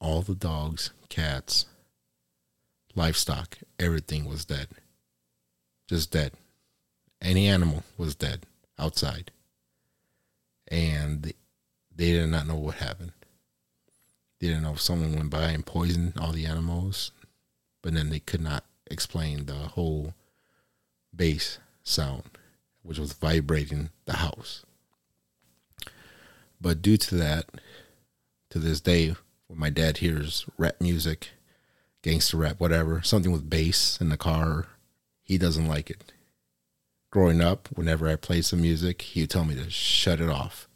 all 0.00 0.22
the 0.22 0.34
dogs, 0.34 0.92
cats, 1.08 1.66
livestock, 2.94 3.58
everything 3.78 4.24
was 4.24 4.44
dead. 4.44 4.68
Just 5.88 6.10
dead. 6.10 6.32
Any 7.20 7.48
animal 7.48 7.82
was 7.96 8.14
dead 8.14 8.46
outside. 8.78 9.30
And 10.70 11.32
they 11.94 12.12
did 12.12 12.28
not 12.28 12.46
know 12.46 12.56
what 12.56 12.76
happened. 12.76 13.12
They 14.40 14.48
didn't 14.48 14.62
know 14.62 14.72
if 14.72 14.80
someone 14.80 15.16
went 15.16 15.30
by 15.30 15.50
and 15.50 15.66
poisoned 15.66 16.14
all 16.18 16.32
the 16.32 16.46
animals, 16.46 17.10
but 17.82 17.94
then 17.94 18.10
they 18.10 18.20
could 18.20 18.40
not 18.40 18.64
explain 18.90 19.46
the 19.46 19.54
whole 19.54 20.14
bass 21.14 21.58
sound, 21.82 22.22
which 22.82 22.98
was 22.98 23.12
vibrating 23.14 23.90
the 24.04 24.14
house. 24.16 24.64
But 26.60 26.82
due 26.82 26.96
to 26.96 27.14
that, 27.16 27.46
to 28.50 28.58
this 28.58 28.80
day, 28.80 29.14
when 29.46 29.58
my 29.58 29.70
dad 29.70 29.98
hears 29.98 30.46
rap 30.56 30.76
music, 30.80 31.30
gangster 32.02 32.36
rap, 32.36 32.60
whatever, 32.60 33.02
something 33.02 33.32
with 33.32 33.50
bass 33.50 34.00
in 34.00 34.08
the 34.08 34.16
car. 34.16 34.66
He 35.22 35.38
doesn't 35.38 35.66
like 35.66 35.90
it. 35.90 36.12
Growing 37.10 37.40
up, 37.40 37.68
whenever 37.74 38.08
I 38.08 38.16
played 38.16 38.44
some 38.44 38.60
music, 38.60 39.00
he 39.02 39.22
would 39.22 39.30
tell 39.30 39.44
me 39.44 39.54
to 39.54 39.70
shut 39.70 40.20
it 40.20 40.28
off. 40.28 40.68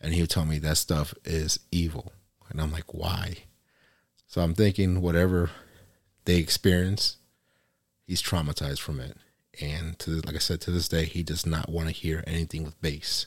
And 0.00 0.12
he 0.12 0.20
would 0.20 0.30
tell 0.30 0.44
me 0.44 0.58
that 0.58 0.76
stuff 0.76 1.14
is 1.24 1.58
evil. 1.72 2.12
And 2.50 2.60
I'm 2.60 2.72
like, 2.72 2.92
why? 2.92 3.38
So 4.26 4.42
I'm 4.42 4.54
thinking 4.54 5.00
whatever 5.00 5.50
they 6.26 6.36
experience, 6.36 7.16
he's 8.06 8.22
traumatized 8.22 8.80
from 8.80 9.00
it. 9.00 9.16
And 9.60 9.98
to 10.00 10.20
like 10.20 10.34
I 10.34 10.38
said, 10.38 10.60
to 10.62 10.70
this 10.70 10.88
day, 10.88 11.06
he 11.06 11.22
does 11.22 11.46
not 11.46 11.70
want 11.70 11.88
to 11.88 11.94
hear 11.94 12.22
anything 12.26 12.62
with 12.62 12.80
bass. 12.82 13.26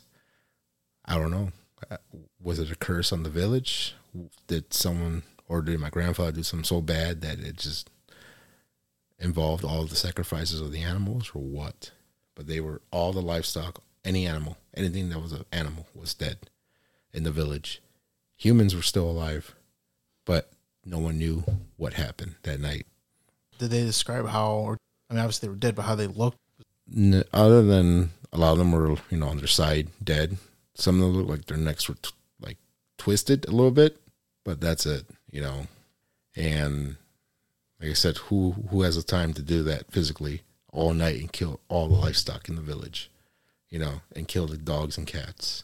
I 1.05 1.15
don't 1.15 1.31
know. 1.31 1.51
Uh, 1.89 1.97
was 2.39 2.59
it 2.59 2.71
a 2.71 2.75
curse 2.75 3.11
on 3.11 3.23
the 3.23 3.29
village? 3.29 3.95
Did 4.47 4.73
someone 4.73 5.23
or 5.47 5.61
did 5.61 5.79
my 5.79 5.89
grandfather 5.89 6.31
do 6.31 6.43
something 6.43 6.65
so 6.65 6.81
bad 6.81 7.21
that 7.21 7.39
it 7.39 7.57
just 7.57 7.89
involved 9.17 9.63
all 9.63 9.85
the 9.85 9.95
sacrifices 9.95 10.61
of 10.61 10.71
the 10.71 10.83
animals 10.83 11.31
or 11.33 11.41
what? 11.41 11.91
But 12.39 12.47
they 12.47 12.61
were 12.61 12.81
all 12.89 13.11
the 13.11 13.21
livestock, 13.21 13.83
any 14.05 14.25
animal, 14.25 14.55
anything 14.73 15.09
that 15.09 15.21
was 15.21 15.33
an 15.33 15.43
animal 15.51 15.87
was 15.93 16.13
dead 16.13 16.37
in 17.11 17.23
the 17.23 17.31
village. 17.31 17.81
Humans 18.37 18.73
were 18.73 18.81
still 18.81 19.11
alive, 19.11 19.53
but 20.23 20.49
no 20.85 20.99
one 20.99 21.17
knew 21.17 21.43
what 21.75 21.95
happened 21.95 22.35
that 22.43 22.61
night. 22.61 22.85
Did 23.57 23.71
they 23.71 23.81
describe 23.81 24.25
how, 24.29 24.53
or 24.53 24.77
I 25.09 25.15
mean, 25.15 25.19
obviously 25.19 25.47
they 25.47 25.51
were 25.51 25.57
dead, 25.57 25.75
but 25.75 25.81
how 25.81 25.95
they 25.95 26.07
looked? 26.07 26.37
N- 26.95 27.25
other 27.33 27.61
than 27.61 28.11
a 28.31 28.37
lot 28.37 28.53
of 28.53 28.57
them 28.57 28.71
were, 28.71 28.95
you 29.09 29.17
know, 29.17 29.27
on 29.27 29.39
their 29.39 29.47
side 29.47 29.89
dead. 30.01 30.37
Some 30.75 31.01
of 31.03 31.11
them 31.11 31.17
looked 31.17 31.29
like 31.29 31.45
their 31.47 31.57
necks 31.57 31.89
were 31.89 31.95
t- 31.95 32.11
like 32.39 32.57
twisted 32.97 33.49
a 33.49 33.51
little 33.51 33.69
bit, 33.69 33.99
but 34.45 34.61
that's 34.61 34.85
it, 34.85 35.05
you 35.29 35.41
know. 35.41 35.67
And 36.37 36.95
like 37.81 37.89
I 37.89 37.93
said, 37.95 38.15
who 38.15 38.51
who 38.69 38.83
has 38.83 38.95
the 38.95 39.03
time 39.03 39.33
to 39.33 39.41
do 39.41 39.61
that 39.63 39.91
physically 39.91 40.43
all 40.71 40.93
night 40.93 41.19
and 41.19 41.31
kill 41.31 41.59
all 41.69 41.87
the 41.87 41.95
livestock 41.95 42.49
in 42.49 42.55
the 42.55 42.61
village, 42.61 43.09
you 43.69 43.79
know, 43.79 44.01
and 44.15 44.27
kill 44.27 44.47
the 44.47 44.57
dogs 44.57 44.97
and 44.97 45.07
cats, 45.07 45.63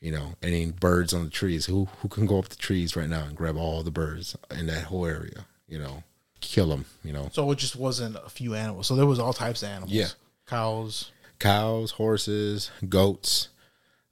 you 0.00 0.10
know, 0.12 0.34
any 0.42 0.70
birds 0.70 1.12
on 1.12 1.24
the 1.24 1.30
trees? 1.30 1.66
Who 1.66 1.86
who 2.00 2.08
can 2.08 2.26
go 2.26 2.38
up 2.38 2.48
the 2.48 2.56
trees 2.56 2.96
right 2.96 3.08
now 3.08 3.24
and 3.24 3.36
grab 3.36 3.56
all 3.56 3.82
the 3.82 3.90
birds 3.90 4.36
in 4.50 4.66
that 4.66 4.84
whole 4.84 5.06
area, 5.06 5.46
you 5.68 5.78
know, 5.78 6.02
kill 6.40 6.68
them, 6.68 6.84
you 7.04 7.12
know, 7.12 7.28
So 7.32 7.50
it 7.52 7.58
just 7.58 7.76
wasn't 7.76 8.16
a 8.16 8.28
few 8.28 8.54
animals. 8.54 8.86
So 8.88 8.96
there 8.96 9.06
was 9.06 9.18
all 9.18 9.32
types 9.32 9.62
of 9.62 9.68
animals. 9.68 9.92
Yeah. 9.92 10.08
Cows. 10.46 11.12
cows, 11.38 11.92
horses, 11.92 12.70
goats, 12.88 13.48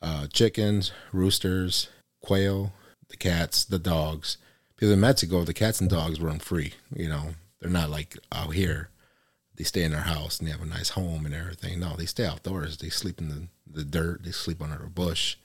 uh, 0.01 0.27
chickens, 0.29 0.93
roosters, 1.13 1.89
quail, 2.23 2.73
the 3.09 3.17
cats, 3.17 3.65
the 3.65 3.79
dogs. 3.79 4.39
Because 4.75 4.91
in 4.93 5.01
Mexico, 5.01 5.45
the 5.45 5.53
cats 5.53 5.81
and 5.81 5.91
dogs 5.91 6.21
run 6.21 6.39
free. 6.39 6.73
You 6.95 7.09
know, 7.09 7.35
they're 7.61 7.71
not 7.71 7.91
like 7.91 8.17
out 8.33 8.55
here. 8.55 8.89
They 9.61 9.65
stay 9.65 9.83
in 9.83 9.93
their 9.93 10.01
house 10.01 10.39
and 10.39 10.49
they 10.49 10.53
have 10.53 10.63
a 10.63 10.65
nice 10.65 10.89
home 10.89 11.27
and 11.27 11.35
everything. 11.35 11.81
No, 11.81 11.95
they 11.95 12.07
stay 12.07 12.25
outdoors. 12.25 12.79
They 12.79 12.89
sleep 12.89 13.19
in 13.21 13.29
the, 13.29 13.43
the 13.71 13.85
dirt. 13.85 14.25
They 14.25 14.31
sleep 14.31 14.63
under 14.63 14.83
a 14.83 14.89
bush. 14.89 15.37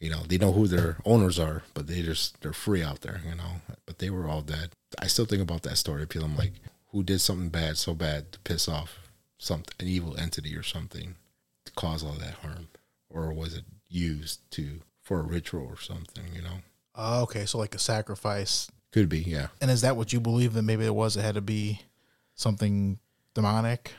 You 0.00 0.10
know, 0.10 0.24
they 0.26 0.36
know 0.36 0.50
who 0.50 0.66
their 0.66 0.96
owners 1.04 1.38
are, 1.38 1.62
but 1.72 1.86
they 1.86 2.02
just 2.02 2.40
they're 2.40 2.52
free 2.52 2.82
out 2.82 3.02
there. 3.02 3.20
You 3.24 3.36
know, 3.36 3.60
but 3.86 4.00
they 4.00 4.10
were 4.10 4.26
all 4.26 4.40
dead. 4.42 4.70
I 5.00 5.06
still 5.06 5.26
think 5.26 5.42
about 5.42 5.62
that 5.62 5.78
story. 5.78 6.08
People, 6.08 6.26
I'm 6.26 6.36
like, 6.36 6.54
who 6.90 7.04
did 7.04 7.20
something 7.20 7.48
bad 7.48 7.76
so 7.78 7.94
bad 7.94 8.32
to 8.32 8.40
piss 8.40 8.68
off 8.68 8.98
something, 9.38 9.72
an 9.78 9.86
evil 9.86 10.16
entity 10.18 10.56
or 10.56 10.64
something 10.64 11.14
to 11.66 11.72
cause 11.74 12.02
all 12.02 12.14
that 12.14 12.34
harm, 12.42 12.66
or 13.08 13.32
was 13.32 13.54
it 13.54 13.62
used 13.88 14.40
to 14.50 14.80
for 15.02 15.20
a 15.20 15.22
ritual 15.22 15.66
or 15.68 15.78
something? 15.78 16.24
You 16.34 16.42
know, 16.42 16.58
Oh, 16.96 17.22
okay. 17.22 17.46
So 17.46 17.58
like 17.58 17.76
a 17.76 17.78
sacrifice. 17.78 18.72
could 18.90 19.08
be. 19.08 19.20
Yeah, 19.20 19.48
And 19.60 19.70
is 19.70 19.82
that 19.82 19.96
what 19.96 20.12
you 20.12 20.18
believe 20.18 20.52
that 20.54 20.62
maybe 20.62 20.84
it 20.84 20.96
was? 20.96 21.16
It 21.16 21.22
had 21.22 21.36
to 21.36 21.40
be 21.40 21.82
something 22.34 22.98
demonic? 23.36 23.92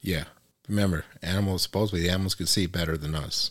yeah. 0.00 0.24
Remember, 0.68 1.04
animals. 1.22 1.62
Supposedly, 1.62 2.02
the 2.02 2.10
animals 2.10 2.36
could 2.36 2.48
see 2.48 2.66
better 2.66 2.96
than 2.96 3.14
us. 3.14 3.50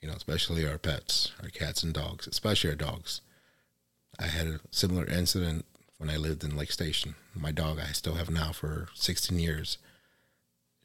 You 0.00 0.08
know, 0.08 0.14
especially 0.14 0.66
our 0.66 0.78
pets, 0.78 1.32
our 1.42 1.48
cats 1.48 1.82
and 1.82 1.92
dogs, 1.92 2.28
especially 2.28 2.70
our 2.70 2.76
dogs. 2.76 3.20
I 4.20 4.26
had 4.26 4.46
a 4.46 4.60
similar 4.70 5.04
incident 5.04 5.64
when 5.98 6.08
I 6.08 6.16
lived 6.16 6.44
in 6.44 6.56
Lake 6.56 6.70
Station. 6.70 7.16
My 7.34 7.50
dog, 7.50 7.80
I 7.80 7.92
still 7.92 8.14
have 8.14 8.30
now 8.30 8.52
for 8.52 8.88
16 8.94 9.36
years. 9.36 9.78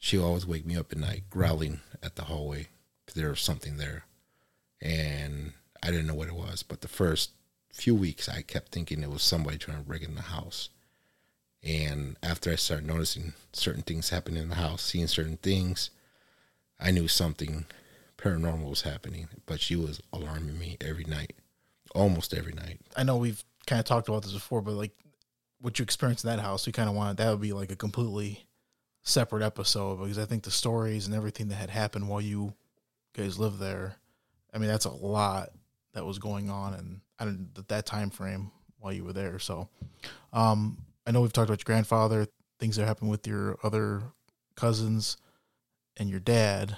She 0.00 0.18
always 0.18 0.44
wake 0.46 0.66
me 0.66 0.76
up 0.76 0.90
at 0.90 0.98
night, 0.98 1.24
growling 1.30 1.80
at 2.02 2.16
the 2.16 2.24
hallway 2.24 2.66
there 3.14 3.30
was 3.30 3.40
something 3.40 3.76
there, 3.76 4.04
and 4.80 5.52
I 5.82 5.90
didn't 5.90 6.06
know 6.06 6.14
what 6.14 6.28
it 6.28 6.34
was. 6.34 6.62
But 6.62 6.80
the 6.80 6.88
first 6.88 7.30
few 7.72 7.94
weeks, 7.94 8.28
I 8.28 8.42
kept 8.42 8.72
thinking 8.72 9.02
it 9.02 9.10
was 9.10 9.22
somebody 9.22 9.56
trying 9.58 9.78
to 9.78 9.84
break 9.84 10.02
in 10.02 10.14
the 10.14 10.22
house. 10.22 10.68
And 11.64 12.16
after 12.22 12.52
I 12.52 12.56
started 12.56 12.86
noticing 12.86 13.32
certain 13.52 13.82
things 13.82 14.10
happening 14.10 14.42
in 14.42 14.50
the 14.50 14.56
house, 14.56 14.82
seeing 14.82 15.06
certain 15.06 15.38
things, 15.38 15.90
I 16.78 16.90
knew 16.90 17.08
something 17.08 17.64
paranormal 18.18 18.68
was 18.68 18.82
happening. 18.82 19.28
But 19.46 19.60
she 19.60 19.74
was 19.74 20.02
alarming 20.12 20.58
me 20.58 20.76
every 20.80 21.04
night, 21.04 21.32
almost 21.94 22.34
every 22.34 22.52
night. 22.52 22.80
I 22.96 23.02
know 23.02 23.16
we've 23.16 23.42
kind 23.66 23.80
of 23.80 23.86
talked 23.86 24.08
about 24.08 24.22
this 24.22 24.32
before, 24.32 24.60
but 24.60 24.74
like 24.74 24.92
what 25.60 25.78
you 25.78 25.82
experienced 25.82 26.24
in 26.24 26.30
that 26.30 26.40
house, 26.40 26.66
we 26.66 26.72
kind 26.72 26.88
of 26.88 26.94
wanted 26.94 27.16
that 27.16 27.30
would 27.30 27.40
be 27.40 27.54
like 27.54 27.72
a 27.72 27.76
completely 27.76 28.46
separate 29.02 29.42
episode 29.42 29.96
because 29.96 30.18
I 30.18 30.26
think 30.26 30.42
the 30.42 30.50
stories 30.50 31.06
and 31.06 31.14
everything 31.14 31.48
that 31.48 31.56
had 31.56 31.70
happened 31.70 32.08
while 32.08 32.20
you 32.20 32.52
guys 33.16 33.38
lived 33.38 33.58
there, 33.58 33.96
I 34.52 34.58
mean, 34.58 34.68
that's 34.68 34.84
a 34.84 34.90
lot 34.90 35.50
that 35.94 36.04
was 36.04 36.18
going 36.18 36.50
on 36.50 37.00
and 37.18 37.48
at 37.56 37.68
that 37.68 37.86
time 37.86 38.10
frame 38.10 38.50
while 38.78 38.92
you 38.92 39.04
were 39.04 39.12
there. 39.14 39.38
So, 39.38 39.68
um, 40.32 40.76
I 41.06 41.10
know 41.10 41.20
we've 41.20 41.32
talked 41.32 41.50
about 41.50 41.60
your 41.60 41.64
grandfather, 41.74 42.26
things 42.58 42.76
that 42.76 42.86
happened 42.86 43.10
with 43.10 43.26
your 43.26 43.58
other 43.62 44.02
cousins 44.56 45.16
and 45.96 46.08
your 46.08 46.20
dad. 46.20 46.76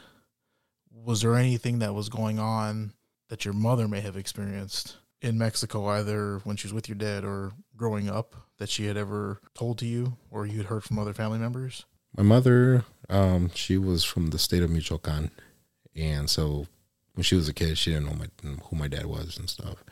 Was 0.91 1.23
there 1.23 1.37
anything 1.37 1.79
that 1.79 1.95
was 1.95 2.09
going 2.09 2.39
on 2.39 2.93
that 3.29 3.45
your 3.45 3.55
mother 3.55 3.87
may 3.87 4.01
have 4.01 4.17
experienced 4.17 4.97
in 5.21 5.39
Mexico, 5.39 5.87
either 5.87 6.41
when 6.45 6.57
she 6.57 6.67
was 6.67 6.75
with 6.75 6.89
your 6.89 6.97
dad 6.97 7.25
or 7.25 7.53
growing 7.77 8.09
up, 8.09 8.35
that 8.59 8.69
she 8.69 8.87
had 8.87 8.97
ever 8.97 9.41
told 9.55 9.79
to 9.79 9.87
you 9.87 10.17
or 10.31 10.47
you 10.47 10.59
had 10.59 10.67
heard 10.67 10.85
from 10.85 10.99
other 10.99 11.13
family 11.13 11.39
members? 11.39 11.85
My 12.17 12.23
mother, 12.23 12.85
um, 13.09 13.51
she 13.55 13.77
was 13.77 14.05
from 14.05 14.31
the 14.31 14.39
state 14.39 14.63
of 14.63 14.71
Michoacan, 14.71 15.31
and 15.95 16.31
so 16.31 16.67
when 17.15 17.25
she 17.25 17.35
was 17.35 17.49
a 17.49 17.55
kid, 17.55 17.77
she 17.79 17.93
didn't 17.93 18.07
know 18.07 18.15
my, 18.15 18.57
who 18.65 18.77
my 18.77 18.89
dad 18.89 19.07
was 19.07 19.39
and 19.39 19.49
stuff. 19.51 19.85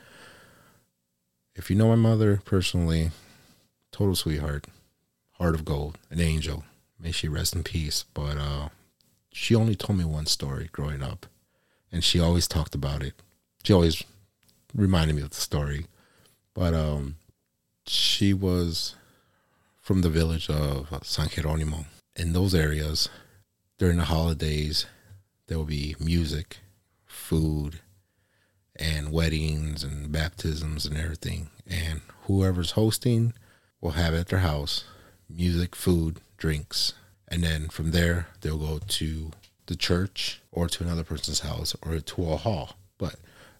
If 1.54 1.70
you 1.70 1.76
know 1.76 1.88
my 1.88 1.96
mother 1.96 2.40
personally, 2.44 3.10
total 3.94 4.16
sweetheart, 4.16 4.66
heart 5.34 5.54
of 5.54 5.64
gold, 5.64 5.98
an 6.10 6.20
angel. 6.20 6.64
May 6.98 7.12
she 7.12 7.28
rest 7.28 7.54
in 7.54 7.62
peace. 7.62 8.04
But 8.12 8.36
uh, 8.36 8.70
she 9.32 9.54
only 9.54 9.76
told 9.76 9.98
me 9.98 10.04
one 10.04 10.26
story 10.26 10.68
growing 10.72 11.00
up, 11.00 11.26
and 11.92 12.02
she 12.02 12.18
always 12.18 12.48
talked 12.48 12.74
about 12.74 13.04
it. 13.04 13.14
She 13.62 13.72
always 13.72 14.02
reminded 14.74 15.14
me 15.14 15.22
of 15.22 15.30
the 15.30 15.36
story. 15.36 15.86
But 16.54 16.74
um, 16.74 17.16
she 17.86 18.34
was 18.34 18.96
from 19.80 20.00
the 20.00 20.10
village 20.10 20.50
of 20.50 20.88
San 21.04 21.28
Jeronimo. 21.28 21.86
In 22.16 22.32
those 22.32 22.54
areas, 22.54 23.08
during 23.78 23.98
the 23.98 24.04
holidays, 24.04 24.86
there 25.46 25.56
will 25.56 25.66
be 25.66 25.94
music, 26.00 26.58
food, 27.06 27.78
and 28.74 29.12
weddings 29.12 29.84
and 29.84 30.10
baptisms 30.10 30.84
and 30.84 30.96
everything. 30.96 31.50
And 31.64 32.00
whoever's 32.22 32.72
hosting 32.72 33.34
will 33.84 33.92
have 33.92 34.14
at 34.14 34.28
their 34.28 34.40
house 34.40 34.84
music, 35.28 35.76
food, 35.76 36.20
drinks. 36.38 36.94
And 37.28 37.44
then 37.44 37.68
from 37.68 37.90
there, 37.90 38.28
they'll 38.40 38.58
go 38.58 38.80
to 38.86 39.30
the 39.66 39.76
church 39.76 40.40
or 40.50 40.68
to 40.68 40.82
another 40.82 41.04
person's 41.04 41.40
house 41.40 41.76
or 41.82 41.98
to 41.98 42.32
a 42.32 42.36
hall. 42.36 42.76
But 42.98 43.16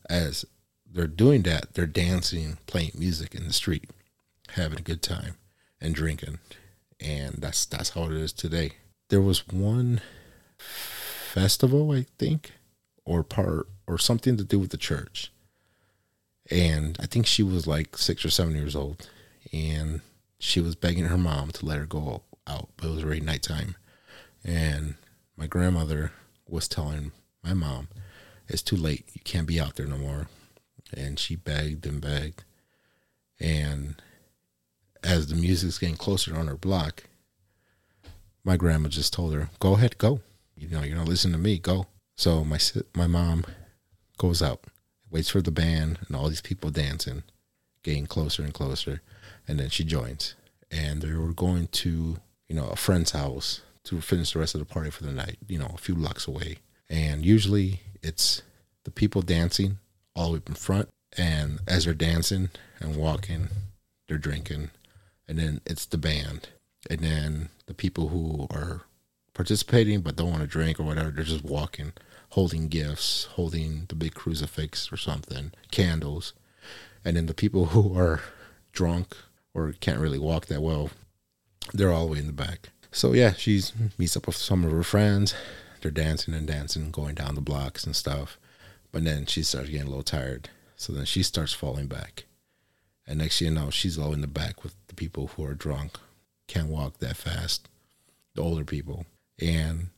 as 0.09 0.45
they're 0.91 1.07
doing 1.07 1.43
that, 1.43 1.75
they're 1.75 1.87
dancing, 1.87 2.59
playing 2.66 2.93
music 2.99 3.35
in 3.35 3.47
the 3.47 3.53
street, 3.53 3.91
having 4.51 4.79
a 4.79 4.83
good 4.83 5.03
time 5.03 5.35
and 5.81 5.95
drinking. 5.95 6.39
And 7.01 7.35
that's 7.39 7.66
that's 7.66 7.91
how 7.91 8.05
it 8.05 8.12
is 8.12 8.33
today. 8.33 8.72
There 9.11 9.20
was 9.20 9.47
one 9.49 10.01
festival, 10.59 11.93
I 11.93 12.07
think, 12.18 12.53
or 13.05 13.22
part 13.22 13.68
or 13.87 13.99
something 13.99 14.37
to 14.37 14.45
do 14.45 14.59
with 14.59 14.70
the 14.70 14.79
church. 14.79 15.31
And 16.51 16.97
I 17.01 17.07
think 17.07 17.27
she 17.27 17.43
was 17.43 17.66
like 17.66 17.99
six 17.99 18.25
or 18.25 18.31
seven 18.31 18.55
years 18.55 18.77
old. 18.77 19.09
And 19.53 20.01
she 20.45 20.61
was 20.61 20.74
begging 20.74 21.07
her 21.07 21.16
mom 21.16 21.51
to 21.51 21.64
let 21.64 21.78
her 21.78 21.86
go 21.86 22.22
out, 22.47 22.68
but 22.76 22.88
it 22.88 22.95
was 22.95 23.03
already 23.03 23.22
nighttime. 23.22 23.76
And 24.45 24.95
my 25.38 25.47
grandmother 25.47 26.12
was 26.47 26.68
telling 26.68 27.12
my 27.42 27.55
mom, 27.55 27.88
It's 28.47 28.61
too 28.61 28.76
late. 28.76 29.07
You 29.14 29.22
can't 29.24 29.47
be 29.47 29.59
out 29.59 29.76
there 29.76 29.86
no 29.86 29.97
more. 29.97 30.28
And 30.95 31.18
she 31.18 31.34
begged 31.34 31.86
and 31.86 31.99
begged. 31.99 32.45
And 33.40 34.03
as 35.03 35.28
the 35.28 35.34
music's 35.34 35.78
getting 35.78 35.97
closer 35.97 36.36
on 36.36 36.47
her 36.47 36.59
block, 36.59 37.05
my 38.45 38.59
grandma 38.59 38.90
just 38.90 39.14
told 39.14 39.32
her, 39.32 39.49
"Go 39.61 39.72
ahead, 39.76 39.97
go. 39.97 40.20
You 40.59 40.68
know, 40.68 40.82
you're 40.82 40.99
not 40.99 41.09
listening 41.09 41.32
to 41.32 41.38
me. 41.38 41.59
Go." 41.59 41.86
So 42.16 42.45
my 42.45 42.59
my 42.95 43.07
mom 43.07 43.47
goes 44.18 44.42
out, 44.42 44.64
waits 45.11 45.30
for 45.30 45.40
the 45.40 45.51
band 45.51 46.01
and 46.07 46.14
all 46.14 46.28
these 46.28 46.42
people 46.42 46.70
dancing, 46.70 47.22
getting 47.82 48.07
closer 48.07 48.42
and 48.42 48.53
closer, 48.53 49.01
and 49.47 49.59
then 49.59 49.70
she 49.70 49.84
joins. 49.84 50.34
And 50.70 51.03
they 51.03 51.12
were 51.12 51.32
going 51.32 51.68
to, 51.68 52.16
you 52.49 52.57
know, 52.57 52.68
a 52.68 52.76
friend's 52.76 53.12
house 53.12 53.61
to 53.84 54.01
finish 54.01 54.32
the 54.32 54.38
rest 54.38 54.55
of 54.55 54.61
the 54.61 54.64
party 54.64 54.90
for 54.90 55.05
the 55.05 55.12
night. 55.12 55.36
You 55.47 55.59
know, 55.59 55.70
a 55.74 55.78
few 55.78 55.95
blocks 55.95 56.26
away. 56.26 56.59
And 56.88 57.24
usually 57.24 57.80
it's 58.03 58.42
the 58.84 58.90
people 58.90 59.22
dancing 59.22 59.78
all 60.14 60.26
the 60.26 60.32
way 60.32 60.38
up 60.38 60.49
in 60.49 60.55
front, 60.55 60.88
and 61.16 61.59
as 61.66 61.84
they're 61.84 61.95
dancing 61.95 62.51
and 62.80 62.97
walking, 62.97 63.49
they're 64.09 64.18
drinking, 64.18 64.70
and 65.26 65.38
then 65.38 65.61
it's 65.66 65.86
the 65.86 65.99
band, 65.99 66.49
and 66.88 67.01
then 67.01 67.49
the 67.66 67.74
people 67.74 68.09
who 68.09 68.47
are 68.51 68.82
participating 69.32 70.01
but 70.01 70.16
don't 70.16 70.30
want 70.30 70.42
to 70.42 70.47
drink 70.47 70.78
or 70.78 70.84
whatever, 70.84 71.11
they're 71.11 71.24
just 71.24 71.45
walking, 71.45 71.92
holding 72.30 72.68
gifts, 72.68 73.24
holding 73.32 73.86
the 73.88 73.95
big 73.95 74.14
crucifix 74.14 74.92
or 74.92 74.97
something, 74.97 75.53
candles, 75.70 76.34
and 77.05 77.16
then 77.16 77.26
the 77.26 77.34
people 77.34 77.66
who 77.66 77.99
are 77.99 78.20
drunk 78.72 79.16
or 79.55 79.73
can't 79.81 80.01
really 80.01 80.19
walk 80.19 80.47
that 80.47 80.63
well, 80.63 80.91
they're 81.73 81.93
all 81.93 82.07
the 82.07 82.13
way 82.13 82.19
in 82.19 82.27
the 82.27 82.33
back. 82.33 82.71
So 82.91 83.13
yeah, 83.13 83.33
she 83.33 83.63
meets 83.97 84.17
up 84.17 84.27
with 84.27 84.37
some 84.37 84.65
of 84.65 84.73
her 84.73 84.83
friends. 84.83 85.35
they're 85.81 85.91
dancing 85.91 86.35
and 86.35 86.47
dancing, 86.47 86.91
going 86.91 87.15
down 87.15 87.35
the 87.35 87.41
blocks 87.41 87.85
and 87.85 87.95
stuff. 87.95 88.39
But 88.93 89.05
then 89.05 89.27
she 89.27 89.43
starts 89.43 89.69
getting 89.69 89.87
a 89.87 89.91
little 89.91 90.03
tired. 90.03 90.49
So 90.77 90.93
then 90.93 91.05
she 91.05 91.23
starts 91.23 91.53
falling 91.53 91.87
back. 91.87 92.25
And 93.07 93.19
next 93.19 93.39
thing 93.39 93.49
you 93.49 93.55
know, 93.55 93.71
she's 93.71 93.99
all 93.99 94.13
in 94.13 94.21
the 94.21 94.27
back 94.27 94.63
with 94.63 94.75
the 94.89 94.95
people 94.95 95.29
who 95.29 95.45
are 95.45 95.55
drunk, 95.55 95.99
can't 96.47 96.69
walk 96.69 96.99
that 96.99 97.17
fast, 97.17 97.69
the 98.35 98.43
older 98.43 98.65
people. 98.65 99.07
And 99.41 99.89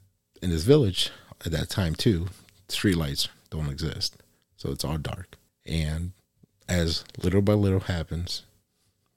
in 0.42 0.50
this 0.50 0.64
village 0.64 1.10
at 1.44 1.52
that 1.52 1.68
time 1.68 1.94
too, 1.94 2.28
street 2.68 2.96
lights 2.96 3.28
don't 3.50 3.70
exist. 3.70 4.16
So 4.56 4.70
it's 4.70 4.84
all 4.84 4.98
dark. 4.98 5.36
And 5.64 6.12
as 6.68 7.04
little 7.22 7.42
by 7.42 7.52
little 7.52 7.80
happens, 7.80 8.42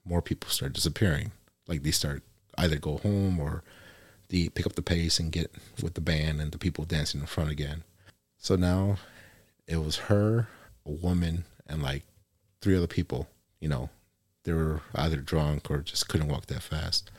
more 0.04 0.22
people 0.22 0.50
start 0.50 0.72
disappearing. 0.72 1.32
Like 1.66 1.82
they 1.82 1.90
start 1.90 2.22
either 2.58 2.76
go 2.76 2.98
home 2.98 3.38
or 3.38 3.62
they 4.28 4.48
pick 4.48 4.66
up 4.66 4.74
the 4.74 4.82
pace 4.82 5.18
and 5.18 5.32
get 5.32 5.52
with 5.82 5.94
the 5.94 6.00
band 6.00 6.40
and 6.40 6.52
the 6.52 6.58
people 6.58 6.84
dancing 6.84 7.20
in 7.20 7.26
front 7.26 7.50
again. 7.50 7.82
So 8.38 8.56
now 8.56 8.96
it 9.66 9.76
was 9.76 9.96
her, 9.96 10.48
a 10.86 10.90
woman, 10.90 11.44
and 11.66 11.82
like 11.82 12.04
three 12.60 12.76
other 12.76 12.86
people. 12.86 13.28
You 13.60 13.68
know, 13.68 13.90
they 14.44 14.52
were 14.52 14.82
either 14.94 15.16
drunk 15.16 15.70
or 15.70 15.78
just 15.78 16.08
couldn't 16.08 16.28
walk 16.28 16.46
that 16.46 16.62
fast. 16.62 17.10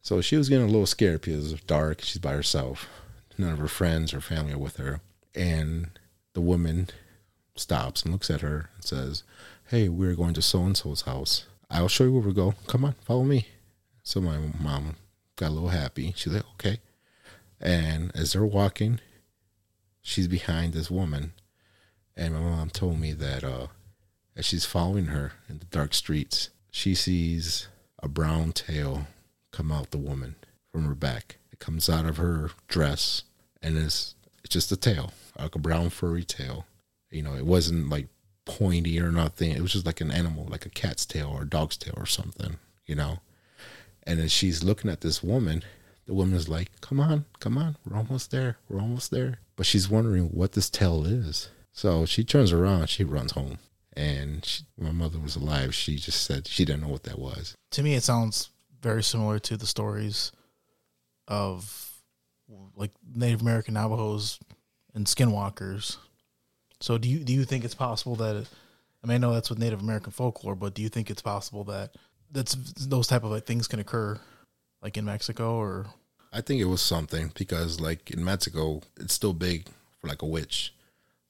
So 0.00 0.20
she 0.20 0.36
was 0.36 0.48
getting 0.48 0.64
a 0.64 0.70
little 0.70 0.86
scared 0.86 1.20
because 1.20 1.52
it's 1.52 1.62
dark. 1.62 2.02
She's 2.02 2.18
by 2.18 2.32
herself. 2.32 2.88
None 3.36 3.52
of 3.52 3.58
her 3.58 3.68
friends 3.68 4.14
or 4.14 4.20
family 4.20 4.54
are 4.54 4.58
with 4.58 4.76
her. 4.76 5.00
And 5.34 5.90
the 6.32 6.40
woman 6.40 6.88
stops 7.56 8.02
and 8.02 8.12
looks 8.12 8.30
at 8.30 8.40
her 8.40 8.70
and 8.74 8.84
says, 8.84 9.22
Hey, 9.66 9.88
we're 9.88 10.14
going 10.14 10.34
to 10.34 10.42
so 10.42 10.62
and 10.62 10.76
so's 10.76 11.02
house. 11.02 11.46
I'll 11.70 11.88
show 11.88 12.04
you 12.04 12.12
where 12.12 12.22
we 12.22 12.32
go. 12.32 12.54
Come 12.66 12.84
on, 12.84 12.94
follow 13.04 13.24
me. 13.24 13.46
So 14.02 14.20
my 14.20 14.38
mom 14.58 14.96
got 15.36 15.50
a 15.50 15.54
little 15.54 15.68
happy. 15.68 16.14
She's 16.16 16.32
like, 16.32 16.44
Okay. 16.54 16.78
And 17.60 18.12
as 18.14 18.32
they're 18.32 18.44
walking, 18.44 19.00
she's 20.00 20.28
behind 20.28 20.72
this 20.72 20.90
woman. 20.90 21.32
And 22.16 22.34
my 22.34 22.40
mom 22.40 22.70
told 22.70 22.98
me 23.00 23.12
that 23.12 23.44
uh, 23.44 23.66
as 24.36 24.46
she's 24.46 24.64
following 24.64 25.06
her 25.06 25.32
in 25.48 25.58
the 25.58 25.64
dark 25.66 25.94
streets, 25.94 26.50
she 26.70 26.94
sees 26.94 27.68
a 28.02 28.08
brown 28.08 28.52
tail 28.52 29.06
come 29.52 29.72
out 29.72 29.90
the 29.90 29.98
woman 29.98 30.36
from 30.72 30.84
her 30.84 30.94
back. 30.94 31.36
It 31.52 31.58
comes 31.58 31.88
out 31.88 32.06
of 32.06 32.16
her 32.18 32.50
dress 32.68 33.24
and 33.60 33.76
it's, 33.76 34.14
it's 34.44 34.52
just 34.52 34.72
a 34.72 34.76
tail, 34.76 35.12
like 35.38 35.54
a 35.54 35.58
brown 35.58 35.90
furry 35.90 36.24
tail. 36.24 36.66
You 37.10 37.22
know, 37.22 37.34
it 37.34 37.46
wasn't 37.46 37.88
like 37.88 38.06
pointy 38.48 38.98
or 39.00 39.12
nothing. 39.12 39.52
It 39.52 39.60
was 39.60 39.72
just 39.72 39.86
like 39.86 40.00
an 40.00 40.10
animal, 40.10 40.46
like 40.48 40.66
a 40.66 40.70
cat's 40.70 41.06
tail 41.06 41.30
or 41.32 41.42
a 41.42 41.48
dog's 41.48 41.76
tail 41.76 41.94
or 41.96 42.06
something, 42.06 42.56
you 42.86 42.96
know. 42.96 43.20
And 44.04 44.18
as 44.18 44.32
she's 44.32 44.64
looking 44.64 44.90
at 44.90 45.02
this 45.02 45.22
woman, 45.22 45.62
the 46.06 46.14
woman 46.14 46.34
is 46.34 46.48
like, 46.48 46.68
Come 46.80 46.98
on, 46.98 47.26
come 47.38 47.58
on, 47.58 47.76
we're 47.84 47.96
almost 47.96 48.30
there, 48.30 48.56
we're 48.68 48.80
almost 48.80 49.10
there. 49.10 49.38
But 49.54 49.66
she's 49.66 49.88
wondering 49.88 50.28
what 50.30 50.52
this 50.52 50.70
tail 50.70 51.04
is. 51.04 51.50
So 51.72 52.06
she 52.06 52.24
turns 52.24 52.52
around, 52.52 52.88
she 52.88 53.04
runs 53.04 53.32
home. 53.32 53.58
And 53.94 54.44
she, 54.44 54.62
my 54.78 54.92
mother 54.92 55.18
was 55.18 55.34
alive. 55.36 55.74
She 55.74 55.96
just 55.96 56.24
said 56.24 56.46
she 56.46 56.64
didn't 56.64 56.82
know 56.82 56.88
what 56.88 57.02
that 57.02 57.18
was. 57.18 57.54
To 57.72 57.82
me, 57.82 57.94
it 57.94 58.04
sounds 58.04 58.50
very 58.80 59.02
similar 59.02 59.40
to 59.40 59.56
the 59.56 59.66
stories 59.66 60.30
of 61.26 61.92
like 62.76 62.92
Native 63.14 63.42
American 63.42 63.74
Navajos 63.74 64.38
and 64.94 65.06
Skinwalkers. 65.06 65.98
So, 66.80 66.98
do 66.98 67.08
you 67.08 67.20
do 67.20 67.32
you 67.32 67.44
think 67.44 67.64
it's 67.64 67.74
possible 67.74 68.16
that? 68.16 68.46
I 69.02 69.06
mean, 69.06 69.14
I 69.14 69.18
know 69.18 69.32
that's 69.32 69.50
with 69.50 69.58
Native 69.58 69.80
American 69.80 70.12
folklore, 70.12 70.56
but 70.56 70.74
do 70.74 70.82
you 70.82 70.88
think 70.88 71.08
it's 71.10 71.22
possible 71.22 71.64
that 71.64 71.94
that's 72.32 72.54
those 72.86 73.06
type 73.06 73.24
of 73.24 73.30
like 73.30 73.46
things 73.46 73.68
can 73.68 73.78
occur, 73.78 74.18
like 74.82 74.96
in 74.96 75.04
Mexico 75.04 75.56
or? 75.56 75.86
I 76.32 76.40
think 76.40 76.60
it 76.60 76.66
was 76.66 76.82
something 76.82 77.32
because, 77.34 77.80
like 77.80 78.10
in 78.10 78.24
Mexico, 78.24 78.82
it's 78.98 79.14
still 79.14 79.32
big 79.32 79.66
for 80.00 80.08
like 80.08 80.22
a 80.22 80.26
witch. 80.26 80.74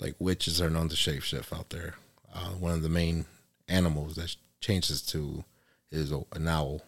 Like 0.00 0.14
witches 0.18 0.60
are 0.60 0.70
known 0.70 0.88
to 0.88 0.96
shapeshift 0.96 1.56
out 1.56 1.70
there. 1.70 1.94
Uh, 2.34 2.50
one 2.50 2.72
of 2.72 2.82
the 2.82 2.88
main 2.88 3.26
animals 3.68 4.16
that 4.16 4.34
changes 4.60 5.02
to 5.02 5.44
is 5.90 6.12
a, 6.12 6.22
an 6.32 6.48
owl, 6.48 6.82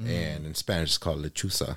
mm. 0.00 0.08
and 0.08 0.46
in 0.46 0.54
Spanish 0.54 0.90
it's 0.90 0.98
called 0.98 1.22
lechuza. 1.22 1.76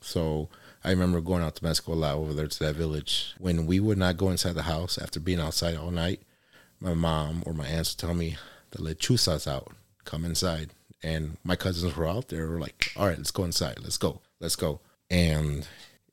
So 0.00 0.48
I 0.84 0.90
remember 0.90 1.20
going 1.22 1.42
out 1.42 1.56
to 1.56 1.64
Mexico 1.64 1.92
a 1.92 1.94
lot 1.94 2.14
over 2.16 2.34
there 2.34 2.46
to 2.46 2.58
that 2.60 2.76
village. 2.76 3.34
When 3.38 3.66
we 3.66 3.80
would 3.80 3.96
not 3.96 4.18
go 4.18 4.28
inside 4.28 4.54
the 4.54 4.62
house 4.62 4.98
after 4.98 5.18
being 5.18 5.40
outside 5.40 5.76
all 5.76 5.90
night, 5.90 6.20
my 6.78 6.92
mom 6.92 7.42
or 7.46 7.54
my 7.54 7.66
aunts 7.66 7.94
would 7.94 8.06
tell 8.06 8.14
me 8.14 8.36
the 8.70 8.78
lechuza's 8.78 9.46
out. 9.46 9.72
Come 10.04 10.26
inside. 10.26 10.70
And 11.02 11.38
my 11.42 11.56
cousins 11.56 11.96
were 11.96 12.06
out 12.06 12.28
there. 12.28 12.48
Were 12.48 12.60
like, 12.60 12.92
all 12.96 13.06
right, 13.06 13.16
let's 13.16 13.30
go 13.30 13.44
inside. 13.44 13.78
Let's 13.80 13.96
go. 13.96 14.20
Let's 14.40 14.56
go. 14.56 14.80
And 15.08 15.66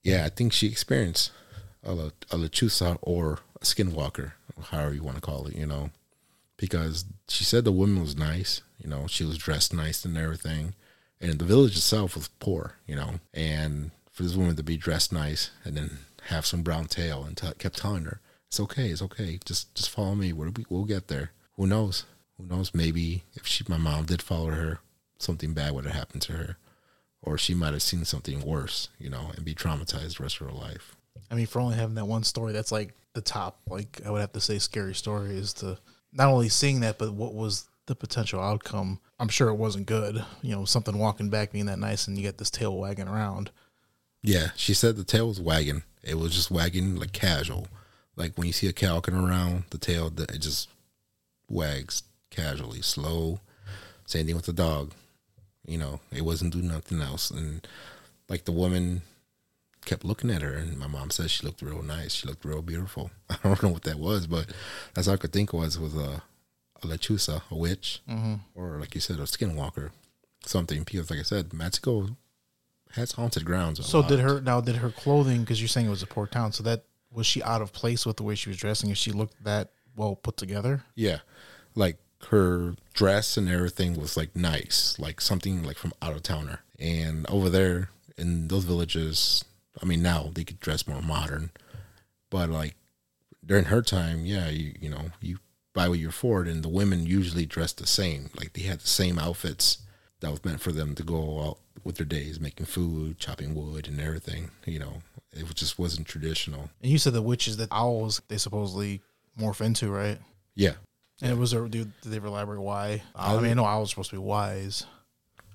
yeah, 0.04 0.24
I 0.26 0.30
think 0.30 0.54
she 0.54 0.68
experienced 0.68 1.32
a, 1.84 1.92
a 1.92 2.38
lechuza 2.38 2.98
or 3.02 3.40
a 3.62 3.66
skinwalker, 3.66 4.34
however 4.70 4.94
you 4.94 5.04
want 5.04 5.16
to 5.16 5.22
call 5.22 5.48
it, 5.48 5.56
you 5.56 5.66
know, 5.66 5.90
because 6.56 7.06
she 7.28 7.44
said 7.44 7.66
the 7.66 7.72
woman 7.72 8.02
was 8.02 8.16
nice. 8.16 8.62
You 8.82 8.90
know, 8.90 9.06
she 9.08 9.26
was 9.26 9.38
dressed 9.38 9.74
nice 9.74 10.06
and 10.06 10.18
everything. 10.18 10.76
And 11.20 11.38
the 11.38 11.46
village 11.46 11.76
itself 11.76 12.16
was 12.16 12.30
poor, 12.30 12.78
you 12.88 12.96
know, 12.96 13.16
and 13.34 13.92
for 14.22 14.28
this 14.28 14.38
woman 14.38 14.56
to 14.56 14.62
be 14.62 14.78
dressed 14.78 15.12
nice 15.12 15.50
and 15.64 15.76
then 15.76 15.98
have 16.26 16.46
some 16.46 16.62
brown 16.62 16.86
tail 16.86 17.24
and 17.24 17.36
t- 17.36 17.48
kept 17.58 17.80
telling 17.80 18.06
her, 18.06 18.22
"It's 18.48 18.60
okay, 18.60 18.90
it's 18.90 19.02
okay. 19.02 19.40
Just 19.44 19.74
just 19.74 19.90
follow 19.90 20.14
me. 20.14 20.32
We'll, 20.32 20.52
we'll 20.70 20.86
get 20.86 21.08
there. 21.08 21.32
Who 21.56 21.66
knows? 21.66 22.06
Who 22.38 22.46
knows? 22.46 22.72
Maybe 22.72 23.24
if 23.34 23.48
she, 23.48 23.64
my 23.68 23.78
mom, 23.78 24.06
did 24.06 24.22
follow 24.22 24.52
her, 24.52 24.80
something 25.18 25.54
bad 25.54 25.74
would 25.74 25.86
have 25.86 25.96
happened 25.96 26.22
to 26.24 26.34
her, 26.34 26.58
or 27.24 27.40
she 27.40 27.56
might 27.56 27.74
have 27.74 27.82
seen 27.82 28.06
something 28.06 28.46
worse, 28.46 28.90
you 29.00 29.10
know, 29.10 29.32
and 29.36 29.44
be 29.44 29.56
traumatized 29.56 30.18
the 30.18 30.24
rest 30.24 30.40
of 30.40 30.48
her 30.48 30.54
life." 30.54 30.96
I 31.32 31.36
mean, 31.36 31.48
for 31.48 31.60
only 31.60 31.76
having 31.76 31.96
that 31.96 32.06
one 32.06 32.24
story, 32.24 32.54
that's 32.54 32.72
like 32.72 32.94
the 33.14 33.22
top. 33.22 33.60
Like 33.68 34.02
I 34.06 34.12
would 34.12 34.22
have 34.22 34.34
to 34.34 34.40
say, 34.40 34.60
scary 34.60 34.94
story 34.94 35.36
is 35.36 35.52
to 35.56 35.80
not 36.14 36.30
only 36.30 36.50
seeing 36.50 36.82
that, 36.82 37.00
but 37.00 37.12
what 37.14 37.34
was 37.34 37.66
the 37.88 37.96
potential 37.96 38.40
outcome. 38.40 39.00
I'm 39.20 39.30
sure 39.30 39.50
it 39.50 39.56
wasn't 39.56 39.88
good. 39.88 40.24
You 40.44 40.56
know, 40.56 40.66
something 40.66 41.00
walking 41.00 41.32
back 41.32 41.52
being 41.52 41.66
that 41.66 41.80
nice, 41.80 42.08
and 42.08 42.16
you 42.18 42.24
get 42.24 42.38
this 42.38 42.52
tail 42.52 42.78
wagging 42.78 43.08
around. 43.08 43.50
Yeah, 44.24 44.52
she 44.56 44.74
said 44.74 44.96
the 44.96 45.04
tail 45.04 45.28
was 45.28 45.40
wagging. 45.40 45.84
It 46.04 46.16
was 46.16 46.34
just 46.34 46.52
wagging 46.52 46.96
like 46.96 47.12
casual, 47.12 47.68
like 48.16 48.38
when 48.38 48.48
you 48.48 48.54
see 48.54 48.68
a 48.68 48.74
cow 48.74 48.96
walking 48.96 49.16
around, 49.16 49.64
the 49.70 49.78
tail 49.78 50.12
it 50.18 50.40
just 50.40 50.70
wags 51.48 52.04
casually, 52.30 52.82
slow. 52.82 53.40
Same 54.06 54.26
thing 54.26 54.36
with 54.36 54.46
the 54.46 54.54
dog. 54.54 54.94
You 55.66 55.78
know, 55.78 56.00
it 56.12 56.26
wasn't 56.26 56.54
doing 56.54 56.68
nothing 56.68 57.02
else, 57.02 57.32
and 57.32 57.68
like 58.30 58.46
the 58.46 58.52
woman 58.52 59.04
kept 59.86 60.06
looking 60.06 60.30
at 60.30 60.42
her, 60.42 60.54
and 60.54 60.78
my 60.78 60.88
mom 60.88 61.10
said 61.12 61.30
she 61.30 61.46
looked 61.46 61.62
real 61.62 61.82
nice. 61.82 62.14
She 62.14 62.28
looked 62.28 62.46
real 62.46 62.62
beautiful. 62.62 63.12
I 63.30 63.38
don't 63.44 63.62
know 63.64 63.70
what 63.70 63.84
that 63.84 64.00
was, 64.00 64.28
but 64.28 64.48
that's 64.94 65.08
all 65.08 65.14
I 65.14 65.18
could 65.18 65.34
think 65.34 65.54
was 65.54 65.80
was 65.80 65.96
a, 65.96 66.24
a 66.84 66.88
lechuza, 66.88 67.42
a 67.50 67.56
witch, 67.56 68.02
mm-hmm. 68.10 68.36
or 68.56 68.80
like 68.80 68.96
you 68.96 69.02
said, 69.02 69.20
a 69.20 69.24
skinwalker, 69.24 69.92
something. 70.46 70.84
Because 70.84 71.10
like 71.10 71.20
I 71.20 71.24
said, 71.24 71.54
Mexico 71.54 72.10
has 72.96 73.14
haunted 73.14 73.46
grounds. 73.46 73.86
so 73.86 74.00
lot. 74.00 74.10
did 74.10 74.20
her 74.20 74.42
now? 74.42 74.62
Did 74.62 74.78
her 74.78 74.90
clothing? 74.90 75.42
Because 75.42 75.62
you're 75.62 75.68
saying 75.68 75.88
it 75.88 75.92
was 75.92 76.04
a 76.04 76.08
poor 76.08 76.28
town, 76.28 76.52
so 76.52 76.64
that 76.64 76.84
was 77.12 77.28
she 77.28 77.44
out 77.44 77.62
of 77.62 77.74
place 77.74 78.06
with 78.06 78.18
the 78.18 78.24
way 78.24 78.36
she 78.36 78.50
was 78.50 78.58
dressing? 78.58 78.90
If 78.90 78.98
she 78.98 79.12
looked 79.12 79.44
that 79.44 79.72
well 79.96 80.16
put 80.16 80.38
together? 80.38 80.84
Yeah, 80.96 81.20
like 81.76 81.98
her 82.30 82.76
dress 82.94 83.38
and 83.38 83.50
everything 83.50 84.00
was 84.00 84.16
like 84.16 84.36
nice, 84.36 84.98
like 85.00 85.22
something 85.22 85.64
like 85.64 85.78
from 85.78 85.94
out 86.02 86.14
of 86.14 86.24
towner. 86.24 86.60
And 86.80 87.30
over 87.30 87.50
there 87.50 87.90
in 88.18 88.48
those 88.48 88.64
villages, 88.64 89.44
I 89.82 89.86
mean, 89.86 90.02
now 90.02 90.30
they 90.34 90.44
could 90.44 90.60
dress 90.60 90.88
more 90.88 91.02
modern, 91.02 91.52
but 92.30 92.50
like 92.50 92.76
during 93.46 93.66
her 93.66 93.82
time, 93.82 94.26
yeah, 94.26 94.50
you 94.50 94.74
you 94.80 94.90
know 94.90 95.12
you 95.20 95.40
buy 95.74 95.88
what 95.88 96.00
you're 96.00 96.10
afford, 96.10 96.48
and 96.48 96.64
the 96.64 96.70
women 96.70 97.06
usually 97.06 97.46
dressed 97.46 97.78
the 97.78 97.88
same, 97.88 98.30
like 98.38 98.54
they 98.54 98.64
had 98.64 98.80
the 98.80 98.88
same 98.88 99.18
outfits 99.18 99.80
that 100.22 100.32
was 100.32 100.44
meant 100.46 100.62
for 100.62 100.72
them 100.72 100.96
to 100.96 101.04
go 101.04 101.42
out 101.42 101.58
with 101.84 101.98
their 101.98 102.06
days, 102.06 102.40
making 102.40 102.68
food, 102.68 103.20
chopping 103.20 103.54
wood, 103.54 103.88
and 103.88 104.00
everything. 104.00 104.52
You 104.66 104.80
know, 104.80 105.02
it 105.34 105.46
just 105.56 105.78
wasn't 105.78 106.08
traditional. 106.08 106.70
And 106.82 106.92
you 106.92 106.98
said 106.98 107.14
the 107.14 107.22
witches 107.22 107.58
that 107.58 107.70
owls 107.72 108.22
they 108.28 108.38
supposedly 108.38 109.02
morph 109.40 109.62
into, 109.62 109.92
right? 109.92 110.20
Yeah. 110.56 110.74
And 111.22 111.32
it 111.32 111.38
was 111.38 111.54
a 111.54 111.68
dude. 111.68 111.92
Did 112.02 112.12
they 112.12 112.18
elaborate 112.18 112.62
why? 112.62 113.04
I 113.16 113.36
mean, 113.38 113.52
I 113.52 113.54
know 113.54 113.66
owls 113.66 113.90
are 113.90 113.92
supposed 113.92 114.10
to 114.12 114.16
be 114.16 114.22
wise, 114.22 114.86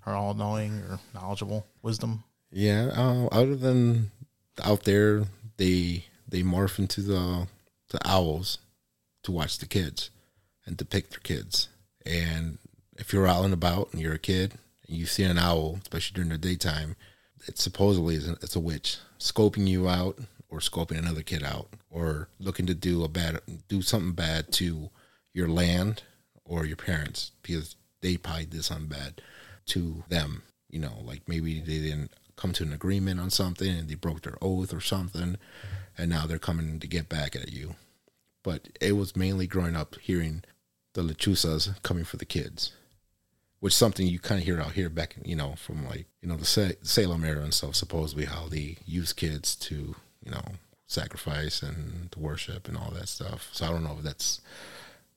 or 0.05 0.15
all 0.15 0.35
knowing, 0.35 0.75
or 0.89 1.01
knowledgeable, 1.15 1.67
wisdom. 1.83 2.23
Yeah. 2.51 2.91
Uh, 2.95 3.27
other 3.27 3.57
than 3.57 4.11
out 4.63 4.85
there, 4.85 5.25
they 5.57 6.05
they 6.29 6.43
morph 6.43 6.79
into 6.79 7.03
the 7.03 7.49
the 7.91 8.01
owls 8.05 8.59
to 9.23 9.33
watch 9.33 9.59
the 9.59 9.67
kids 9.67 10.11
and 10.65 10.77
depict 10.77 11.11
their 11.11 11.21
kids. 11.21 11.69
And 12.05 12.59
if 12.99 13.13
you're 13.13 13.27
out 13.27 13.45
and 13.45 13.55
about 13.55 13.93
and 13.93 14.01
you're 14.01 14.15
a 14.15 14.19
kid 14.19 14.55
and 14.87 14.97
you 14.97 15.07
see 15.07 15.25
an 15.25 15.39
owl, 15.39 15.79
especially 15.83 16.15
during 16.15 16.31
the 16.31 16.39
daytime, 16.39 16.97
it 17.47 17.59
supposedly 17.59 18.17
is 18.17 18.29
it's 18.29 18.57
a 18.57 18.61
witch 18.61 18.99
scoping 19.19 19.67
you 19.67 19.89
out 19.89 20.19
or 20.49 20.59
scoping 20.59 20.99
another 20.99 21.23
kid 21.23 21.43
out 21.43 21.69
or 21.91 22.29
looking 22.39 22.67
to 22.67 22.75
do 22.75 23.05
a 23.05 23.09
bad 23.09 23.41
do 23.69 23.83
something 23.83 24.13
bad 24.13 24.53
to 24.53 24.91
your 25.33 25.49
land 25.49 26.03
or 26.45 26.65
your 26.65 26.77
parents 26.77 27.33
because 27.43 27.77
they 28.01 28.17
probably 28.17 28.47
did 28.47 28.65
something 28.65 28.89
bad 28.89 29.21
to 29.67 30.05
them. 30.09 30.43
You 30.71 30.81
know, 30.81 30.95
like 31.05 31.23
maybe 31.29 31.61
they 31.61 31.81
didn't 31.81 32.13
come 32.37 32.53
to 32.53 32.65
an 32.65 32.73
agreement 32.73 33.21
on 33.21 33.31
something 33.31 33.69
and 33.69 33.89
they 33.89 33.95
broke 33.95 34.23
their 34.23 34.39
oath 34.43 34.73
or 34.75 34.81
something, 34.81 35.37
and 35.97 36.11
now 36.11 36.27
they're 36.27 36.39
coming 36.39 36.79
to 36.81 36.87
get 36.87 37.09
back 37.09 37.35
at 37.35 37.53
you. 37.53 37.77
But 38.43 38.69
it 38.81 38.93
was 38.93 39.17
mainly 39.17 39.47
growing 39.47 39.77
up 39.77 39.97
hearing 40.01 40.45
the 40.95 41.03
lechuzas 41.03 41.81
coming 41.83 42.05
for 42.05 42.17
the 42.17 42.25
kids, 42.25 42.73
which 43.61 43.75
something 43.75 44.07
you 44.07 44.19
kind 44.19 44.41
of 44.41 44.45
hear 44.47 44.61
out 44.61 44.73
here 44.73 44.89
back, 44.89 45.17
you 45.25 45.37
know, 45.37 45.55
from 45.57 45.87
like 45.87 46.07
you 46.21 46.29
know 46.29 46.37
the 46.37 46.45
Sa- 46.45 46.77
Salem 46.83 47.25
era 47.25 47.43
and 47.43 47.55
stuff. 47.55 47.75
Supposedly 47.75 48.25
how 48.27 48.49
they 48.49 48.77
use 48.85 49.13
kids 49.13 49.57
to 49.57 49.95
you 50.23 50.31
know 50.31 50.43
sacrifice 50.87 51.63
and 51.63 52.11
to 52.13 52.19
worship 52.19 52.69
and 52.69 52.77
all 52.77 52.91
that 52.93 53.09
stuff. 53.09 53.49
So 53.53 53.67
I 53.67 53.71
don't 53.71 53.85
know 53.85 53.97
if 53.99 54.05
that's 54.05 54.41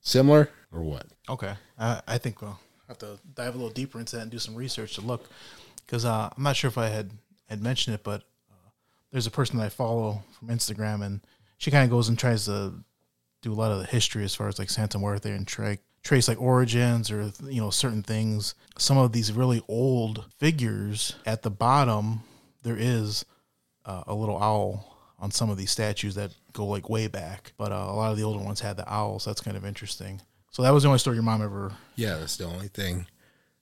similar 0.01 0.49
or 0.71 0.81
what. 0.81 1.07
Okay, 1.29 1.53
I, 1.77 2.01
I 2.07 2.17
think 2.17 2.41
we'll 2.41 2.59
have 2.87 2.97
to 2.99 3.19
dive 3.35 3.53
a 3.53 3.57
little 3.57 3.73
deeper 3.73 3.99
into 3.99 4.15
that 4.15 4.23
and 4.23 4.31
do 4.31 4.39
some 4.39 4.55
research 4.55 4.95
to 4.95 5.01
look, 5.01 5.29
because 5.85 6.05
uh, 6.05 6.29
I'm 6.35 6.43
not 6.43 6.55
sure 6.55 6.69
if 6.69 6.77
I 6.77 6.87
had 6.87 7.11
had 7.47 7.61
mentioned 7.61 7.95
it, 7.95 8.03
but 8.03 8.23
uh, 8.49 8.69
there's 9.11 9.27
a 9.27 9.31
person 9.31 9.57
that 9.57 9.65
I 9.65 9.69
follow 9.69 10.23
from 10.37 10.49
Instagram, 10.49 11.05
and 11.05 11.21
she 11.57 11.71
kind 11.71 11.83
of 11.83 11.89
goes 11.89 12.09
and 12.09 12.17
tries 12.17 12.45
to 12.45 12.73
do 13.41 13.53
a 13.53 13.55
lot 13.55 13.71
of 13.71 13.79
the 13.79 13.85
history 13.85 14.23
as 14.23 14.35
far 14.35 14.47
as 14.47 14.59
like 14.59 14.69
Santa 14.69 14.99
Muerte 14.99 15.31
and 15.31 15.47
tra- 15.47 15.77
trace 16.03 16.27
like 16.27 16.41
origins 16.41 17.11
or 17.11 17.31
you 17.43 17.61
know 17.61 17.69
certain 17.69 18.03
things. 18.03 18.55
Some 18.77 18.97
of 18.97 19.11
these 19.11 19.31
really 19.31 19.61
old 19.67 20.25
figures 20.37 21.15
at 21.25 21.41
the 21.41 21.49
bottom, 21.51 22.21
there 22.63 22.77
is 22.77 23.25
uh, 23.85 24.03
a 24.07 24.15
little 24.15 24.41
owl 24.41 24.97
on 25.19 25.31
some 25.31 25.49
of 25.49 25.57
these 25.57 25.71
statues 25.71 26.15
that 26.15 26.31
go 26.53 26.65
like 26.65 26.89
way 26.89 27.07
back, 27.07 27.53
but 27.57 27.71
uh, 27.71 27.75
a 27.75 27.95
lot 27.95 28.11
of 28.11 28.17
the 28.17 28.23
older 28.23 28.43
ones 28.43 28.61
had 28.61 28.77
the 28.77 28.91
owls. 28.91 29.25
That's 29.25 29.41
kind 29.41 29.57
of 29.57 29.65
interesting. 29.65 30.21
So 30.51 30.63
that 30.63 30.71
was 30.71 30.83
the 30.83 30.89
only 30.89 30.99
story 30.99 31.15
your 31.15 31.23
mom 31.23 31.43
ever. 31.43 31.73
Yeah, 31.95 32.17
that's 32.17 32.37
the 32.37 32.45
only 32.45 32.69
thing. 32.69 33.05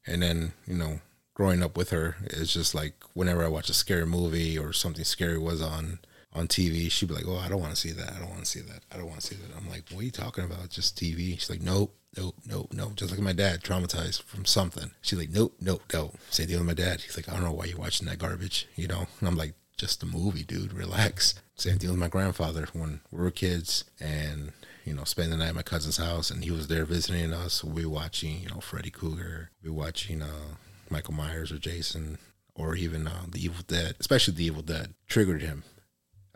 And 0.06 0.22
then, 0.22 0.54
you 0.66 0.76
know, 0.76 1.02
growing 1.34 1.62
up 1.62 1.76
with 1.76 1.90
her, 1.90 2.16
it's 2.24 2.54
just 2.54 2.74
like 2.74 2.94
whenever 3.14 3.44
I 3.44 3.50
watch 3.50 3.70
a 3.70 3.74
scary 3.74 4.06
movie 4.06 4.58
or 4.58 4.72
something 4.72 5.04
scary 5.04 5.38
was 5.38 5.62
on 5.62 6.00
on 6.34 6.48
TV, 6.48 6.92
she'd 6.92 7.08
be 7.08 7.16
like, 7.16 7.28
"Oh, 7.28 7.38
I 7.38 7.50
don't 7.50 7.62
want 7.62 7.74
to 7.74 7.80
see 7.80 7.92
that. 7.92 8.14
I 8.14 8.20
don't 8.20 8.30
want 8.30 8.42
to 8.42 8.46
see 8.46 8.62
that. 8.62 8.84
I 8.92 8.98
don't 8.98 9.08
want 9.08 9.22
to 9.22 9.28
see 9.28 9.36
that." 9.36 9.56
I'm 9.58 9.70
like, 9.70 9.90
"What 9.90 10.02
are 10.02 10.06
you 10.06 10.12
talking 10.12 10.44
about? 10.44 10.70
Just 10.70 10.98
TV." 10.98 11.32
She's 11.40 11.50
like, 11.50 11.62
"Nope, 11.62 11.96
nope, 12.18 12.36
nope, 12.46 12.74
nope." 12.74 12.96
Just 12.96 13.12
like 13.12 13.20
my 13.20 13.34
dad, 13.34 13.62
traumatized 13.64 14.24
from 14.24 14.46
something. 14.46 14.92
She's 15.02 15.20
like, 15.20 15.30
"Nope, 15.30 15.56
nope, 15.62 15.84
nope." 15.94 16.16
Same 16.30 16.48
deal 16.48 16.60
with 16.60 16.68
my 16.68 16.74
dad. 16.74 17.02
He's 17.02 17.18
like, 17.18 17.30
"I 17.30 17.34
don't 17.34 17.44
know 17.44 17.52
why 17.52 17.66
you're 17.66 17.78
watching 17.78 18.08
that 18.08 18.20
garbage," 18.20 18.68
you 18.76 18.88
know. 18.88 19.08
And 19.20 19.28
I'm 19.28 19.36
like, 19.36 19.54
"Just 19.78 20.04
a 20.04 20.06
movie, 20.06 20.44
dude. 20.44 20.74
Relax." 20.74 21.36
Same 21.56 21.78
deal 21.78 21.92
with 21.92 22.00
my 22.00 22.08
grandfather 22.08 22.68
when 22.74 23.02
we 23.12 23.20
were 23.20 23.32
kids 23.32 23.84
and 24.00 24.52
you 24.88 24.94
know, 24.94 25.04
spend 25.04 25.34
the 25.34 25.38
night 25.38 25.50
at 25.50 25.56
my 25.56 25.64
cousin's 25.64 25.98
house, 25.98 26.32
and 26.32 26.46
he 26.46 26.52
was 26.52 26.68
there 26.68 26.86
visiting 26.86 27.34
us. 27.34 27.62
We 27.62 27.86
were 27.86 27.92
watching, 27.92 28.40
you 28.40 28.48
know, 28.48 28.62
Freddy 28.62 28.90
Krueger. 28.90 29.52
We 29.62 29.70
were 29.70 29.76
watching 29.76 30.22
uh, 30.22 30.56
Michael 30.90 31.14
Myers 31.14 31.52
or 31.52 31.58
Jason, 31.58 32.20
or 32.56 32.74
even 32.74 33.06
uh, 33.06 33.26
The 33.30 33.44
Evil 33.44 33.66
Dead. 33.68 33.96
Especially 34.00 34.34
The 34.34 34.46
Evil 34.46 34.62
Dead 34.62 34.94
triggered 35.06 35.42
him, 35.42 35.66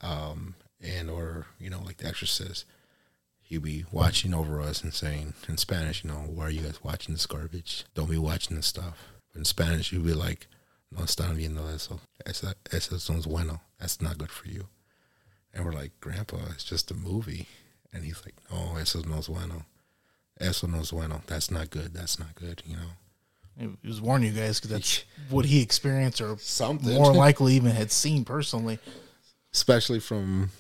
um, 0.02 0.56
and 0.82 1.10
or 1.10 1.46
you 1.60 1.70
know, 1.70 1.82
like 1.82 1.98
The 1.98 2.08
Exorcist. 2.08 2.66
He'd 3.52 3.64
be 3.64 3.84
watching 3.92 4.34
over 4.34 4.62
us 4.62 4.82
and 4.82 4.94
saying 4.94 5.34
in 5.50 5.58
Spanish, 5.58 6.06
you 6.06 6.10
know, 6.10 6.20
why 6.26 6.46
are 6.46 6.50
you 6.50 6.62
guys 6.62 6.82
watching 6.86 7.14
this 7.14 7.26
garbage? 7.26 7.84
Don't 7.94 8.10
be 8.10 8.18
watching 8.18 8.56
this 8.56 8.66
stuff. 8.66 9.10
In 9.36 9.44
Spanish, 9.44 9.90
he'd 9.90 10.06
be 10.06 10.14
like, 10.14 10.48
no 10.90 11.04
están 11.04 11.36
viendo 11.36 11.68
eso. 11.68 12.00
Eso, 12.26 12.54
eso 12.72 13.14
no 13.14 13.20
es 13.20 13.26
bueno. 13.26 13.60
That's 13.78 14.02
not 14.02 14.18
good 14.18 14.32
for 14.32 14.48
you. 14.48 14.68
And 15.54 15.66
we're 15.66 15.74
like, 15.74 15.92
Grandpa, 16.00 16.38
it's 16.52 16.64
just 16.64 16.92
a 16.92 16.94
movie. 16.94 17.46
And 17.92 18.06
he's 18.06 18.24
like, 18.24 18.36
no, 18.50 18.78
eso 18.78 19.02
no 19.02 19.18
es 19.18 19.28
bueno. 19.28 19.66
Eso 20.40 20.68
no 20.68 20.80
es 20.80 20.92
bueno. 20.92 21.22
That's 21.28 21.52
not 21.52 21.72
good. 21.72 21.94
That's 21.94 22.20
not 22.20 22.34
good, 22.36 22.64
you 22.66 22.78
know. 22.78 23.74
He 23.82 23.90
was 23.90 24.00
warning 24.00 24.34
you 24.34 24.42
guys 24.42 24.62
because 24.62 24.72
that's 24.72 25.04
what 25.30 25.44
he 25.44 25.62
experienced 25.62 26.22
or 26.22 26.38
Something. 26.40 26.94
more 26.94 27.12
likely 27.28 27.56
even 27.56 27.72
had 27.72 27.92
seen 27.92 28.24
personally. 28.24 28.80
Especially 29.52 30.00
from 30.00 30.52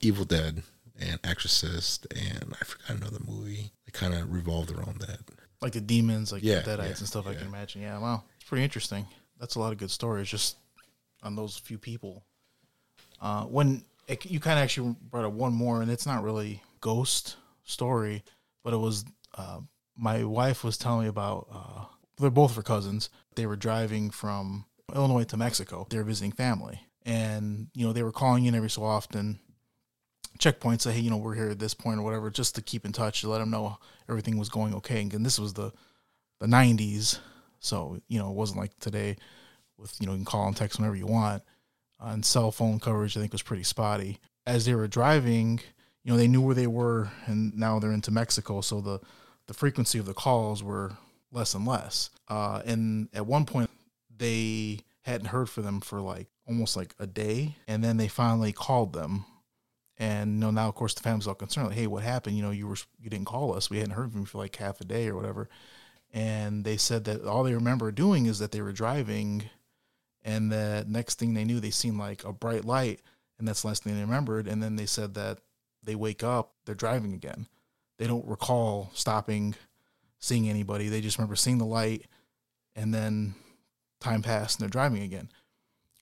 Evil 0.00 0.24
Dead 0.24 0.62
and 0.98 1.18
Exorcist 1.24 2.06
and 2.14 2.54
I 2.60 2.64
forgot 2.64 2.96
another 2.96 3.18
movie. 3.26 3.72
It 3.86 3.92
kind 3.92 4.14
of 4.14 4.32
revolved 4.32 4.70
around 4.70 5.00
that. 5.00 5.20
Like 5.60 5.72
the 5.72 5.80
demons, 5.80 6.32
like 6.32 6.42
Yeah, 6.42 6.60
the 6.60 6.70
deadites 6.70 6.78
yeah, 6.78 6.98
and 6.98 7.08
stuff 7.08 7.26
I 7.26 7.34
can 7.34 7.46
imagine. 7.46 7.82
Yeah, 7.82 7.98
wow. 7.98 8.24
It's 8.36 8.48
pretty 8.48 8.64
interesting. 8.64 9.06
That's 9.38 9.54
a 9.56 9.60
lot 9.60 9.72
of 9.72 9.78
good 9.78 9.90
stories 9.90 10.28
just 10.28 10.56
on 11.22 11.36
those 11.36 11.56
few 11.56 11.78
people. 11.78 12.24
Uh, 13.20 13.44
when 13.44 13.84
it, 14.06 14.24
you 14.26 14.40
kind 14.40 14.58
of 14.58 14.62
actually 14.64 14.96
brought 15.10 15.24
up 15.24 15.32
one 15.32 15.52
more, 15.52 15.82
and 15.82 15.90
it's 15.90 16.06
not 16.06 16.22
really 16.22 16.62
ghost 16.80 17.36
story, 17.64 18.22
but 18.62 18.72
it 18.72 18.78
was 18.78 19.04
uh, 19.36 19.60
my 19.96 20.24
wife 20.24 20.64
was 20.64 20.78
telling 20.78 21.02
me 21.02 21.08
about. 21.08 21.48
Uh, 21.52 21.84
they're 22.18 22.30
both 22.30 22.56
her 22.56 22.62
cousins. 22.62 23.10
They 23.36 23.46
were 23.46 23.56
driving 23.56 24.10
from 24.10 24.64
Illinois 24.94 25.24
to 25.24 25.36
Mexico. 25.36 25.86
They 25.90 25.98
were 25.98 26.04
visiting 26.04 26.32
family, 26.32 26.80
and 27.04 27.68
you 27.74 27.86
know 27.86 27.92
they 27.92 28.02
were 28.02 28.12
calling 28.12 28.44
in 28.46 28.54
every 28.54 28.70
so 28.70 28.84
often. 28.84 29.38
Checkpoints 30.38 30.82
say, 30.82 30.92
hey, 30.92 31.00
you 31.00 31.10
know, 31.10 31.16
we're 31.16 31.34
here 31.34 31.50
at 31.50 31.58
this 31.58 31.74
point 31.74 31.98
or 31.98 32.02
whatever, 32.02 32.30
just 32.30 32.54
to 32.54 32.62
keep 32.62 32.84
in 32.84 32.92
touch 32.92 33.20
to 33.20 33.28
let 33.28 33.38
them 33.38 33.50
know 33.50 33.78
everything 34.08 34.38
was 34.38 34.48
going 34.48 34.74
okay. 34.74 35.00
And 35.00 35.26
this 35.26 35.38
was 35.38 35.54
the 35.54 35.72
the 36.40 36.46
'90s, 36.46 37.18
so 37.60 38.00
you 38.08 38.18
know 38.18 38.30
it 38.30 38.36
wasn't 38.36 38.60
like 38.60 38.78
today 38.78 39.16
with 39.76 39.94
you 40.00 40.06
know 40.06 40.12
you 40.12 40.18
can 40.18 40.24
call 40.24 40.46
and 40.46 40.56
text 40.56 40.78
whenever 40.78 40.96
you 40.96 41.06
want. 41.06 41.42
Uh, 42.00 42.10
and 42.10 42.24
cell 42.24 42.52
phone 42.52 42.78
coverage, 42.78 43.16
I 43.16 43.20
think, 43.20 43.32
was 43.32 43.42
pretty 43.42 43.64
spotty. 43.64 44.20
As 44.46 44.64
they 44.64 44.74
were 44.74 44.86
driving, 44.86 45.60
you 46.04 46.12
know, 46.12 46.16
they 46.16 46.28
knew 46.28 46.40
where 46.40 46.54
they 46.54 46.68
were, 46.68 47.10
and 47.26 47.56
now 47.56 47.78
they're 47.78 47.92
into 47.92 48.10
Mexico, 48.10 48.60
so 48.60 48.80
the 48.80 49.00
the 49.46 49.54
frequency 49.54 49.98
of 49.98 50.06
the 50.06 50.14
calls 50.14 50.62
were 50.62 50.92
less 51.32 51.54
and 51.54 51.66
less. 51.66 52.10
Uh, 52.28 52.62
and 52.64 53.08
at 53.12 53.26
one 53.26 53.44
point, 53.44 53.70
they 54.16 54.80
hadn't 55.02 55.28
heard 55.28 55.48
from 55.48 55.64
them 55.64 55.80
for 55.80 56.00
like 56.00 56.28
almost 56.46 56.76
like 56.76 56.94
a 56.98 57.06
day, 57.06 57.56
and 57.66 57.82
then 57.82 57.96
they 57.96 58.08
finally 58.08 58.52
called 58.52 58.92
them. 58.92 59.24
And 59.98 60.34
you 60.34 60.40
know, 60.40 60.50
now 60.50 60.68
of 60.68 60.74
course 60.74 60.94
the 60.94 61.02
family's 61.02 61.26
all 61.26 61.34
concerned, 61.34 61.68
like, 61.68 61.76
"Hey, 61.76 61.86
what 61.86 62.04
happened? 62.04 62.36
You 62.36 62.42
know, 62.42 62.50
you 62.50 62.68
were 62.68 62.76
you 63.00 63.10
didn't 63.10 63.26
call 63.26 63.54
us. 63.54 63.68
We 63.68 63.78
hadn't 63.78 63.94
heard 63.94 64.12
from 64.12 64.20
you 64.20 64.26
for 64.26 64.38
like 64.38 64.56
half 64.56 64.80
a 64.80 64.84
day 64.84 65.08
or 65.08 65.16
whatever." 65.16 65.48
And 66.12 66.64
they 66.64 66.76
said 66.76 67.04
that 67.04 67.24
all 67.24 67.42
they 67.42 67.54
remember 67.54 67.90
doing 67.92 68.26
is 68.26 68.38
that 68.38 68.52
they 68.52 68.62
were 68.62 68.72
driving 68.72 69.50
and 70.24 70.50
the 70.52 70.84
next 70.88 71.18
thing 71.18 71.34
they 71.34 71.44
knew 71.44 71.60
they 71.60 71.70
seen 71.70 71.96
like 71.96 72.24
a 72.24 72.32
bright 72.32 72.64
light 72.64 73.00
and 73.38 73.46
that's 73.46 73.62
the 73.62 73.68
last 73.68 73.84
thing 73.84 73.94
they 73.94 74.00
remembered 74.00 74.46
and 74.46 74.62
then 74.62 74.76
they 74.76 74.86
said 74.86 75.14
that 75.14 75.38
they 75.82 75.94
wake 75.94 76.22
up 76.22 76.52
they're 76.64 76.74
driving 76.74 77.14
again 77.14 77.46
they 77.98 78.06
don't 78.06 78.26
recall 78.26 78.90
stopping 78.94 79.54
seeing 80.18 80.48
anybody 80.48 80.88
they 80.88 81.00
just 81.00 81.18
remember 81.18 81.36
seeing 81.36 81.58
the 81.58 81.64
light 81.64 82.06
and 82.74 82.92
then 82.92 83.34
time 84.00 84.22
passed 84.22 84.58
and 84.58 84.62
they're 84.62 84.70
driving 84.70 85.02
again 85.02 85.30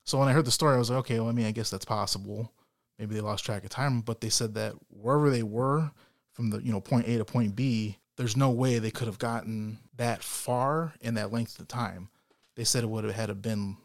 so 0.04 0.18
when 0.18 0.28
i 0.28 0.32
heard 0.32 0.44
the 0.46 0.50
story 0.50 0.74
i 0.74 0.78
was 0.78 0.90
like 0.90 0.98
okay 0.98 1.20
well 1.20 1.28
i 1.28 1.32
mean 1.32 1.46
i 1.46 1.52
guess 1.52 1.70
that's 1.70 1.84
possible 1.84 2.52
maybe 2.98 3.14
they 3.14 3.20
lost 3.20 3.44
track 3.44 3.64
of 3.64 3.70
time 3.70 4.00
but 4.00 4.20
they 4.20 4.28
said 4.28 4.54
that 4.54 4.74
wherever 4.88 5.30
they 5.30 5.42
were 5.42 5.90
from 6.32 6.50
the 6.50 6.58
you 6.62 6.72
know 6.72 6.80
point 6.80 7.06
a 7.06 7.16
to 7.18 7.24
point 7.24 7.56
b 7.56 7.98
there's 8.16 8.36
no 8.36 8.50
way 8.50 8.78
they 8.78 8.90
could 8.90 9.06
have 9.06 9.18
gotten 9.18 9.78
that 9.96 10.22
far 10.22 10.94
in 11.00 11.14
that 11.14 11.32
length 11.32 11.58
of 11.58 11.68
time 11.68 12.08
they 12.56 12.64
said 12.64 12.82
it 12.82 12.88
would 12.88 13.04
have 13.04 13.14
had 13.14 13.26
to 13.26 13.34
been 13.34 13.76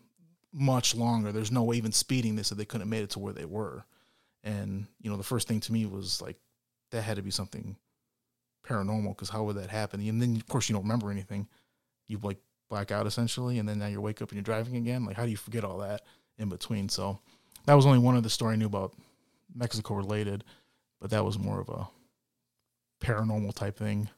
much 0.53 0.95
longer. 0.95 1.31
There's 1.31 1.51
no 1.51 1.63
way 1.63 1.77
even 1.77 1.91
speeding. 1.91 2.35
They 2.35 2.43
said 2.43 2.57
they 2.57 2.65
couldn't 2.65 2.81
have 2.87 2.89
made 2.89 3.03
it 3.03 3.11
to 3.11 3.19
where 3.19 3.33
they 3.33 3.45
were. 3.45 3.85
And, 4.43 4.87
you 5.01 5.09
know, 5.09 5.17
the 5.17 5.23
first 5.23 5.47
thing 5.47 5.59
to 5.61 5.73
me 5.73 5.85
was 5.85 6.21
like, 6.21 6.37
that 6.91 7.03
had 7.03 7.17
to 7.17 7.21
be 7.21 7.31
something 7.31 7.77
paranormal 8.67 9.15
because 9.15 9.29
how 9.29 9.43
would 9.43 9.55
that 9.55 9.69
happen? 9.69 10.01
And 10.01 10.21
then, 10.21 10.35
of 10.35 10.47
course, 10.47 10.67
you 10.67 10.73
don't 10.73 10.83
remember 10.83 11.09
anything. 11.09 11.47
You 12.07 12.19
like 12.21 12.39
black 12.69 12.91
out 12.91 13.07
essentially. 13.07 13.59
And 13.59 13.69
then 13.69 13.79
now 13.79 13.87
you 13.87 14.01
wake 14.01 14.21
up 14.21 14.29
and 14.29 14.35
you're 14.35 14.43
driving 14.43 14.75
again. 14.75 15.05
Like, 15.05 15.15
how 15.15 15.23
do 15.23 15.31
you 15.31 15.37
forget 15.37 15.63
all 15.63 15.77
that 15.79 16.01
in 16.37 16.49
between? 16.49 16.89
So 16.89 17.19
that 17.65 17.73
was 17.73 17.85
only 17.85 17.99
one 17.99 18.15
of 18.15 18.23
the 18.23 18.29
story 18.29 18.53
I 18.53 18.57
knew 18.57 18.65
about 18.65 18.93
Mexico 19.53 19.95
related, 19.95 20.43
but 20.99 21.09
that 21.11 21.25
was 21.25 21.37
more 21.39 21.59
of 21.59 21.69
a 21.69 21.87
paranormal 23.03 23.53
type 23.55 23.77
thing. 23.77 24.09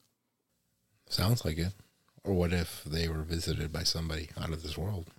Sounds 1.09 1.43
like 1.45 1.57
it. 1.57 1.73
Or 2.23 2.33
what 2.33 2.53
if 2.53 2.83
they 2.85 3.07
were 3.09 3.21
visited 3.23 3.71
by 3.73 3.83
somebody 3.83 4.29
out 4.39 4.51
of 4.51 4.63
this 4.63 4.77
world? 4.77 5.09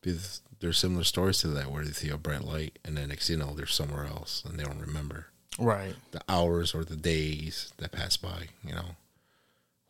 Because 0.00 0.40
there's 0.60 0.78
similar 0.78 1.04
stories 1.04 1.38
to 1.40 1.48
that 1.48 1.70
where 1.70 1.84
they 1.84 1.90
see 1.92 2.08
a 2.08 2.16
bright 2.16 2.44
light 2.44 2.78
and 2.84 2.96
then 2.96 3.08
next 3.08 3.28
you 3.28 3.36
know 3.36 3.52
they're 3.54 3.66
somewhere 3.66 4.04
else 4.06 4.44
and 4.44 4.58
they 4.58 4.64
don't 4.64 4.78
remember 4.80 5.26
Right. 5.58 5.94
the 6.12 6.20
hours 6.28 6.74
or 6.74 6.84
the 6.84 6.96
days 6.96 7.72
that 7.78 7.90
pass 7.92 8.16
by. 8.16 8.48
You 8.64 8.74
know, 8.74 8.96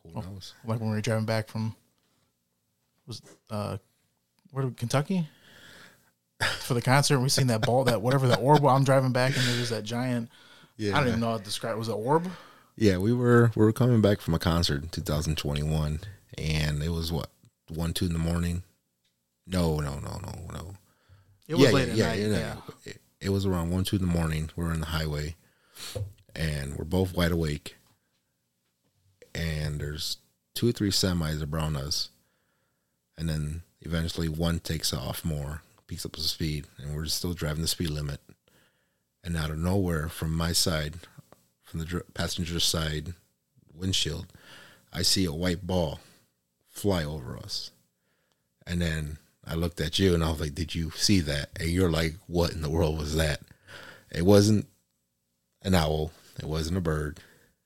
who 0.03 0.21
knows? 0.21 0.53
Like 0.65 0.79
when 0.79 0.89
we 0.89 0.95
were 0.95 1.01
driving 1.01 1.25
back 1.25 1.47
from, 1.47 1.75
was, 3.07 3.21
uh, 3.49 3.77
where 4.51 4.69
Kentucky? 4.71 5.27
For 6.59 6.73
the 6.73 6.81
concert, 6.81 7.19
we 7.19 7.29
seen 7.29 7.47
that 7.47 7.61
ball, 7.61 7.83
that 7.85 8.01
whatever 8.01 8.27
the 8.27 8.37
orb. 8.37 8.61
While 8.61 8.75
I'm 8.75 8.83
driving 8.83 9.11
back, 9.11 9.35
and 9.35 9.45
there 9.45 9.59
was 9.59 9.69
that 9.69 9.83
giant. 9.83 10.29
Yeah, 10.77 10.95
I 10.95 10.99
don't 10.99 11.09
even 11.09 11.19
know 11.19 11.31
how 11.31 11.37
to 11.37 11.43
describe. 11.43 11.77
Was 11.77 11.89
it 11.89 11.93
orb? 11.93 12.27
Yeah, 12.75 12.97
we 12.97 13.13
were 13.13 13.51
we 13.55 13.63
were 13.63 13.73
coming 13.73 14.01
back 14.01 14.21
from 14.21 14.33
a 14.33 14.39
concert 14.39 14.81
in 14.81 14.89
2021, 14.89 15.99
and 16.37 16.83
it 16.83 16.89
was 16.89 17.11
what 17.11 17.29
one 17.69 17.93
two 17.93 18.05
in 18.05 18.13
the 18.13 18.19
morning. 18.19 18.63
No, 19.45 19.79
no, 19.79 19.99
no, 19.99 20.19
no, 20.23 20.33
no. 20.53 20.73
It 21.47 21.55
was 21.55 21.65
yeah, 21.65 21.71
late 21.71 21.87
yeah, 21.89 22.07
at 22.07 22.17
yeah, 22.19 22.27
night. 22.27 22.37
yeah, 22.37 22.37
Yeah. 22.37 22.55
It, 22.85 23.01
it 23.21 23.29
was 23.29 23.45
around 23.45 23.71
one 23.71 23.83
two 23.83 23.97
in 23.97 24.01
the 24.01 24.07
morning. 24.07 24.49
We're 24.55 24.73
in 24.73 24.79
the 24.79 24.87
highway, 24.87 25.35
and 26.35 26.75
we're 26.75 26.85
both 26.85 27.15
wide 27.15 27.31
awake. 27.31 27.75
And 29.35 29.79
there's 29.79 30.17
two 30.53 30.69
or 30.69 30.71
three 30.71 30.91
semis 30.91 31.43
around 31.51 31.75
us, 31.75 32.09
and 33.17 33.27
then 33.27 33.63
eventually 33.81 34.29
one 34.29 34.59
takes 34.59 34.93
off 34.93 35.25
more 35.25 35.62
peaks 35.87 36.05
up 36.05 36.13
the 36.13 36.21
speed, 36.21 36.65
and 36.77 36.95
we're 36.95 37.05
still 37.05 37.33
driving 37.33 37.61
the 37.61 37.67
speed 37.67 37.89
limit. 37.89 38.19
And 39.23 39.37
out 39.37 39.49
of 39.49 39.57
nowhere, 39.57 40.09
from 40.09 40.35
my 40.35 40.51
side, 40.51 40.95
from 41.63 41.79
the 41.79 42.03
passenger 42.13 42.59
side 42.59 43.13
windshield, 43.73 44.27
I 44.91 45.01
see 45.01 45.25
a 45.25 45.31
white 45.31 45.65
ball 45.65 45.99
fly 46.69 47.03
over 47.03 47.37
us. 47.37 47.71
And 48.67 48.81
then 48.81 49.17
I 49.45 49.55
looked 49.55 49.81
at 49.81 49.99
you 49.99 50.13
and 50.13 50.23
I 50.23 50.29
was 50.29 50.39
like, 50.39 50.55
Did 50.55 50.75
you 50.75 50.91
see 50.91 51.19
that? 51.21 51.49
And 51.59 51.69
you're 51.69 51.91
like, 51.91 52.15
What 52.27 52.51
in 52.51 52.61
the 52.61 52.69
world 52.69 52.97
was 52.97 53.15
that? 53.15 53.41
It 54.11 54.25
wasn't 54.25 54.67
an 55.61 55.73
owl, 55.73 56.11
it 56.39 56.45
wasn't 56.45 56.77
a 56.77 56.81
bird, 56.81 57.19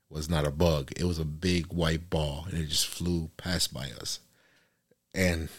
it 0.09 0.13
was 0.13 0.29
not 0.29 0.47
a 0.47 0.51
bug. 0.51 0.91
It 0.95 1.03
was 1.03 1.19
a 1.19 1.25
big 1.25 1.67
white 1.67 2.09
ball 2.09 2.45
and 2.49 2.57
it 2.57 2.67
just 2.67 2.87
flew 2.87 3.29
past 3.37 3.73
by 3.73 3.89
us. 3.99 4.19
And 5.13 5.49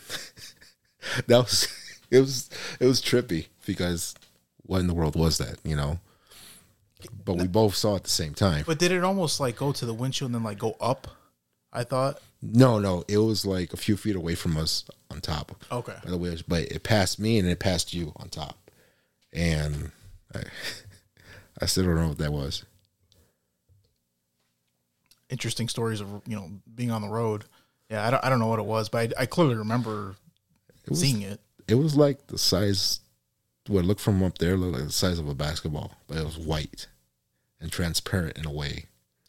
that 1.26 1.38
was 1.38 1.68
it 2.11 2.20
was 2.20 2.50
it 2.80 2.86
was 2.86 3.00
trippy 3.00 3.46
because 3.66 4.14
what 4.62 4.80
in 4.80 4.86
the 4.86 4.94
world 4.94 5.16
was 5.16 5.38
that, 5.38 5.59
you 5.64 5.76
know? 5.76 5.98
But 7.24 7.34
we 7.36 7.46
both 7.46 7.74
saw 7.76 7.92
it 7.94 7.96
at 7.98 8.04
the 8.04 8.11
same 8.11 8.34
time. 8.34 8.64
But 8.66 8.78
did 8.80 8.90
it 8.90 9.04
almost 9.04 9.38
like 9.38 9.56
go 9.56 9.70
to 9.72 9.86
the 9.86 9.94
windshield 9.94 10.30
and 10.30 10.34
then 10.34 10.42
like 10.42 10.59
go 10.59 10.76
up? 10.80 11.06
I 11.72 11.84
thought. 11.84 12.20
No, 12.42 12.78
no, 12.78 13.04
it 13.09 13.18
was 13.18 13.44
like 13.46 13.72
a 13.72 13.76
few 13.76 13.96
feet 13.96 14.16
away 14.16 14.34
from 14.34 14.56
us 14.56 14.84
on 15.11 15.20
top. 15.20 15.64
Okay. 15.70 15.94
By 16.04 16.11
the 16.11 16.18
way, 16.18 16.36
but 16.46 16.62
it 16.62 16.82
passed 16.82 17.18
me 17.18 17.38
and 17.38 17.48
it 17.48 17.59
passed 17.61 17.92
you 17.94 18.12
on 18.16 18.28
top, 18.28 18.56
and 19.32 19.90
I, 20.34 20.42
I 21.62 21.66
still 21.66 21.84
don't 21.84 21.96
know 21.96 22.09
what 22.09 22.18
that 22.18 22.32
was. 22.32 22.64
Interesting 25.30 25.68
stories 25.68 26.00
of 26.00 26.09
you 26.26 26.36
know 26.36 26.50
being 26.74 26.90
on 26.90 27.02
the 27.02 27.09
road. 27.09 27.44
Yeah, 27.90 28.06
I 28.06 28.11
don't, 28.11 28.24
I 28.24 28.28
don't 28.30 28.38
know 28.38 28.46
what 28.46 28.59
it 28.61 28.64
was, 28.66 28.88
but 28.88 29.12
I, 29.18 29.22
I 29.22 29.26
clearly 29.26 29.56
remember 29.56 30.16
was- 30.88 31.00
seeing 31.00 31.22
it. 31.22 31.40
It 31.68 31.74
was 31.76 31.94
like 31.96 32.26
the 32.28 32.38
size. 32.38 33.00
What 33.66 33.84
looked 33.84 34.00
from 34.00 34.22
up 34.22 34.38
there 34.38 34.56
looked 34.56 34.76
like 34.78 34.86
the 34.86 34.92
size 34.92 35.18
of 35.18 35.28
a 35.28 35.34
basketball, 35.34 35.92
but 36.06 36.16
it 36.16 36.24
was 36.24 36.38
white 36.38 36.88
and 37.60 37.70
transparent 37.70 38.38
in 38.38 38.46
a 38.46 38.52
way. 38.52 38.86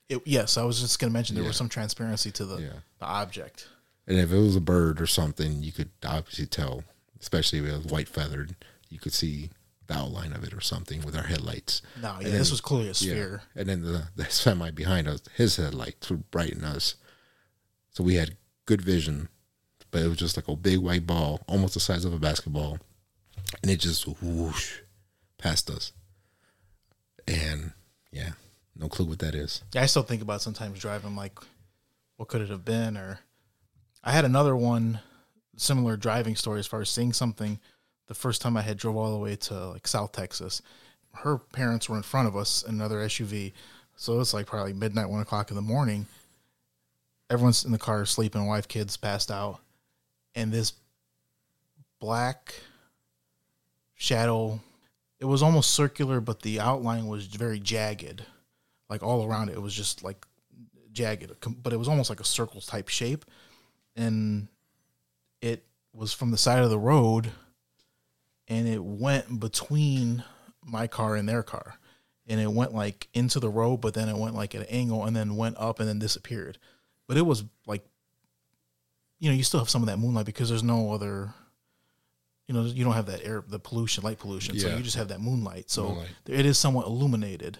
it. 0.07 0.21
Yes, 0.25 0.57
I 0.57 0.63
was 0.63 0.79
just 0.79 0.97
going 0.97 1.11
to 1.11 1.13
mention 1.13 1.35
there 1.35 1.43
Yeah. 1.43 1.49
was 1.49 1.57
some 1.57 1.69
transparency 1.69 2.31
to 2.31 2.45
the, 2.45 2.57
Yeah. 2.61 2.79
the 2.99 3.05
object. 3.05 3.67
And 4.07 4.17
if 4.17 4.31
it 4.31 4.37
was 4.39 4.55
a 4.55 4.59
bird 4.61 4.99
or 4.99 5.05
something, 5.05 5.61
you 5.61 5.71
could 5.71 5.91
obviously 6.03 6.47
tell, 6.47 6.83
especially 7.19 7.59
if 7.59 7.65
it 7.65 7.77
was 7.77 7.85
white 7.85 8.07
feathered, 8.09 8.55
you 8.89 8.97
could 8.97 9.13
see 9.13 9.51
the 9.85 9.93
outline 9.95 10.33
of 10.33 10.43
it 10.43 10.51
or 10.53 10.61
something 10.61 11.03
with 11.03 11.15
our 11.15 11.23
headlights. 11.27 11.83
No, 12.01 12.17
yeah, 12.21 12.27
And 12.27 12.33
this 12.39 12.49
was 12.49 12.59
clearly 12.61 12.85
a 12.85 12.87
Yeah. 12.89 12.93
sphere. 12.93 13.41
And 13.55 13.69
then 13.69 13.81
the, 13.83 14.07
the 14.15 14.25
semi 14.31 14.71
behind 14.71 15.07
us, 15.07 15.21
his 15.35 15.57
headlights 15.57 16.09
would 16.09 16.31
brighten 16.31 16.63
us. 16.63 16.95
So 17.91 18.03
we 18.03 18.15
had 18.15 18.37
good 18.65 18.81
vision, 18.81 19.29
but 19.91 20.01
it 20.01 20.07
was 20.07 20.17
just 20.17 20.37
like 20.37 20.47
a 20.47 20.55
big 20.55 20.79
white 20.79 21.05
ball, 21.05 21.41
almost 21.47 21.73
the 21.73 21.79
size 21.79 22.05
of 22.05 22.13
a 22.13 22.19
basketball. 22.19 22.79
And 23.61 23.71
it 23.71 23.79
just 23.79 24.07
whoosh 24.21 24.79
past 25.37 25.69
us. 25.69 25.91
And 27.27 27.71
yeah, 28.11 28.31
no 28.75 28.87
clue 28.87 29.05
what 29.05 29.19
that 29.19 29.35
is. 29.35 29.63
Yeah, 29.73 29.83
I 29.83 29.87
still 29.87 30.03
think 30.03 30.21
about 30.21 30.41
sometimes 30.41 30.79
driving 30.79 31.15
like, 31.15 31.39
what 32.17 32.27
could 32.27 32.41
it 32.41 32.49
have 32.49 32.65
been? 32.65 32.97
Or 32.97 33.19
I 34.03 34.11
had 34.11 34.25
another 34.25 34.55
one, 34.55 34.99
similar 35.57 35.97
driving 35.97 36.35
story 36.35 36.59
as 36.59 36.67
far 36.67 36.81
as 36.81 36.89
seeing 36.89 37.13
something. 37.13 37.59
The 38.07 38.15
first 38.15 38.41
time 38.41 38.57
I 38.57 38.61
had 38.61 38.77
drove 38.77 38.97
all 38.97 39.11
the 39.11 39.19
way 39.19 39.35
to 39.35 39.69
like 39.69 39.87
South 39.87 40.11
Texas, 40.11 40.61
her 41.13 41.37
parents 41.37 41.87
were 41.89 41.97
in 41.97 42.03
front 42.03 42.27
of 42.27 42.35
us 42.35 42.63
in 42.63 42.75
another 42.75 42.97
SUV, 42.97 43.53
so 43.95 44.19
it's 44.19 44.33
like 44.33 44.45
probably 44.45 44.73
midnight, 44.73 45.09
one 45.09 45.21
o'clock 45.21 45.49
in 45.49 45.55
the 45.55 45.61
morning. 45.61 46.07
Everyone's 47.29 47.65
in 47.65 47.71
the 47.71 47.77
car 47.77 48.05
sleeping, 48.05 48.47
wife, 48.47 48.67
kids 48.67 48.97
passed 48.97 49.29
out, 49.29 49.59
and 50.35 50.51
this 50.51 50.73
black 51.99 52.55
shadow. 53.95 54.59
It 55.19 55.25
was 55.25 55.43
almost 55.43 55.71
circular, 55.71 56.21
but 56.21 56.41
the 56.41 56.59
outline 56.59 57.07
was 57.07 57.25
very 57.25 57.59
jagged 57.59 58.23
like 58.89 59.03
all 59.03 59.25
around 59.25 59.49
it. 59.49 59.53
It 59.53 59.61
was 59.61 59.73
just 59.73 60.03
like 60.03 60.25
jagged, 60.91 61.31
but 61.61 61.73
it 61.73 61.77
was 61.77 61.87
almost 61.87 62.09
like 62.09 62.19
a 62.19 62.25
circle 62.25 62.61
type 62.61 62.87
shape, 62.87 63.25
and 63.95 64.47
it 65.41 65.63
was 65.93 66.13
from 66.13 66.31
the 66.31 66.37
side 66.37 66.63
of 66.63 66.69
the 66.69 66.79
road, 66.79 67.31
and 68.47 68.67
it 68.67 68.83
went 68.83 69.39
between 69.39 70.23
my 70.65 70.87
car 70.87 71.15
and 71.15 71.29
their 71.29 71.43
car, 71.43 71.75
and 72.27 72.39
it 72.39 72.51
went 72.51 72.73
like 72.73 73.07
into 73.13 73.39
the 73.39 73.49
road, 73.49 73.77
but 73.77 73.93
then 73.93 74.09
it 74.09 74.17
went 74.17 74.35
like 74.35 74.55
at 74.55 74.61
an 74.61 74.67
angle, 74.67 75.05
and 75.05 75.15
then 75.15 75.35
went 75.35 75.57
up 75.57 75.79
and 75.79 75.87
then 75.87 75.99
disappeared. 75.99 76.57
But 77.07 77.17
it 77.17 77.25
was 77.25 77.43
like, 77.67 77.85
you 79.19 79.29
know, 79.29 79.35
you 79.35 79.43
still 79.43 79.59
have 79.59 79.69
some 79.69 79.81
of 79.83 79.87
that 79.87 79.97
moonlight 79.97 80.25
because 80.25 80.49
there's 80.49 80.63
no 80.63 80.91
other. 80.91 81.33
You 82.47 82.55
know, 82.55 82.63
you 82.63 82.83
don't 82.83 82.93
have 82.93 83.05
that 83.05 83.23
air, 83.23 83.43
the 83.47 83.59
pollution, 83.59 84.03
light 84.03 84.17
pollution. 84.17 84.57
So 84.57 84.69
you 84.75 84.81
just 84.81 84.95
have 84.95 85.09
that 85.09 85.21
moonlight. 85.21 85.69
So 85.69 85.89
Moonlight. 85.89 86.07
it 86.27 86.47
is 86.47 86.57
somewhat 86.57 86.87
illuminated 86.87 87.59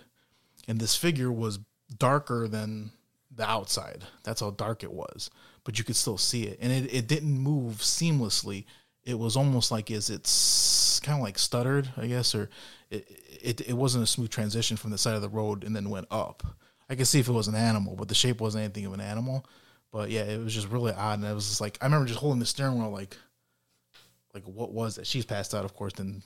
and 0.69 0.79
this 0.79 0.95
figure 0.95 1.31
was 1.31 1.59
darker 1.97 2.47
than 2.47 2.91
the 3.35 3.43
outside. 3.47 4.03
That's 4.23 4.41
how 4.41 4.51
dark 4.51 4.83
it 4.83 4.91
was, 4.93 5.29
but 5.63 5.77
you 5.77 5.83
could 5.83 5.95
still 5.95 6.17
see 6.17 6.43
it, 6.43 6.59
and 6.61 6.71
it, 6.71 6.93
it 6.93 7.07
didn't 7.07 7.37
move 7.37 7.77
seamlessly. 7.77 8.65
It 9.03 9.17
was 9.17 9.35
almost 9.35 9.71
like 9.71 9.89
is 9.89 10.09
it's 10.09 10.99
kind 10.99 11.17
of 11.17 11.23
like 11.23 11.39
stuttered, 11.39 11.89
I 11.97 12.05
guess, 12.05 12.35
or 12.35 12.49
it, 12.91 13.07
it 13.41 13.61
it 13.61 13.73
wasn't 13.73 14.03
a 14.03 14.07
smooth 14.07 14.29
transition 14.29 14.77
from 14.77 14.91
the 14.91 14.97
side 14.97 15.15
of 15.15 15.21
the 15.23 15.29
road 15.29 15.63
and 15.63 15.75
then 15.75 15.89
went 15.89 16.07
up. 16.11 16.43
I 16.89 16.95
could 16.95 17.07
see 17.07 17.19
if 17.19 17.27
it 17.27 17.33
was 17.33 17.47
an 17.47 17.55
animal, 17.55 17.95
but 17.95 18.07
the 18.07 18.15
shape 18.15 18.39
wasn't 18.41 18.63
anything 18.63 18.85
of 18.85 18.93
an 18.93 19.01
animal. 19.01 19.45
But 19.91 20.11
yeah, 20.11 20.23
it 20.23 20.43
was 20.43 20.53
just 20.53 20.69
really 20.69 20.93
odd, 20.93 21.19
and 21.19 21.27
I 21.27 21.33
was 21.33 21.47
just 21.47 21.61
like 21.61 21.77
I 21.81 21.85
remember 21.85 22.07
just 22.07 22.19
holding 22.19 22.39
the 22.39 22.45
steering 22.45 22.77
wheel, 22.79 22.91
like, 22.91 23.17
like 24.33 24.43
what 24.43 24.71
was 24.71 24.95
that? 24.95 25.07
She's 25.07 25.25
passed 25.25 25.55
out, 25.55 25.65
of 25.65 25.73
course. 25.73 25.93
Then, 25.93 26.21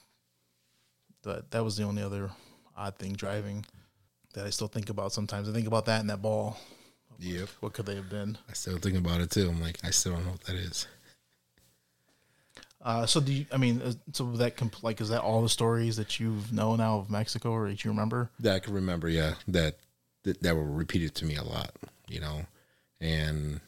that 1.24 1.51
that 1.51 1.64
was 1.64 1.78
the 1.78 1.84
only 1.84 2.03
other 2.03 2.30
odd 2.76 2.97
thing 2.97 3.14
driving 3.14 3.66
that 4.34 4.45
I 4.45 4.49
still 4.49 4.68
think 4.68 4.89
about 4.89 5.14
sometimes. 5.14 5.47
I 5.47 5.53
think 5.53 5.68
about 5.68 5.86
that 5.86 6.01
and 6.01 6.09
that 6.09 6.22
ball. 6.22 6.57
Yep. 7.20 7.49
What 7.61 7.74
could 7.74 7.86
they 7.86 7.95
have 7.95 8.09
been? 8.09 8.38
I 8.49 8.53
still 8.53 8.78
think 8.80 8.97
about 8.97 9.22
it 9.22 9.32
too. 9.32 9.47
I'm 9.47 9.61
like, 9.61 9.78
I 9.84 9.91
still 9.91 10.14
don't 10.14 10.26
know 10.26 10.32
what 10.32 10.43
that 10.45 10.55
is. 10.55 10.88
Uh, 12.82 13.05
so 13.05 13.22
do 13.22 13.32
you? 13.32 13.45
I 13.53 13.57
mean, 13.57 13.82
so 14.11 14.30
that 14.34 14.57
comp- 14.57 14.84
like 14.84 14.99
is 14.99 15.07
that 15.09 15.22
all 15.22 15.41
the 15.41 15.47
stories 15.47 15.95
that 15.95 16.20
you've 16.20 16.51
known 16.51 16.80
now 16.80 16.97
of 16.97 17.09
Mexico 17.09 17.51
or 17.51 17.70
that 17.70 17.86
you 17.86 17.91
remember? 17.91 18.30
that 18.41 18.55
I 18.55 18.59
can 18.59 18.74
remember, 18.74 19.07
yeah, 19.07 19.36
that, 19.47 19.78
that 20.24 20.41
that 20.41 20.55
were 20.55 20.70
repeated 20.70 21.16
to 21.16 21.26
me 21.26 21.38
a 21.38 21.43
lot, 21.43 21.72
you 22.09 22.20
know, 22.20 22.45
and 23.04 23.60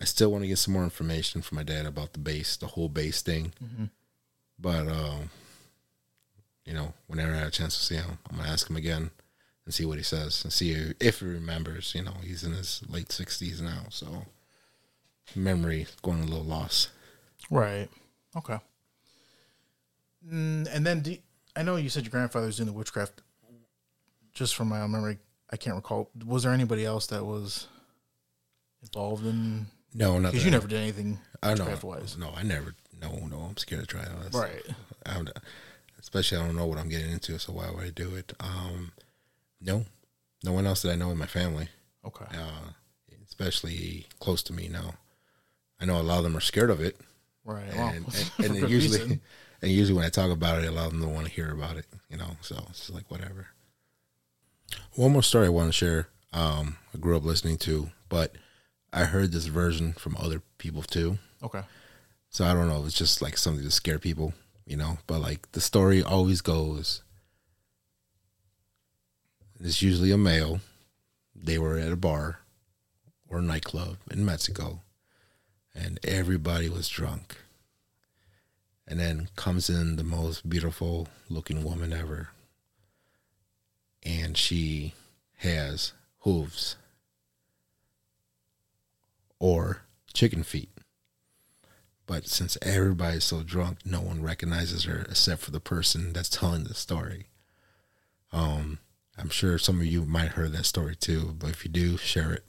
I 0.00 0.04
still 0.04 0.30
want 0.30 0.44
to 0.44 0.48
get 0.48 0.58
some 0.58 0.72
more 0.74 0.84
information 0.84 1.42
from 1.42 1.56
my 1.56 1.64
dad 1.64 1.84
about 1.84 2.12
the 2.12 2.20
bass, 2.20 2.56
the 2.56 2.68
whole 2.68 2.88
bass 2.88 3.20
thing. 3.20 3.52
But 4.58 4.86
um, 4.88 5.30
you 6.64 6.72
know, 6.72 6.94
whenever 7.08 7.32
I 7.32 7.38
have 7.38 7.48
a 7.48 7.50
chance 7.52 7.76
to 7.78 7.84
see 7.84 7.96
him, 7.96 8.18
I'm 8.30 8.36
gonna 8.38 8.48
ask 8.48 8.68
him 8.70 8.76
again 8.76 9.10
and 9.64 9.74
see 9.74 9.84
what 9.84 9.98
he 9.98 10.04
says 10.04 10.42
and 10.44 10.52
see 10.52 10.92
if 11.00 11.20
he 11.20 11.26
remembers. 11.26 11.94
You 11.94 12.02
know, 12.04 12.14
he's 12.22 12.44
in 12.44 12.52
his 12.52 12.82
late 12.88 13.10
sixties 13.12 13.60
now, 13.60 13.84
so 13.90 14.24
memory 15.34 15.86
going 16.02 16.20
a 16.22 16.26
little 16.26 16.44
lost. 16.44 16.90
Right. 17.50 17.88
Okay. 18.36 18.58
Mm, 20.26 20.68
and 20.74 20.86
then 20.86 21.02
you- 21.04 21.22
I 21.56 21.62
know 21.62 21.76
you 21.76 21.88
said 21.88 22.04
your 22.04 22.10
grandfather's 22.10 22.56
doing 22.56 22.66
the 22.68 22.72
witchcraft. 22.72 23.22
Just 24.32 24.54
from 24.54 24.68
my 24.68 24.80
own 24.80 24.92
memory, 24.92 25.18
I 25.50 25.56
can't 25.56 25.74
recall. 25.74 26.10
Was 26.24 26.44
there 26.44 26.52
anybody 26.52 26.84
else 26.84 27.06
that 27.08 27.24
was 27.24 27.66
involved 28.82 29.26
in? 29.26 29.66
No, 29.94 30.18
not 30.18 30.32
Because 30.32 30.44
you 30.44 30.50
never 30.50 30.68
did 30.68 30.80
anything 30.80 31.18
I 31.42 31.48
know. 31.54 31.64
witchcraft 31.64 31.84
wise. 31.84 32.16
No, 32.18 32.32
I 32.36 32.42
never. 32.42 32.74
No, 33.00 33.26
no, 33.26 33.38
I'm 33.48 33.56
scared 33.56 33.82
to 33.82 33.86
try 33.86 34.02
it. 34.02 34.08
That's- 34.08 34.34
Right. 34.34 34.64
I 35.06 35.14
don't, 35.14 35.30
especially 35.98 36.38
I 36.38 36.46
don't 36.46 36.56
know 36.56 36.66
what 36.66 36.78
I'm 36.78 36.88
getting 36.88 37.10
into, 37.10 37.38
so 37.38 37.52
why 37.52 37.70
would 37.70 37.84
I 37.84 37.90
do 37.90 38.14
it? 38.14 38.32
Um, 38.40 38.92
no, 39.60 39.86
no 40.44 40.52
one 40.52 40.66
else 40.66 40.82
that 40.82 40.92
I 40.92 40.96
know 40.96 41.10
in 41.10 41.18
my 41.18 41.26
family, 41.26 41.68
Okay. 42.04 42.26
uh, 42.36 42.70
especially 43.26 44.06
close 44.20 44.42
to 44.44 44.52
me 44.52 44.68
now. 44.68 44.94
I 45.80 45.84
know 45.84 46.00
a 46.00 46.02
lot 46.02 46.18
of 46.18 46.24
them 46.24 46.36
are 46.36 46.40
scared 46.40 46.70
of 46.70 46.80
it, 46.80 47.00
Right. 47.44 47.72
And 47.72 48.04
and, 48.06 48.30
and 48.60 48.70
usually, 48.70 48.98
reason. 49.00 49.20
and 49.62 49.70
usually 49.70 49.96
when 49.96 50.04
I 50.04 50.10
talk 50.10 50.30
about 50.30 50.62
it, 50.62 50.66
a 50.66 50.72
lot 50.72 50.86
of 50.86 50.92
them 50.92 51.00
don't 51.02 51.14
want 51.14 51.26
to 51.26 51.32
hear 51.32 51.50
about 51.50 51.76
it. 51.78 51.86
You 52.10 52.18
know, 52.18 52.36
so 52.42 52.56
it's 52.68 52.80
just 52.80 52.90
like 52.94 53.10
whatever. 53.10 53.46
One 54.96 55.12
more 55.12 55.22
story 55.22 55.46
I 55.46 55.50
want 55.50 55.68
to 55.68 55.72
share. 55.72 56.08
Um, 56.32 56.76
I 56.94 56.98
grew 56.98 57.16
up 57.16 57.24
listening 57.24 57.56
to, 57.58 57.90
but 58.10 58.34
I 58.92 59.04
heard 59.04 59.32
this 59.32 59.46
version 59.46 59.92
from 59.92 60.16
other 60.18 60.42
people 60.58 60.82
too. 60.82 61.18
Okay. 61.42 61.62
So 62.30 62.44
I 62.44 62.54
don't 62.54 62.68
know. 62.68 62.84
It's 62.84 62.96
just 62.96 63.22
like 63.22 63.36
something 63.36 63.64
to 63.64 63.70
scare 63.70 63.98
people, 63.98 64.32
you 64.66 64.76
know. 64.76 64.98
But 65.06 65.20
like 65.20 65.50
the 65.52 65.60
story 65.60 66.02
always 66.02 66.40
goes, 66.40 67.02
it's 69.60 69.82
usually 69.82 70.10
a 70.10 70.18
male. 70.18 70.60
They 71.34 71.58
were 71.58 71.78
at 71.78 71.92
a 71.92 71.96
bar 71.96 72.40
or 73.28 73.38
a 73.38 73.42
nightclub 73.42 73.98
in 74.10 74.24
Mexico, 74.24 74.80
and 75.74 76.00
everybody 76.04 76.68
was 76.68 76.88
drunk. 76.88 77.36
And 78.86 78.98
then 78.98 79.28
comes 79.36 79.68
in 79.68 79.96
the 79.96 80.04
most 80.04 80.48
beautiful 80.48 81.08
looking 81.28 81.62
woman 81.62 81.92
ever, 81.92 82.30
and 84.02 84.36
she 84.36 84.94
has 85.36 85.92
hooves 86.20 86.76
or 89.40 89.82
chicken 90.12 90.42
feet 90.42 90.70
But 92.06 92.26
since 92.26 92.56
everybody's 92.62 93.24
so 93.24 93.42
drunk, 93.42 93.78
no 93.84 94.00
one 94.00 94.22
recognizes 94.22 94.84
her 94.84 95.06
except 95.10 95.42
for 95.42 95.50
the 95.50 95.60
person 95.60 96.12
that's 96.12 96.28
telling 96.30 96.64
the 96.64 96.74
story. 96.74 97.26
Um, 98.32 98.78
I'm 99.16 99.28
sure 99.30 99.58
some 99.58 99.80
of 99.80 99.86
you 99.86 100.04
might 100.04 100.24
have 100.28 100.32
heard 100.32 100.52
that 100.52 100.66
story 100.66 100.96
too, 100.96 101.34
but 101.38 101.50
if 101.50 101.64
you 101.64 101.70
do, 101.70 101.96
share 101.96 102.32
it. 102.32 102.44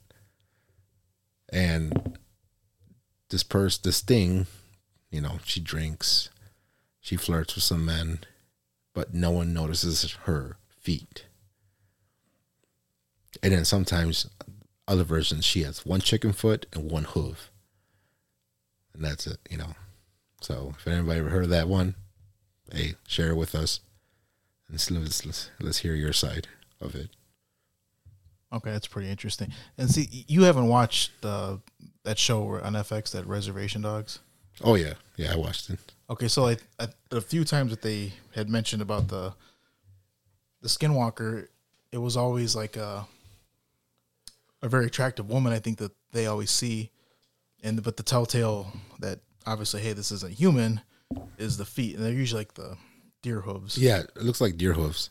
And 1.52 2.18
this 3.30 3.44
person, 3.44 3.82
this 3.84 4.02
thing, 4.02 4.48
you 5.12 5.22
know, 5.22 5.40
she 5.44 5.60
drinks, 5.60 6.30
she 7.00 7.16
flirts 7.16 7.56
with 7.56 7.64
some 7.64 7.86
men, 7.86 8.20
but 8.94 9.14
no 9.14 9.32
one 9.32 9.54
notices 9.54 10.14
her 10.24 10.58
feet. 10.80 11.26
And 13.44 13.54
then 13.54 13.66
sometimes 13.66 14.30
other 14.90 15.04
versions, 15.04 15.46
she 15.46 15.64
has 15.64 15.86
one 15.86 16.02
chicken 16.02 16.34
foot 16.34 16.66
and 16.74 16.92
one 16.92 17.04
hoof. 17.06 17.52
And 18.94 19.06
that's 19.06 19.28
it, 19.28 19.38
you 19.50 19.58
know. 19.58 19.76
So 20.42 20.74
if 20.78 20.88
anybody 20.88 21.20
ever 21.20 21.30
heard 21.30 21.44
of 21.44 21.50
that 21.52 21.68
one, 21.68 21.96
hey, 22.74 22.96
share 23.08 23.30
it 23.30 23.36
with 23.36 23.56
us. 23.56 23.80
And 24.68 24.76
let's, 25.00 25.26
let's, 25.26 25.52
let's 25.60 25.78
hear 25.80 25.94
your 25.94 26.14
side 26.14 26.48
of 26.82 26.96
it. 26.96 27.10
Okay, 28.52 28.72
that's 28.72 28.88
pretty 28.88 29.10
interesting. 29.10 29.52
And 29.78 29.90
see, 29.90 30.26
you 30.28 30.44
haven't 30.44 30.68
watched 30.68 31.12
uh, 31.24 31.58
that 32.04 32.18
show 32.18 32.60
on 32.60 32.74
FX, 32.74 33.12
that 33.12 33.28
Reservation 33.28 33.84
Dogs. 33.84 34.20
Oh 34.64 34.76
yeah, 34.76 34.94
yeah, 35.16 35.34
I 35.34 35.36
watched 35.36 35.70
it. 35.70 35.80
Okay, 36.10 36.28
so 36.28 36.44
like 36.44 36.64
a, 36.80 36.90
a 37.12 37.22
few 37.22 37.46
times 37.46 37.70
that 37.70 37.84
they 37.84 38.14
had 38.36 38.50
mentioned 38.50 38.82
about 38.82 39.08
the 39.08 39.34
the 40.62 40.68
Skinwalker, 40.68 41.48
it 41.92 42.00
was 42.00 42.18
always 42.18 42.56
like 42.56 42.76
a 42.76 43.08
a 44.62 44.70
very 44.70 44.86
attractive 44.86 45.30
woman. 45.30 45.54
I 45.54 45.60
think 45.60 45.78
that 45.80 45.92
they 46.12 46.26
always 46.28 46.52
see, 46.52 46.92
and 47.64 47.82
but 47.84 47.98
the 47.98 48.04
telltale 48.04 48.72
that 49.00 49.20
obviously, 49.46 49.82
hey, 49.82 49.94
this 49.94 50.12
isn't 50.12 50.34
human, 50.34 50.82
is 51.38 51.58
the 51.58 51.66
feet, 51.66 51.96
and 51.96 52.06
they're 52.06 52.14
usually 52.14 52.42
like 52.42 52.54
the 52.54 52.78
deer 53.22 53.42
hooves. 53.42 53.78
Yeah, 53.78 54.00
it 54.00 54.18
looks 54.18 54.42
like 54.42 54.58
deer 54.58 54.74
hooves. 54.74 55.10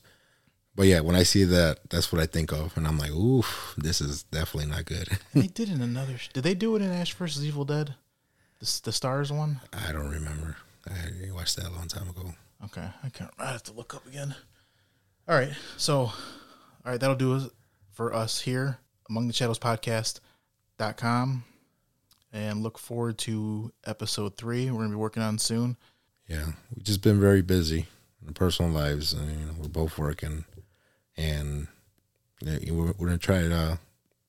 But 0.74 0.86
yeah, 0.86 1.00
when 1.00 1.16
I 1.16 1.24
see 1.24 1.42
that, 1.44 1.90
that's 1.90 2.12
what 2.12 2.22
I 2.22 2.26
think 2.26 2.52
of, 2.52 2.76
and 2.76 2.86
I'm 2.86 2.98
like, 2.98 3.10
oof, 3.10 3.74
this 3.76 4.00
is 4.00 4.22
definitely 4.22 4.70
not 4.70 4.84
good. 4.84 5.08
They 5.34 5.46
did 5.48 5.68
in 5.68 5.80
another. 5.80 6.16
Did 6.32 6.44
they 6.44 6.54
do 6.54 6.76
it 6.76 6.82
in 6.82 6.90
Ash 6.92 7.12
versus 7.14 7.44
Evil 7.44 7.64
Dead? 7.64 7.94
The, 8.60 8.80
the 8.84 8.90
Starz 8.90 9.36
one. 9.36 9.60
I 9.72 9.92
don't 9.92 10.08
remember. 10.10 10.56
I 10.88 11.32
watched 11.32 11.56
that 11.56 11.66
a 11.66 11.72
long 11.72 11.88
time 11.88 12.08
ago. 12.08 12.32
Okay, 12.64 12.88
I 13.02 13.08
can't. 13.08 13.30
I 13.38 13.52
have 13.52 13.62
to 13.64 13.72
look 13.72 13.94
up 13.94 14.06
again. 14.06 14.34
All 15.28 15.34
right, 15.34 15.52
so 15.76 15.96
all 15.96 16.12
right, 16.84 16.98
that'll 16.98 17.16
do 17.16 17.36
it 17.36 17.50
for 17.92 18.14
us 18.14 18.40
here 18.40 18.78
among 19.08 19.26
the 19.26 19.32
shadows 19.32 19.58
podcast.com 19.58 21.44
and 22.32 22.62
look 22.62 22.78
forward 22.78 23.18
to 23.18 23.72
episode 23.86 24.36
three. 24.36 24.70
We're 24.70 24.78
gonna 24.78 24.90
be 24.90 24.96
working 24.96 25.22
on 25.22 25.38
soon. 25.38 25.76
Yeah, 26.26 26.46
we've 26.74 26.84
just 26.84 27.02
been 27.02 27.20
very 27.20 27.42
busy 27.42 27.86
in 28.26 28.34
personal 28.34 28.70
lives. 28.70 29.12
And, 29.12 29.30
you 29.30 29.46
know, 29.46 29.54
we're 29.58 29.68
both 29.68 29.98
working, 29.98 30.44
and 31.16 31.68
we're, 32.42 32.92
we're 32.98 33.06
gonna 33.06 33.18
try 33.18 33.42
to 33.42 33.54
uh, 33.54 33.76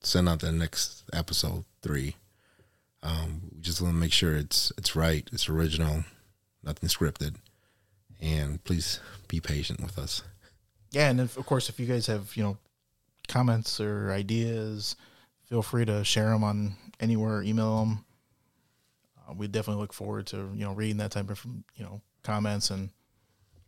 send 0.00 0.28
out 0.28 0.40
the 0.40 0.52
next 0.52 1.04
episode 1.12 1.64
three. 1.82 2.16
Um, 3.02 3.42
we 3.54 3.60
just 3.60 3.80
want 3.80 3.94
to 3.94 3.98
make 3.98 4.12
sure 4.12 4.34
it's 4.34 4.72
it's 4.78 4.96
right, 4.96 5.28
it's 5.32 5.48
original, 5.48 6.04
nothing 6.62 6.88
scripted, 6.88 7.36
and 8.20 8.62
please 8.64 9.00
be 9.28 9.40
patient 9.40 9.80
with 9.80 9.98
us. 9.98 10.22
Yeah, 10.90 11.10
and 11.10 11.20
if, 11.20 11.36
of 11.36 11.46
course, 11.46 11.68
if 11.68 11.78
you 11.78 11.86
guys 11.86 12.06
have 12.06 12.34
you 12.36 12.42
know 12.42 12.56
comments 13.28 13.80
or 13.80 14.12
ideas, 14.12 14.96
feel 15.44 15.62
free 15.62 15.84
to 15.84 16.04
share 16.04 16.30
them 16.30 16.44
on 16.44 16.74
anywhere, 17.00 17.42
email 17.42 17.80
them. 17.80 18.04
Uh, 19.18 19.34
we 19.34 19.48
definitely 19.48 19.80
look 19.80 19.92
forward 19.92 20.26
to 20.28 20.36
you 20.54 20.64
know 20.64 20.72
reading 20.72 20.98
that 20.98 21.10
type 21.10 21.30
of 21.30 21.44
you 21.76 21.84
know 21.84 22.00
comments 22.22 22.70
and 22.70 22.90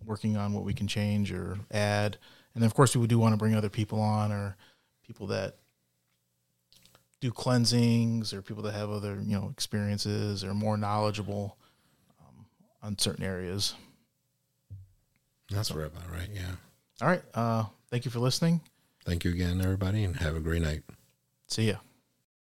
working 0.04 0.36
on 0.36 0.52
what 0.52 0.64
we 0.64 0.74
can 0.74 0.86
change 0.86 1.32
or 1.32 1.58
add. 1.70 2.18
And 2.54 2.64
of 2.64 2.74
course, 2.74 2.94
we 2.94 3.06
do 3.06 3.18
want 3.18 3.32
to 3.32 3.38
bring 3.38 3.54
other 3.54 3.70
people 3.70 4.00
on 4.00 4.32
or 4.32 4.56
people 5.06 5.26
that 5.28 5.56
do 7.20 7.30
cleansings 7.30 8.32
or 8.32 8.42
people 8.42 8.64
that 8.64 8.72
have 8.72 8.90
other 8.90 9.18
you 9.22 9.38
know 9.38 9.48
experiences 9.50 10.44
or 10.44 10.54
more 10.54 10.76
knowledgeable 10.76 11.56
um, 12.20 12.46
on 12.82 12.98
certain 12.98 13.24
areas. 13.24 13.74
That's 15.50 15.70
right 15.70 15.86
about 15.86 16.10
right. 16.10 16.28
Yeah. 16.32 16.52
All 17.00 17.08
right. 17.08 17.22
Uh, 17.34 17.64
thank 17.90 18.04
you 18.04 18.10
for 18.10 18.18
listening. 18.18 18.60
Thank 19.04 19.24
you 19.24 19.32
again, 19.32 19.60
everybody, 19.60 20.04
and 20.04 20.16
have 20.16 20.36
a 20.36 20.40
great 20.40 20.62
night. 20.62 20.82
See 21.48 21.68
ya. 21.68 21.76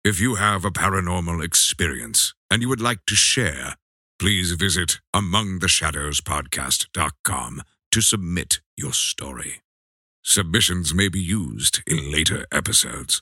If 0.03 0.19
you 0.19 0.35
have 0.35 0.65
a 0.65 0.71
paranormal 0.71 1.43
experience 1.43 2.33
and 2.49 2.61
you 2.61 2.69
would 2.69 2.81
like 2.81 3.05
to 3.07 3.15
share, 3.15 3.75
please 4.19 4.51
visit 4.51 4.99
amongtheshadowspodcast.com 5.13 7.61
to 7.91 8.01
submit 8.01 8.59
your 8.77 8.93
story. 8.93 9.61
Submissions 10.21 10.93
may 10.93 11.09
be 11.09 11.19
used 11.19 11.81
in 11.87 12.11
later 12.11 12.45
episodes. 12.51 13.21